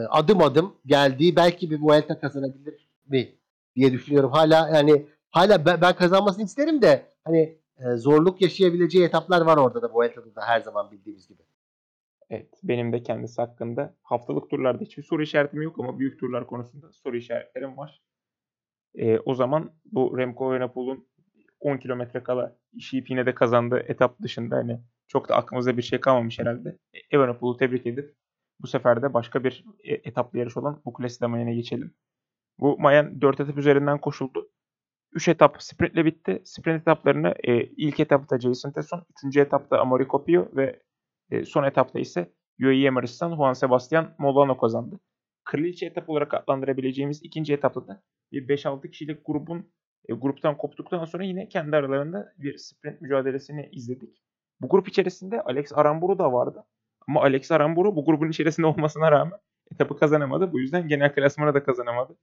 adım 0.09 0.41
adım 0.41 0.75
geldiği 0.85 1.35
belki 1.35 1.71
bir 1.71 1.79
Vuelta 1.79 2.19
kazanabilir 2.19 2.87
mi 3.07 3.35
diye 3.75 3.91
düşünüyorum. 3.91 4.31
Hala 4.31 4.69
yani 4.69 5.05
hala 5.29 5.65
ben, 5.65 5.95
kazanmasını 5.95 6.43
isterim 6.43 6.81
de 6.81 7.05
hani 7.23 7.57
e, 7.77 7.95
zorluk 7.95 8.41
yaşayabileceği 8.41 9.05
etaplar 9.05 9.41
var 9.41 9.57
orada 9.57 9.81
da 9.81 9.93
Vuelta'da 9.93 10.35
da 10.35 10.41
her 10.41 10.61
zaman 10.61 10.91
bildiğimiz 10.91 11.27
gibi. 11.27 11.41
Evet, 12.29 12.59
benim 12.63 12.93
de 12.93 13.03
kendisi 13.03 13.41
hakkında 13.41 13.93
haftalık 14.03 14.49
turlarda 14.49 14.83
hiçbir 14.83 15.03
soru 15.03 15.23
işaretim 15.23 15.61
yok 15.61 15.79
ama 15.79 15.99
büyük 15.99 16.19
turlar 16.19 16.47
konusunda 16.47 16.91
soru 16.91 17.17
işaretlerim 17.17 17.77
var. 17.77 18.01
E, 18.95 19.19
o 19.19 19.35
zaman 19.35 19.71
bu 19.85 20.17
Remco 20.17 20.53
Evenepoel'un 20.53 21.07
10 21.59 21.77
kilometre 21.77 22.23
kala 22.23 22.55
işi 22.73 23.03
yine 23.09 23.25
de 23.25 23.35
kazandığı 23.35 23.79
etap 23.79 24.21
dışında 24.21 24.55
hani 24.55 24.79
çok 25.07 25.29
da 25.29 25.35
aklımızda 25.35 25.77
bir 25.77 25.81
şey 25.81 25.99
kalmamış 25.99 26.39
herhalde. 26.39 26.77
E, 26.93 27.17
Evenepoel'u 27.17 27.57
tebrik 27.57 27.85
edip 27.85 28.15
bu 28.63 28.67
sefer 28.67 29.01
de 29.01 29.13
başka 29.13 29.43
bir 29.43 29.65
e, 29.83 29.93
etaplı 29.93 30.39
yarış 30.39 30.57
olan 30.57 30.81
Bukulesi 30.85 31.21
de 31.21 31.27
Mayen'e 31.27 31.55
geçelim. 31.55 31.93
Bu 32.59 32.79
Mayen 32.79 33.21
4 33.21 33.39
etap 33.39 33.57
üzerinden 33.57 33.97
koşuldu. 33.97 34.51
3 35.11 35.27
etap 35.27 35.63
sprintle 35.63 36.05
bitti. 36.05 36.41
Sprint 36.45 36.81
etaplarını 36.81 37.33
e, 37.43 37.63
ilk 37.63 37.99
etapta 37.99 38.39
Jason 38.39 38.71
Tesson, 38.71 39.05
3. 39.25 39.37
etapta 39.37 39.79
Amori 39.79 40.07
Copio 40.07 40.49
ve 40.55 40.81
e, 41.31 41.45
son 41.45 41.63
etapta 41.63 41.99
ise 41.99 42.33
UAE 42.63 42.85
Emirates'tan 42.85 43.35
Juan 43.35 43.53
Sebastian 43.53 44.15
Molano 44.17 44.57
kazandı. 44.57 44.99
Kraliçe 45.43 45.85
etap 45.85 46.09
olarak 46.09 46.33
adlandırabileceğimiz 46.33 47.23
ikinci 47.23 47.53
etapta 47.53 47.87
da 47.87 48.03
bir 48.31 48.47
5-6 48.47 48.91
kişilik 48.91 49.25
grubun 49.25 49.71
e, 50.09 50.13
gruptan 50.13 50.57
koptuktan 50.57 51.05
sonra 51.05 51.23
yine 51.23 51.47
kendi 51.47 51.75
aralarında 51.75 52.33
bir 52.37 52.57
sprint 52.57 53.01
mücadelesini 53.01 53.69
izledik. 53.71 54.23
Bu 54.61 54.69
grup 54.69 54.87
içerisinde 54.87 55.41
Alex 55.41 55.73
Aramburu 55.73 56.19
da 56.19 56.33
vardı. 56.33 56.65
Ama 57.07 57.21
Alex 57.21 57.51
Aramburu 57.51 57.95
bu 57.95 58.05
grubun 58.05 58.29
içerisinde 58.29 58.67
olmasına 58.73 59.11
rağmen 59.11 59.39
etapı 59.71 59.97
kazanamadı. 59.97 60.51
Bu 60.53 60.59
yüzden 60.59 60.87
genel 60.87 61.15
klasmanı 61.15 61.53
da 61.53 61.63
kazanamadı. 61.63 62.17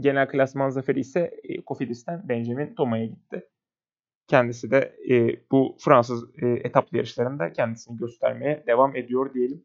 Genel 0.00 0.28
klasman 0.28 0.70
zaferi 0.70 1.00
ise 1.00 1.40
e, 1.44 1.64
Kofidis'ten 1.64 2.28
Benjamin 2.28 2.74
Toma'ya 2.74 3.06
gitti. 3.06 3.48
Kendisi 4.28 4.70
de 4.70 4.96
e, 5.10 5.40
bu 5.50 5.76
Fransız 5.80 6.24
e, 6.42 6.46
etaplı 6.48 6.96
yarışlarında 6.96 7.52
kendisini 7.52 7.96
göstermeye 7.96 8.64
devam 8.66 8.96
ediyor 8.96 9.34
diyelim. 9.34 9.64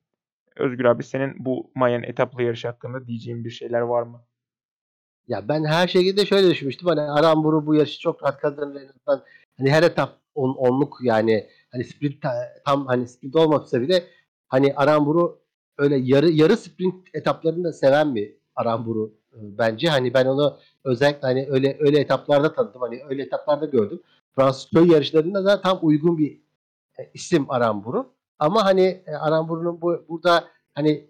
Özgür 0.55 0.85
abi 0.85 1.03
senin 1.03 1.45
bu 1.45 1.71
Mayen 1.75 2.03
etaplı 2.03 2.43
yarış 2.43 2.65
hakkında 2.65 3.07
diyeceğin 3.07 3.45
bir 3.45 3.49
şeyler 3.49 3.81
var 3.81 4.03
mı? 4.03 4.21
Ya 5.27 5.47
ben 5.47 5.63
her 5.63 5.87
şekilde 5.87 6.25
şöyle 6.25 6.49
düşünmüştüm. 6.49 6.87
Hani 6.87 7.01
Aramburu 7.01 7.65
bu 7.65 7.75
yarışı 7.75 7.99
çok 7.99 8.23
rahat 8.23 8.37
kazanır 8.41 8.75
en 8.75 8.87
azından. 8.87 9.25
Hani 9.57 9.71
her 9.71 9.83
etap 9.83 10.17
on, 10.39 10.55
onluk 10.55 10.97
yani 11.03 11.49
hani 11.71 11.83
sprint 11.83 12.15
tam 12.65 12.87
hani 12.87 13.07
sprint 13.07 13.35
olmasa 13.35 13.81
bile 13.81 14.03
hani 14.47 14.73
Aramburu 14.75 15.39
öyle 15.77 15.97
yarı 15.97 16.29
yarı 16.29 16.57
sprint 16.57 16.95
etaplarını 17.13 17.63
da 17.63 17.73
seven 17.73 18.15
bir 18.15 18.35
Aramburu 18.55 19.13
e, 19.33 19.37
bence. 19.57 19.89
Hani 19.89 20.13
ben 20.13 20.25
onu 20.25 20.57
özellikle 20.83 21.27
hani 21.27 21.47
öyle 21.49 21.77
öyle 21.79 21.99
etaplarda 21.99 22.53
tanıdım. 22.53 22.81
Hani 22.81 23.01
öyle 23.09 23.23
etaplarda 23.23 23.65
gördüm. 23.65 24.01
Fransız 24.35 24.69
köy 24.69 24.91
yarışlarında 24.91 25.45
da 25.45 25.61
tam 25.61 25.79
uygun 25.81 26.17
bir 26.17 26.41
e, 26.99 27.09
isim 27.13 27.51
Aramburu. 27.51 28.13
Ama 28.39 28.65
hani 28.65 29.03
e, 29.07 29.11
Aramburu'nun 29.11 29.81
bu 29.81 30.05
burada 30.09 30.43
hani 30.75 31.09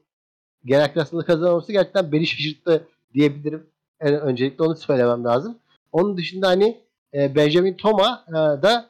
genel 0.65 0.93
klasmanı 0.93 1.25
kazanması 1.25 1.71
gerçekten 1.71 2.11
beni 2.11 2.27
şaşırttı 2.27 2.88
diyebilirim. 3.13 3.69
En 3.99 4.21
öncelikle 4.21 4.63
onu 4.63 4.75
söylemem 4.75 5.23
lazım. 5.23 5.57
Onun 5.91 6.17
dışında 6.17 6.47
hani 6.47 6.82
Benjamin 7.13 7.73
Toma 7.73 8.25
da 8.34 8.89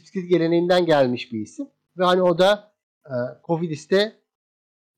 bisiklet 0.00 0.30
geleneğinden 0.30 0.86
gelmiş 0.86 1.32
bir 1.32 1.40
isim. 1.40 1.66
Ve 1.98 2.04
hani 2.04 2.22
o 2.22 2.38
da 2.38 2.72
e, 3.06 3.14
Cofidis'te 3.44 4.12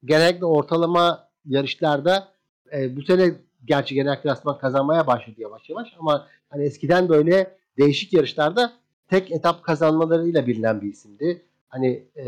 genellikle 0.04 0.46
ortalama 0.46 1.28
yarışlarda 1.46 2.28
e, 2.72 2.96
bu 2.96 3.02
sene 3.02 3.34
gerçi 3.64 3.94
genel 3.94 4.22
klasman 4.22 4.58
kazanmaya 4.58 5.06
başladı 5.06 5.36
yavaş 5.38 5.70
yavaş 5.70 5.94
ama 5.98 6.26
hani 6.50 6.64
eskiden 6.64 7.08
böyle 7.08 7.56
değişik 7.78 8.12
yarışlarda 8.12 8.72
tek 9.08 9.32
etap 9.32 9.62
kazanmalarıyla 9.62 10.46
bilinen 10.46 10.80
bir 10.80 10.92
isimdi. 10.92 11.42
Hani 11.68 12.02
e, 12.16 12.24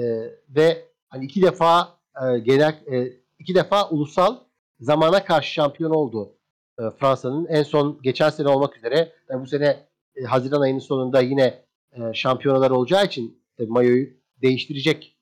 ve 0.49 0.85
hani 1.09 1.25
iki 1.25 1.43
defa 1.43 1.89
e, 2.23 2.39
genel 2.39 2.75
e, 2.93 3.13
iki 3.39 3.55
defa 3.55 3.89
ulusal 3.89 4.37
zamana 4.81 5.25
karşı 5.25 5.53
şampiyon 5.53 5.91
oldu 5.91 6.33
e, 6.79 6.83
Fransa'nın. 6.91 7.47
En 7.47 7.63
son 7.63 7.99
geçen 8.03 8.31
sene 8.31 8.49
olmak 8.49 8.77
üzere 8.77 9.13
yani 9.31 9.43
bu 9.43 9.47
sene 9.47 9.77
e, 10.17 10.23
Haziran 10.25 10.61
ayının 10.61 10.79
sonunda 10.79 11.21
yine 11.21 11.66
e, 11.97 12.15
şampiyonalar 12.15 12.71
olacağı 12.71 13.05
için 13.05 13.39
tabii 13.59 13.71
mayoyu 13.71 14.09
değiştirecek. 14.43 15.17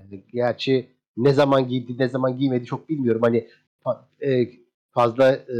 Yani 0.00 0.24
gerçi 0.32 0.88
ne 1.16 1.32
zaman 1.32 1.68
giydi 1.68 1.98
ne 1.98 2.08
zaman 2.08 2.38
giymedi 2.38 2.64
çok 2.64 2.88
bilmiyorum. 2.88 3.22
Hani 3.22 3.48
e, 4.22 4.48
fazla 4.90 5.32
e, 5.32 5.56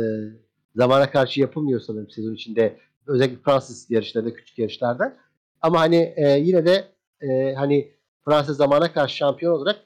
zamana 0.77 1.11
karşı 1.11 1.41
yapılmıyor 1.41 1.81
sanırım 1.81 2.11
sezon 2.11 2.35
içinde. 2.35 2.77
Özellikle 3.07 3.43
Fransız 3.45 3.91
yarışlarda, 3.91 4.35
küçük 4.35 4.59
yarışlarda. 4.59 5.17
Ama 5.63 5.81
hani 5.81 6.15
yine 6.41 6.67
de 6.67 6.85
hani 7.57 7.91
Fransa 8.25 8.53
zamana 8.53 8.93
karşı 8.93 9.17
şampiyon 9.17 9.53
olarak 9.53 9.81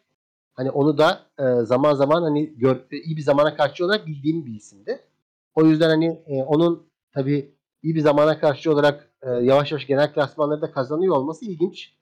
hani 0.54 0.70
onu 0.70 0.98
da 0.98 1.26
zaman 1.64 1.94
zaman 1.94 2.22
hani 2.22 2.58
gör, 2.58 2.76
iyi 2.90 3.16
bir 3.16 3.22
zamana 3.22 3.56
karşı 3.56 3.84
olarak 3.84 4.06
bildiğim 4.06 4.46
bir 4.46 4.54
isimdi. 4.54 5.00
O 5.54 5.64
yüzden 5.64 5.88
hani 5.88 6.10
onun 6.46 6.86
tabii 7.12 7.54
iyi 7.82 7.94
bir 7.94 8.00
zamana 8.00 8.40
karşı 8.40 8.72
olarak 8.72 9.10
e, 9.24 9.30
yavaş 9.30 9.72
yavaş 9.72 9.86
genel 9.86 10.12
klasmanları 10.12 10.62
da 10.62 10.72
kazanıyor 10.72 11.16
olması 11.16 11.44
ilginç. 11.44 11.94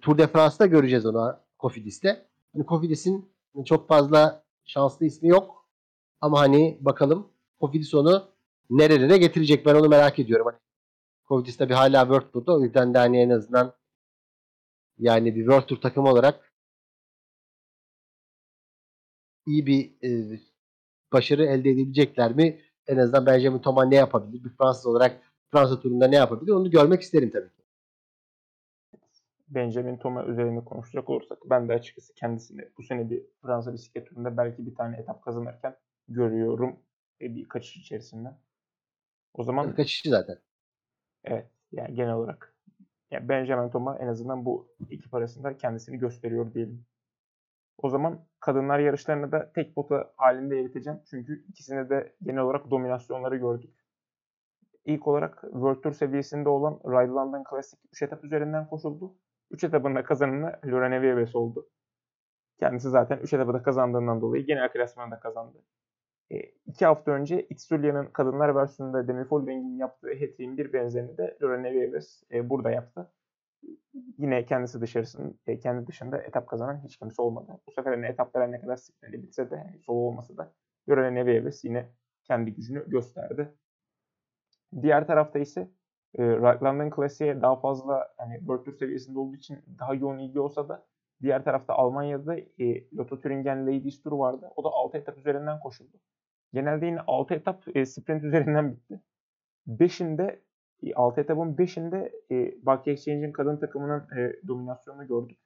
Tour 0.00 0.18
de 0.18 0.26
France'da 0.26 0.66
göreceğiz 0.66 1.06
onu 1.06 1.36
Kofidis'te. 1.58 2.26
Hani 2.52 2.66
Kofidis'in 2.66 3.32
çok 3.64 3.88
fazla 3.88 4.44
şanslı 4.64 5.06
ismi 5.06 5.28
yok. 5.28 5.68
Ama 6.20 6.40
hani 6.40 6.78
bakalım 6.80 7.28
Kofidis 7.60 7.94
onu 7.94 8.28
nerelere 8.70 9.18
getirecek 9.18 9.66
ben 9.66 9.74
onu 9.74 9.88
merak 9.88 10.18
ediyorum. 10.18 10.46
Hani 10.46 10.58
Kofidis 11.24 11.56
tabii 11.56 11.74
hala 11.74 12.00
World 12.02 12.32
Tour'da 12.32 12.52
o 12.52 12.60
yüzden 12.64 12.94
de 12.94 12.98
hani 12.98 13.20
en 13.20 13.30
azından 13.30 13.74
yani 14.98 15.34
bir 15.34 15.40
World 15.40 15.66
Tour 15.66 15.80
takımı 15.80 16.08
olarak 16.10 16.52
iyi 19.46 19.66
bir 19.66 19.94
e, 20.04 20.40
başarı 21.12 21.44
elde 21.46 21.70
edebilecekler 21.70 22.32
mi? 22.32 22.60
En 22.86 22.96
azından 22.96 23.26
Benjamin 23.26 23.58
Thomas 23.58 23.88
ne 23.88 23.96
yapabilir? 23.96 24.44
Bir 24.44 24.50
Fransız 24.50 24.86
olarak 24.86 25.29
Fransa 25.52 25.80
turunda 25.80 26.08
ne 26.08 26.16
yapabilir? 26.16 26.52
Onu 26.52 26.70
görmek 26.70 27.02
isterim 27.02 27.30
tabii 27.30 27.48
ki. 27.48 27.62
Benjamin 29.48 29.96
Thomas 29.96 30.28
üzerine 30.28 30.64
konuşacak 30.64 31.10
olursak 31.10 31.38
ben 31.44 31.68
de 31.68 31.72
açıkçası 31.72 32.14
kendisini 32.14 32.68
bu 32.78 32.82
sene 32.82 33.10
bir 33.10 33.22
Fransa 33.42 33.72
bisiklet 33.72 34.06
turunda 34.06 34.36
belki 34.36 34.66
bir 34.66 34.74
tane 34.74 34.96
etap 34.96 35.24
kazanırken 35.24 35.76
görüyorum 36.08 36.76
e, 37.20 37.34
bir 37.34 37.48
kaçış 37.48 37.76
içerisinde. 37.76 38.28
O 39.34 39.44
zaman 39.44 39.74
kaçışı 39.74 40.10
zaten. 40.10 40.38
Evet. 41.24 41.46
Yani 41.72 41.94
genel 41.94 42.14
olarak 42.14 42.54
yani 43.10 43.28
Benjamin 43.28 43.70
Thomas 43.70 44.00
en 44.00 44.06
azından 44.06 44.44
bu 44.44 44.68
ekip 44.90 45.14
arasında 45.14 45.56
kendisini 45.56 45.98
gösteriyor 45.98 46.54
diyelim. 46.54 46.84
O 47.78 47.88
zaman 47.88 48.26
kadınlar 48.40 48.78
yarışlarını 48.78 49.32
da 49.32 49.52
tek 49.52 49.74
pota 49.74 50.12
halinde 50.16 50.60
eriteceğim. 50.60 51.00
Çünkü 51.10 51.44
ikisinde 51.48 51.90
de 51.90 52.12
genel 52.22 52.40
olarak 52.40 52.70
dominasyonları 52.70 53.36
gördük. 53.36 53.79
İlk 54.84 55.08
olarak 55.08 55.40
World 55.40 55.82
Tour 55.82 55.92
seviyesinde 55.92 56.48
olan 56.48 56.80
Ride 56.84 57.10
London 57.10 57.44
Classic 57.50 57.82
3 57.92 58.02
etap 58.02 58.24
üzerinden 58.24 58.68
koşuldu. 58.68 59.14
3 59.50 59.64
etapın 59.64 59.94
da 59.94 60.04
kazananı 60.04 60.60
Lorena 60.66 61.02
Vives 61.02 61.34
oldu. 61.34 61.68
Kendisi 62.58 62.90
zaten 62.90 63.18
3 63.18 63.32
etapı 63.32 63.52
da 63.52 63.62
kazandığından 63.62 64.20
dolayı 64.20 64.46
genel 64.46 64.72
klasmanı 64.72 65.10
da 65.10 65.20
kazandı. 65.20 65.58
E, 66.32 66.40
iki 66.66 66.86
hafta 66.86 67.10
önce 67.10 67.46
Itzulia'nın 67.50 68.06
kadınlar 68.06 68.54
versiyonunda 68.54 69.08
Demi 69.08 69.24
Folwing'in 69.24 69.76
yaptığı 69.78 70.08
hat 70.08 70.38
bir 70.38 70.72
benzerini 70.72 71.18
de 71.18 71.38
Lorena 71.42 71.70
Vives 71.70 72.22
e, 72.32 72.50
burada 72.50 72.70
yaptı. 72.70 73.12
Yine 74.18 74.44
kendisi 74.44 74.80
dışarısının, 74.80 75.40
e, 75.46 75.58
kendi 75.58 75.86
dışında 75.86 76.18
etap 76.22 76.48
kazanan 76.48 76.84
hiç 76.84 76.96
kimse 76.96 77.22
olmadı. 77.22 77.60
Bu 77.66 77.72
sefer 77.72 78.02
ne 78.02 78.08
etaplara 78.08 78.46
ne 78.46 78.60
kadar 78.60 78.76
sıkıntı 78.76 79.22
bitse 79.22 79.50
de 79.50 79.56
yani 79.56 79.78
solo 79.78 79.98
olmasa 79.98 80.36
da 80.36 80.52
Lorena 80.88 81.26
Vives 81.26 81.64
yine 81.64 81.88
kendi 82.24 82.54
gücünü 82.54 82.90
gösterdi. 82.90 83.54
Diğer 84.82 85.06
tarafta 85.06 85.38
ise 85.38 85.70
e, 86.18 86.22
London 86.22 86.90
Classic'e 86.96 87.42
daha 87.42 87.56
fazla 87.56 88.08
yani 88.18 88.38
World 88.38 88.64
Tour 88.64 88.74
seviyesinde 88.74 89.18
olduğu 89.18 89.36
için 89.36 89.58
daha 89.78 89.94
yoğun 89.94 90.18
ilgi 90.18 90.40
olsa 90.40 90.68
da 90.68 90.86
diğer 91.22 91.44
tarafta 91.44 91.74
Almanya'da 91.74 92.36
e, 92.36 92.90
Lotto 92.96 93.20
Thüringen 93.20 93.66
Ladies 93.66 94.02
Tour 94.02 94.12
vardı. 94.12 94.50
O 94.56 94.64
da 94.64 94.68
6 94.68 94.98
etap 94.98 95.18
üzerinden 95.18 95.60
koşuldu. 95.60 96.00
Genelde 96.52 96.86
yine 96.86 97.00
6 97.06 97.34
etap 97.34 97.76
e, 97.76 97.86
sprint 97.86 98.24
üzerinden 98.24 98.72
bitti. 98.72 99.00
5'inde 99.68 100.40
6 100.94 101.20
etapın 101.20 101.54
5'inde 101.54 102.12
e, 102.30 102.66
Bucky 102.66 102.94
Exchange'in 102.94 103.32
kadın 103.32 103.56
takımının 103.56 104.06
e, 104.16 104.48
dominasyonunu 104.48 105.06
gördük. 105.06 105.38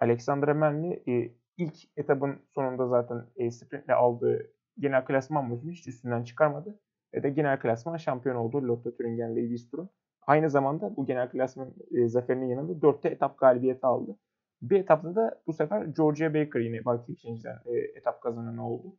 Alexandra 0.00 0.54
Manley 0.54 1.02
e, 1.08 1.34
ilk 1.56 1.76
etapın 1.96 2.38
sonunda 2.54 2.86
zaten 2.88 3.26
e, 3.36 3.50
sprintle 3.50 3.94
aldığı 3.94 4.52
genel 4.78 5.04
klasman 5.04 5.48
maçını 5.48 5.70
hiç 5.70 5.88
üstünden 5.88 6.22
çıkarmadı. 6.24 6.78
Ve 7.14 7.22
de 7.22 7.30
genel 7.30 7.60
klasman 7.60 7.96
şampiyon 7.96 8.36
oldu 8.36 8.68
Lotte 8.68 8.96
Thüringen 8.96 9.30
Ladies 9.30 9.70
Tur'un. 9.70 9.90
Aynı 10.26 10.50
zamanda 10.50 10.96
bu 10.96 11.06
genel 11.06 11.30
klasman 11.30 11.74
e, 11.90 12.08
zaferinin 12.08 12.48
yanında 12.48 12.72
4'te 12.72 13.08
etap 13.08 13.38
galibiyeti 13.38 13.86
aldı. 13.86 14.16
Bir 14.62 14.80
etapta 14.80 15.14
da 15.14 15.42
bu 15.46 15.52
sefer 15.52 15.84
Georgia 15.84 16.34
Baker 16.34 16.60
yine 16.60 16.84
Buck 16.84 17.10
Exchange'den 17.10 17.58
e, 17.66 17.78
etap 17.78 18.20
kazananı 18.20 18.68
oldu. 18.68 18.96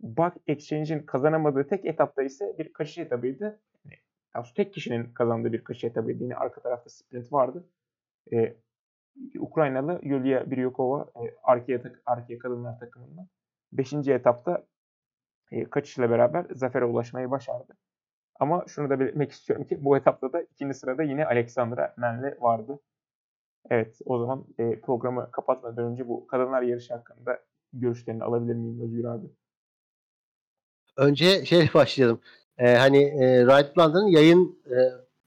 Buck 0.00 0.36
Exchange'in 0.46 1.02
kazanamadığı 1.02 1.66
tek 1.66 1.84
etapta 1.84 2.22
ise 2.22 2.54
bir 2.58 2.72
kaçış 2.72 2.98
etabıydı. 2.98 3.60
Yani, 4.34 4.46
tek 4.56 4.74
kişinin 4.74 5.04
kazandığı 5.14 5.52
bir 5.52 5.64
kaçış 5.64 5.84
etabıydı. 5.84 6.22
Yine 6.22 6.36
arka 6.36 6.60
tarafta 6.60 6.90
sprint 6.90 7.32
vardı. 7.32 7.68
E, 8.32 8.56
Ukraynalı 9.38 10.00
Yulia 10.02 10.50
Biryukova 10.50 11.10
e, 11.16 11.34
arkaya, 11.42 11.80
arkaya 12.06 12.38
kadınlar 12.38 12.78
takımından 12.78 13.28
5. 13.72 13.92
etapta 13.92 14.64
e, 15.50 15.64
kaçışla 15.70 16.10
beraber 16.10 16.46
zafere 16.50 16.84
ulaşmayı 16.84 17.30
başardı. 17.30 17.76
Ama 18.40 18.64
şunu 18.68 18.90
da 18.90 19.00
belirtmek 19.00 19.32
istiyorum 19.32 19.66
ki 19.66 19.84
bu 19.84 19.96
etapta 19.96 20.32
da 20.32 20.42
ikinci 20.42 20.74
sırada 20.74 21.02
yine 21.02 21.26
Alexandra 21.26 21.94
Menle 21.96 22.36
vardı. 22.40 22.80
Evet 23.70 23.98
o 24.04 24.18
zaman 24.18 24.44
e, 24.58 24.80
programı 24.80 25.30
kapatmadan 25.30 25.84
önce 25.92 26.08
bu 26.08 26.26
kadınlar 26.26 26.62
yarışı 26.62 26.94
hakkında 26.94 27.38
görüşlerini 27.72 28.24
alabilir 28.24 28.54
miyim 28.54 28.80
Özgür 28.80 29.04
abi? 29.04 29.26
Önce 30.96 31.44
şey 31.44 31.68
başlayalım. 31.74 32.20
Ee, 32.58 32.74
hani 32.74 33.02
e, 33.02 33.46
Right 33.46 33.78
London'ın 33.78 34.06
yayın 34.06 34.58
e, 34.66 34.76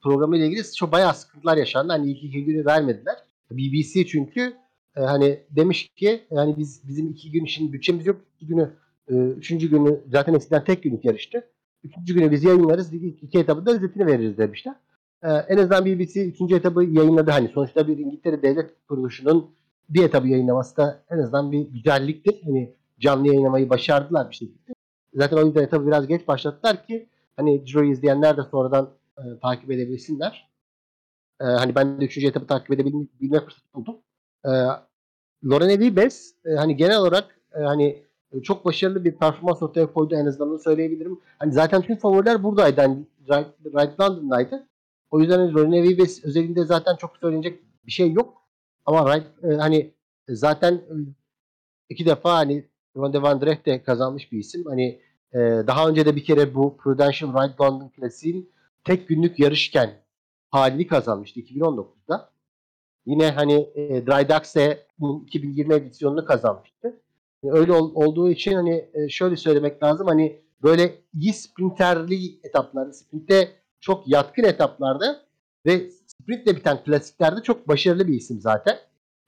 programı 0.02 0.36
ile 0.36 0.46
ilgili 0.46 0.72
çok 0.72 0.92
bayağı 0.92 1.14
sıkıntılar 1.14 1.56
yaşandı. 1.56 1.92
Hani 1.92 2.10
ilk 2.10 2.24
iki 2.24 2.44
günü 2.44 2.66
vermediler. 2.66 3.16
BBC 3.50 4.06
çünkü 4.06 4.56
e, 4.96 5.00
hani 5.00 5.40
demiş 5.50 5.88
ki 5.96 6.26
yani 6.30 6.54
biz 6.58 6.88
bizim 6.88 7.10
iki 7.10 7.32
gün 7.32 7.44
için 7.44 7.72
bütçemiz 7.72 8.06
yok. 8.06 8.20
İki 8.36 8.46
günü 8.46 8.70
e, 9.08 9.14
üçüncü 9.14 9.70
günü 9.70 10.00
zaten 10.12 10.34
eskiden 10.34 10.64
tek 10.64 10.82
günlük 10.82 11.04
yarıştı. 11.04 11.48
Üçüncü 11.84 12.14
günü 12.14 12.30
biz 12.30 12.44
yayınlarız. 12.44 12.94
İki, 12.94 13.08
iki 13.08 13.38
etabı 13.38 13.66
da 13.66 13.72
özetini 13.72 14.06
veririz 14.06 14.38
demişler. 14.38 14.74
E, 15.22 15.28
en 15.28 15.56
azından 15.56 15.86
BBC 15.86 16.26
üçüncü 16.26 16.54
etabı 16.54 16.84
yayınladı. 16.84 17.30
Hani 17.30 17.48
sonuçta 17.48 17.88
bir 17.88 17.98
İngiltere 17.98 18.42
devlet 18.42 18.70
kuruluşunun 18.88 19.50
bir 19.88 20.04
etabı 20.04 20.28
yayınlaması 20.28 20.76
da 20.76 21.02
en 21.10 21.18
azından 21.18 21.52
bir 21.52 21.60
güzelliktir. 21.60 22.42
Hani 22.44 22.74
canlı 23.00 23.26
yayınlamayı 23.26 23.70
başardılar 23.70 24.30
bir 24.30 24.34
şekilde. 24.34 24.72
Zaten 25.14 25.36
o 25.36 25.46
yüzden 25.46 25.62
etabı 25.62 25.86
biraz 25.86 26.06
geç 26.06 26.28
başlattılar 26.28 26.86
ki 26.86 27.08
hani 27.36 27.66
Ciro'yu 27.66 27.92
izleyenler 27.92 28.36
de 28.36 28.42
sonradan 28.50 28.90
e, 29.18 29.22
takip 29.42 29.70
edebilsinler. 29.70 30.50
E, 31.40 31.44
hani 31.44 31.74
ben 31.74 32.00
de 32.00 32.04
üçüncü 32.04 32.26
etabı 32.26 32.46
takip 32.46 32.70
edebilme 32.70 33.40
fırsatı 33.40 33.74
buldum. 33.74 33.96
E, 34.44 34.50
Lorena 35.44 35.80
Vibes 35.80 36.34
e, 36.44 36.50
hani 36.54 36.76
genel 36.76 36.98
olarak 36.98 37.40
e, 37.54 37.58
hani 37.58 38.02
çok 38.42 38.64
başarılı 38.64 39.04
bir 39.04 39.12
performans 39.12 39.62
ortaya 39.62 39.92
koydu 39.92 40.14
en 40.14 40.26
azından 40.26 40.56
söyleyebilirim. 40.56 41.20
Hani 41.38 41.52
zaten 41.52 41.82
tüm 41.82 41.96
favoriler 41.96 42.42
buradaydı. 42.42 42.80
Hani 42.80 43.06
Right, 43.30 43.48
right 43.64 44.00
London'daydı. 44.00 44.68
O 45.10 45.20
yüzden 45.20 45.38
hani 45.38 45.52
Lorena 45.52 45.82
Vibes 45.82 46.24
özelinde 46.24 46.64
zaten 46.64 46.96
çok 46.96 47.16
söylenecek 47.16 47.60
bir 47.86 47.92
şey 47.92 48.12
yok. 48.12 48.42
Ama 48.86 49.14
Right 49.14 49.26
e, 49.44 49.54
hani 49.56 49.94
zaten 50.28 50.74
e, 50.74 50.94
iki 51.88 52.06
defa 52.06 52.34
hani 52.34 52.68
Ronde 52.96 53.22
van 53.22 53.40
Drecht 53.40 53.66
de 53.66 53.82
kazanmış 53.82 54.32
bir 54.32 54.38
isim. 54.38 54.64
Hani 54.64 55.00
e, 55.34 55.38
daha 55.66 55.88
önce 55.88 56.06
de 56.06 56.16
bir 56.16 56.24
kere 56.24 56.54
bu 56.54 56.76
Prudential 56.76 57.30
Right 57.32 57.60
London 57.60 57.88
Klasiğin 57.88 58.52
tek 58.84 59.08
günlük 59.08 59.38
yarışken 59.38 59.90
halini 60.50 60.86
kazanmıştı 60.86 61.40
2019'da. 61.40 62.32
Yine 63.06 63.30
hani 63.30 63.70
e, 63.74 64.06
Drydaxe 64.06 64.86
2020 65.26 65.74
edisyonunu 65.74 66.24
kazanmıştı. 66.24 67.01
Yani 67.42 67.58
öyle 67.58 67.72
ol, 67.72 67.92
olduğu 67.94 68.30
için 68.30 68.52
hani 68.52 68.88
e, 68.94 69.08
şöyle 69.08 69.36
söylemek 69.36 69.82
lazım 69.82 70.06
hani 70.06 70.40
böyle 70.62 70.94
iyi 71.14 71.32
sprinterli 71.32 72.38
etaplarda, 72.44 72.92
sprintte 72.92 73.48
çok 73.80 74.08
yatkın 74.08 74.44
etaplarda 74.44 75.20
ve 75.66 75.90
sprintle 76.06 76.56
biten 76.56 76.84
klasiklerde 76.84 77.42
çok 77.42 77.68
başarılı 77.68 78.08
bir 78.08 78.14
isim 78.14 78.40
zaten. 78.40 78.76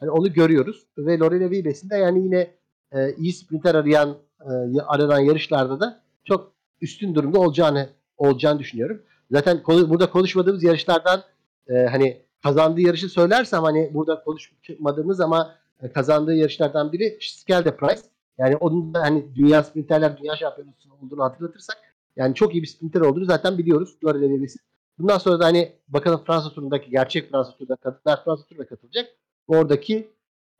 Hani 0.01 0.11
onu 0.11 0.33
görüyoruz 0.33 0.87
ve 0.99 1.19
Lorena 1.19 1.51
Vibes'in 1.51 1.91
de 1.91 1.97
yani 1.97 2.25
yine 2.25 2.51
e, 2.93 3.15
iyi 3.15 3.33
sprinter 3.33 3.75
arayan 3.75 4.17
e, 4.41 4.81
aranan 4.87 5.19
yarışlarda 5.19 5.81
da 5.81 6.01
çok 6.25 6.53
üstün 6.81 7.15
durumda 7.15 7.41
olacağını 7.41 7.89
olacağını 8.17 8.59
düşünüyorum. 8.59 9.03
Zaten 9.31 9.63
konu, 9.63 9.91
burada 9.91 10.11
konuşmadığımız 10.11 10.63
yarışlardan 10.63 11.23
e, 11.69 11.75
hani 11.75 12.23
kazandığı 12.43 12.81
yarışı 12.81 13.09
söylersem 13.09 13.63
hani 13.63 13.91
burada 13.95 14.25
konuşmadığımız 14.25 15.21
ama 15.21 15.55
e, 15.55 15.64
kazandığı 15.95 16.35
yarışlardan 16.35 16.93
biri 16.93 17.19
Skelde 17.21 17.77
Price. 17.77 18.03
Yani 18.39 18.57
onun 18.57 18.95
da 18.95 19.01
hani 19.01 19.35
dünya 19.35 19.63
sprinterler 19.63 20.19
dünya 20.19 20.37
şampiyonası 20.37 20.95
olduğunu 21.03 21.23
hatırlatırsak 21.25 21.77
yani 22.17 22.35
çok 22.35 22.55
iyi 22.55 22.63
bir 22.63 22.67
sprinter 22.67 23.01
olduğunu 23.01 23.25
zaten 23.25 23.59
biliyoruz. 23.59 23.97
Lorena 24.05 24.39
Davis'in. 24.39 24.61
Bundan 24.99 25.19
sonra 25.19 25.41
da 25.41 25.45
hani 25.45 25.73
bakalım 25.89 26.25
Fransa 26.27 26.51
turundaki 26.51 26.91
gerçek 26.91 27.31
Fransa 27.31 27.57
turunda 27.57 27.77
kadınlar 27.77 28.25
Fransa 28.25 28.47
turuna 28.47 28.67
katılacak. 28.67 29.07
Oradaki 29.49 30.11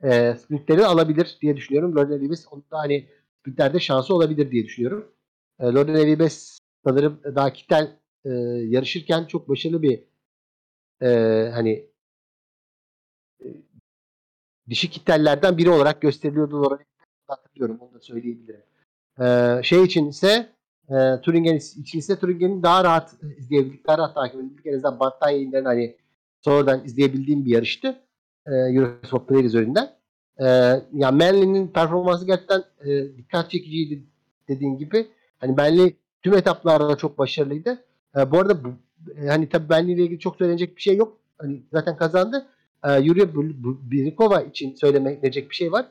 e, 0.03 0.35
sprintleri 0.35 0.87
alabilir 0.87 1.39
diye 1.41 1.57
düşünüyorum. 1.57 1.97
Lorena 1.97 2.21
Davis 2.21 2.47
onun 2.51 2.65
da 2.71 2.79
hani 2.79 3.09
sprintlerde 3.41 3.81
şansı 3.81 4.15
olabilir 4.15 4.51
diye 4.51 4.65
düşünüyorum. 4.65 5.13
E, 5.61 5.65
Lorena 5.67 5.99
Davis 5.99 6.59
sanırım 6.85 7.21
daha 7.25 7.53
kitel 7.53 7.97
e, 8.25 8.31
yarışırken 8.69 9.25
çok 9.25 9.49
başarılı 9.49 9.83
bir 9.83 10.05
e, 11.03 11.51
hani 11.55 11.87
e, 13.45 13.47
dişi 14.71 14.91
kittellerden 14.91 15.59
biri 15.59 15.71
olarak 15.71 16.01
gösteriliyordu 16.01 16.63
Lorena 16.63 16.85
hatırlıyorum 17.27 17.79
onu 17.81 17.95
da 17.95 18.01
söyleyebilirim. 18.01 18.63
E, 19.21 19.61
şey 19.63 19.85
için 19.85 20.09
ise 20.09 20.49
e, 20.89 21.21
Turingen 21.23 21.57
için 21.57 21.99
ise 21.99 22.19
Turingen'i 22.19 22.63
daha 22.63 22.85
rahat 22.85 23.15
izleyebildik, 23.39 23.87
daha 23.87 23.99
rahat 23.99 24.15
takip 24.15 24.41
edebildik. 24.41 24.67
En 24.67 24.75
azından 24.75 25.01
Battan 25.01 25.31
yayınlarını 25.31 25.69
hani 25.69 25.97
sonradan 26.41 26.85
izleyebildiğim 26.85 27.45
bir 27.45 27.51
yarıştı. 27.51 28.01
E, 28.47 28.51
Eurosport 28.55 29.29
Player 29.29 29.45
üzerinden. 29.45 29.91
E, 30.39 30.47
yani 30.93 31.17
Manly'nin 31.19 31.69
performansı 31.69 32.27
gerçekten 32.27 32.65
e, 32.85 33.17
dikkat 33.17 33.51
çekiciydi 33.51 34.03
dediğin 34.49 34.79
gibi. 34.79 35.07
Hani 35.39 35.53
Manly 35.53 35.97
tüm 36.23 36.35
etaplarda 36.35 36.97
çok 36.97 37.19
başarılıydı. 37.19 37.85
E, 38.17 38.31
bu 38.31 38.39
arada 38.39 38.65
bu, 38.65 38.69
e, 39.17 39.27
hani 39.27 39.49
tabii 39.49 39.69
Manly 39.69 39.93
ile 39.93 40.03
ilgili 40.03 40.19
çok 40.19 40.37
söylenecek 40.37 40.77
bir 40.77 40.83
şey 40.83 40.97
yok. 40.97 41.19
Hani 41.39 41.63
zaten 41.73 41.97
kazandı. 41.97 42.47
E, 42.85 43.01
Yuria 43.01 43.27
Birikova 43.91 44.43
için 44.43 44.75
söylenecek 44.75 45.51
bir 45.51 45.55
şey 45.55 45.73
var. 45.73 45.87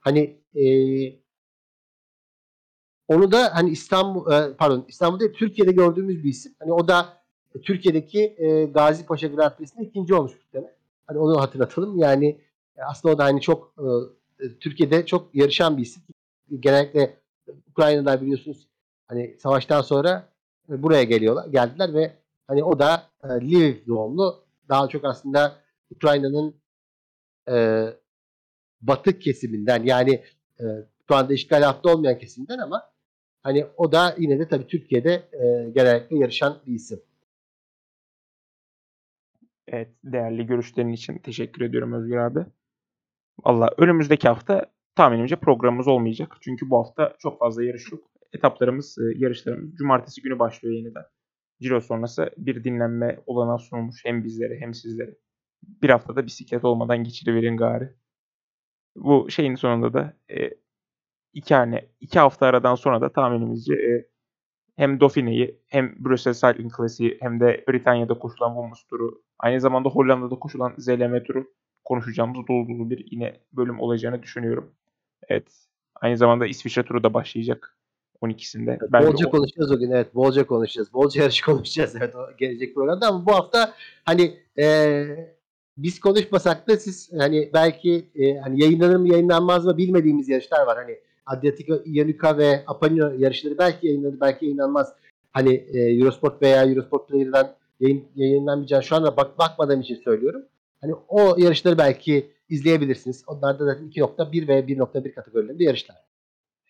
Hani 0.00 0.36
e, 0.54 0.64
onu 3.08 3.32
da 3.32 3.54
hani 3.54 3.70
İstanbul 3.70 4.32
e, 4.32 4.56
pardon 4.56 4.84
İstanbul'da 4.88 5.32
Türkiye'de 5.32 5.72
gördüğümüz 5.72 6.24
bir 6.24 6.28
isim. 6.28 6.54
Hani 6.58 6.72
o 6.72 6.88
da 6.88 7.18
Türkiye'deki 7.62 8.36
e, 8.38 8.64
Gazi 8.64 9.06
Paşa 9.06 9.26
Grand 9.28 9.52
Prix'sinde 9.52 9.84
ikinci 9.84 10.14
olmuş 10.14 10.32
bir 10.32 10.58
tane. 10.58 10.72
Hani 11.06 11.18
onu 11.18 11.40
hatırlatalım. 11.40 11.98
Yani 11.98 12.40
e, 12.76 12.82
aslında 12.82 13.14
o 13.14 13.18
da 13.18 13.24
hani 13.24 13.40
çok 13.40 13.74
e, 14.40 14.58
Türkiye'de 14.60 15.06
çok 15.06 15.34
yarışan 15.34 15.76
bir 15.76 15.82
isim. 15.82 16.02
Genellikle 16.60 17.16
Ukrayna'da 17.70 18.22
biliyorsunuz 18.22 18.68
hani 19.06 19.36
savaştan 19.38 19.82
sonra 19.82 20.28
e, 20.70 20.82
buraya 20.82 21.04
geliyorlar, 21.04 21.46
geldiler 21.46 21.94
ve 21.94 22.16
hani 22.46 22.64
o 22.64 22.78
da 22.78 23.02
e, 23.24 23.28
Lviv 23.28 23.86
doğumlu. 23.86 24.44
Daha 24.68 24.88
çok 24.88 25.04
aslında 25.04 25.56
Ukrayna'nın 25.90 26.60
e, 27.50 27.86
batık 28.80 29.22
kesiminden 29.22 29.82
yani 29.82 30.24
e, 30.60 30.64
şu 31.08 31.14
anda 31.14 31.32
işgal 31.32 31.68
altında 31.68 31.94
olmayan 31.94 32.18
kesimden 32.18 32.58
ama 32.58 32.82
hani 33.42 33.66
o 33.76 33.92
da 33.92 34.14
yine 34.18 34.38
de 34.38 34.48
tabii 34.48 34.66
Türkiye'de 34.66 35.12
e, 35.32 35.70
genellikle 35.70 36.18
yarışan 36.18 36.62
bir 36.66 36.74
isim. 36.74 37.00
Evet, 39.68 39.88
değerli 40.04 40.46
görüşlerin 40.46 40.92
için 40.92 41.18
teşekkür 41.18 41.62
ediyorum 41.62 41.92
Özgür 41.92 42.16
abi. 42.16 42.46
Valla 43.44 43.68
önümüzdeki 43.78 44.28
hafta 44.28 44.66
tahminimce 44.94 45.36
programımız 45.36 45.88
olmayacak. 45.88 46.36
Çünkü 46.40 46.70
bu 46.70 46.78
hafta 46.78 47.16
çok 47.18 47.38
fazla 47.38 47.64
yarış 47.64 47.92
yok. 47.92 48.10
Etaplarımız, 48.32 48.98
e, 48.98 49.18
yarışlarımız 49.18 49.74
cumartesi 49.74 50.22
günü 50.22 50.38
başlıyor 50.38 50.74
yeniden. 50.74 51.04
Ciro 51.62 51.80
sonrası 51.80 52.30
bir 52.36 52.64
dinlenme 52.64 53.18
olanağı 53.26 53.58
sunulmuş 53.58 54.04
hem 54.04 54.24
bizlere 54.24 54.60
hem 54.60 54.74
sizlere. 54.74 55.14
Bir 55.62 55.90
haftada 55.90 56.26
bisiklet 56.26 56.64
olmadan 56.64 57.04
geçiriverin 57.04 57.56
gari. 57.56 57.94
Bu 58.96 59.30
şeyin 59.30 59.54
sonunda 59.54 59.92
da 59.92 60.16
e, 60.30 60.50
iki, 61.32 61.54
hani, 61.54 61.88
iki 62.00 62.18
hafta 62.18 62.46
aradan 62.46 62.74
sonra 62.74 63.00
da 63.00 63.12
tahminimizce 63.12 63.74
e, 63.74 64.08
hem 64.76 65.00
Dauphine'yi 65.00 65.60
hem 65.66 65.94
Brüssel 65.98 66.34
Cycling 66.34 66.76
Classic'i 66.76 67.18
hem 67.20 67.40
de 67.40 67.64
Britanya'da 67.68 68.14
koşulan 68.18 68.48
Women's 68.54 68.82
Tour'u 68.84 69.22
aynı 69.38 69.60
zamanda 69.60 69.88
Hollanda'da 69.88 70.34
koşulan 70.38 70.74
ZLM 70.78 71.24
Tour'u 71.24 71.50
konuşacağımız 71.84 72.36
dolu 72.48 72.68
dolu 72.68 72.90
bir 72.90 73.06
yine 73.10 73.40
bölüm 73.52 73.80
olacağını 73.80 74.22
düşünüyorum. 74.22 74.72
Evet. 75.28 75.52
Aynı 75.94 76.16
zamanda 76.16 76.46
İsviçre 76.46 76.82
turu 76.82 77.02
da 77.04 77.14
başlayacak. 77.14 77.74
12'sinde. 78.22 78.70
Evet, 78.70 78.92
Bence 78.92 79.06
bolca 79.12 79.28
o- 79.28 79.30
konuşacağız 79.30 79.72
o 79.72 79.78
gün 79.78 79.90
evet. 79.90 80.14
Bolca 80.14 80.46
konuşacağız. 80.46 80.92
Bolca 80.92 81.22
yarış 81.22 81.40
konuşacağız 81.50 81.96
evet 81.96 82.14
o 82.16 82.36
gelecek 82.38 82.74
programda 82.74 83.06
ama 83.08 83.26
bu 83.26 83.32
hafta 83.34 83.74
hani 84.04 84.40
e, 84.58 85.37
biz 85.78 86.00
konuşmasak 86.00 86.68
da 86.68 86.76
siz 86.76 87.12
hani 87.18 87.50
belki 87.54 88.10
e, 88.14 88.38
hani 88.38 88.62
yayınlanır 88.62 88.96
mı 88.96 89.08
yayınlanmaz 89.08 89.66
mı 89.66 89.76
bilmediğimiz 89.76 90.28
yarışlar 90.28 90.66
var. 90.66 90.76
Hani 90.76 90.98
Adriatico 91.26 91.74
Ionica 91.86 92.38
ve 92.38 92.62
Apenino 92.66 93.12
yarışları 93.18 93.58
belki 93.58 93.86
yayınlanır 93.86 94.20
belki 94.20 94.44
yayınlanmaz. 94.44 94.94
Hani 95.32 95.54
e, 95.54 95.78
Eurosport 95.78 96.42
veya 96.42 96.64
Eurosport 96.64 97.08
Player'dan 97.08 97.54
yayın, 97.80 98.04
yayınlanmayacağını 98.14 98.84
şu 98.84 98.96
anda 98.96 99.16
bak, 99.16 99.38
bakmadığım 99.38 99.80
için 99.80 99.94
söylüyorum. 99.94 100.42
Hani 100.80 100.94
o 101.08 101.36
yarışları 101.38 101.78
belki 101.78 102.30
izleyebilirsiniz. 102.48 103.24
Onlar 103.26 103.58
da 103.58 103.64
zaten 103.64 103.86
2.1 103.86 104.48
ve 104.48 104.60
1.1 104.60 105.14
kategorilerinde 105.14 105.64
yarışlar. 105.64 105.96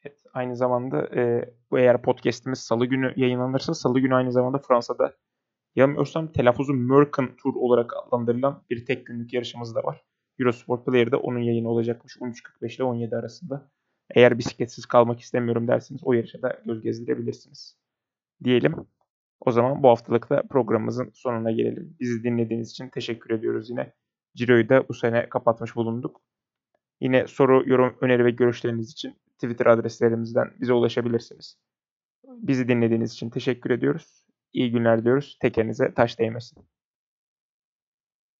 Evet, 0.05 0.19
aynı 0.35 0.57
zamanda 0.57 1.09
e, 1.17 1.51
eğer 1.77 2.03
podcast'imiz 2.03 2.59
salı 2.59 2.87
günü 2.87 3.13
yayınlanırsa 3.17 3.75
salı 3.75 4.01
günü 4.01 4.15
aynı 4.15 4.33
zamanda 4.33 4.59
Fransa'da 4.59 5.13
yanılmıyorsam 5.79 6.33
telaffuzu 6.33 6.75
Merkin 6.75 7.27
Tour 7.43 7.55
olarak 7.55 7.93
adlandırılan 7.97 8.63
bir 8.71 8.87
tek 8.87 9.07
günlük 9.07 9.33
yarışımız 9.33 9.75
da 9.75 9.83
var. 9.83 10.05
Eurosport 10.39 10.87
Player'da 10.87 11.19
onun 11.19 11.39
yayını 11.39 11.69
olacakmış 11.69 12.17
13.45 12.17 12.77
ile 12.77 12.85
17 12.85 13.17
arasında. 13.17 13.71
Eğer 14.15 14.39
bisikletsiz 14.39 14.87
kalmak 14.87 15.21
istemiyorum 15.21 15.69
derseniz 15.69 16.01
o 16.05 16.13
yarışa 16.13 16.43
da 16.43 16.63
göz 16.67 16.83
gezdirebilirsiniz. 16.83 17.79
Diyelim. 18.45 18.75
O 19.41 19.51
zaman 19.51 19.83
bu 19.83 19.89
haftalık 19.89 20.31
da 20.31 20.43
programımızın 20.43 21.11
sonuna 21.15 21.51
gelelim. 21.51 21.97
Bizi 22.01 22.25
dinlediğiniz 22.25 22.71
için 22.71 22.89
teşekkür 22.89 23.35
ediyoruz 23.35 23.71
yine. 23.71 23.93
Ciro'yu 24.37 24.69
da 24.69 24.89
bu 24.89 24.95
sene 24.95 25.29
kapatmış 25.29 25.77
bulunduk. 25.77 26.21
Yine 27.01 27.27
soru, 27.27 27.69
yorum, 27.69 27.97
öneri 28.01 28.25
ve 28.25 28.31
görüşleriniz 28.31 28.91
için 28.93 29.17
Twitter 29.35 29.67
adreslerimizden 29.67 30.51
bize 30.61 30.73
ulaşabilirsiniz. 30.73 31.59
Bizi 32.25 32.69
dinlediğiniz 32.69 33.13
için 33.13 33.31
teşekkür 33.31 33.71
ediyoruz. 33.71 34.28
İyi 34.53 34.71
günler 34.71 35.05
diyoruz. 35.05 35.39
Tekerinize 35.41 35.95
taş 35.95 36.19
değmesin. 36.19 36.69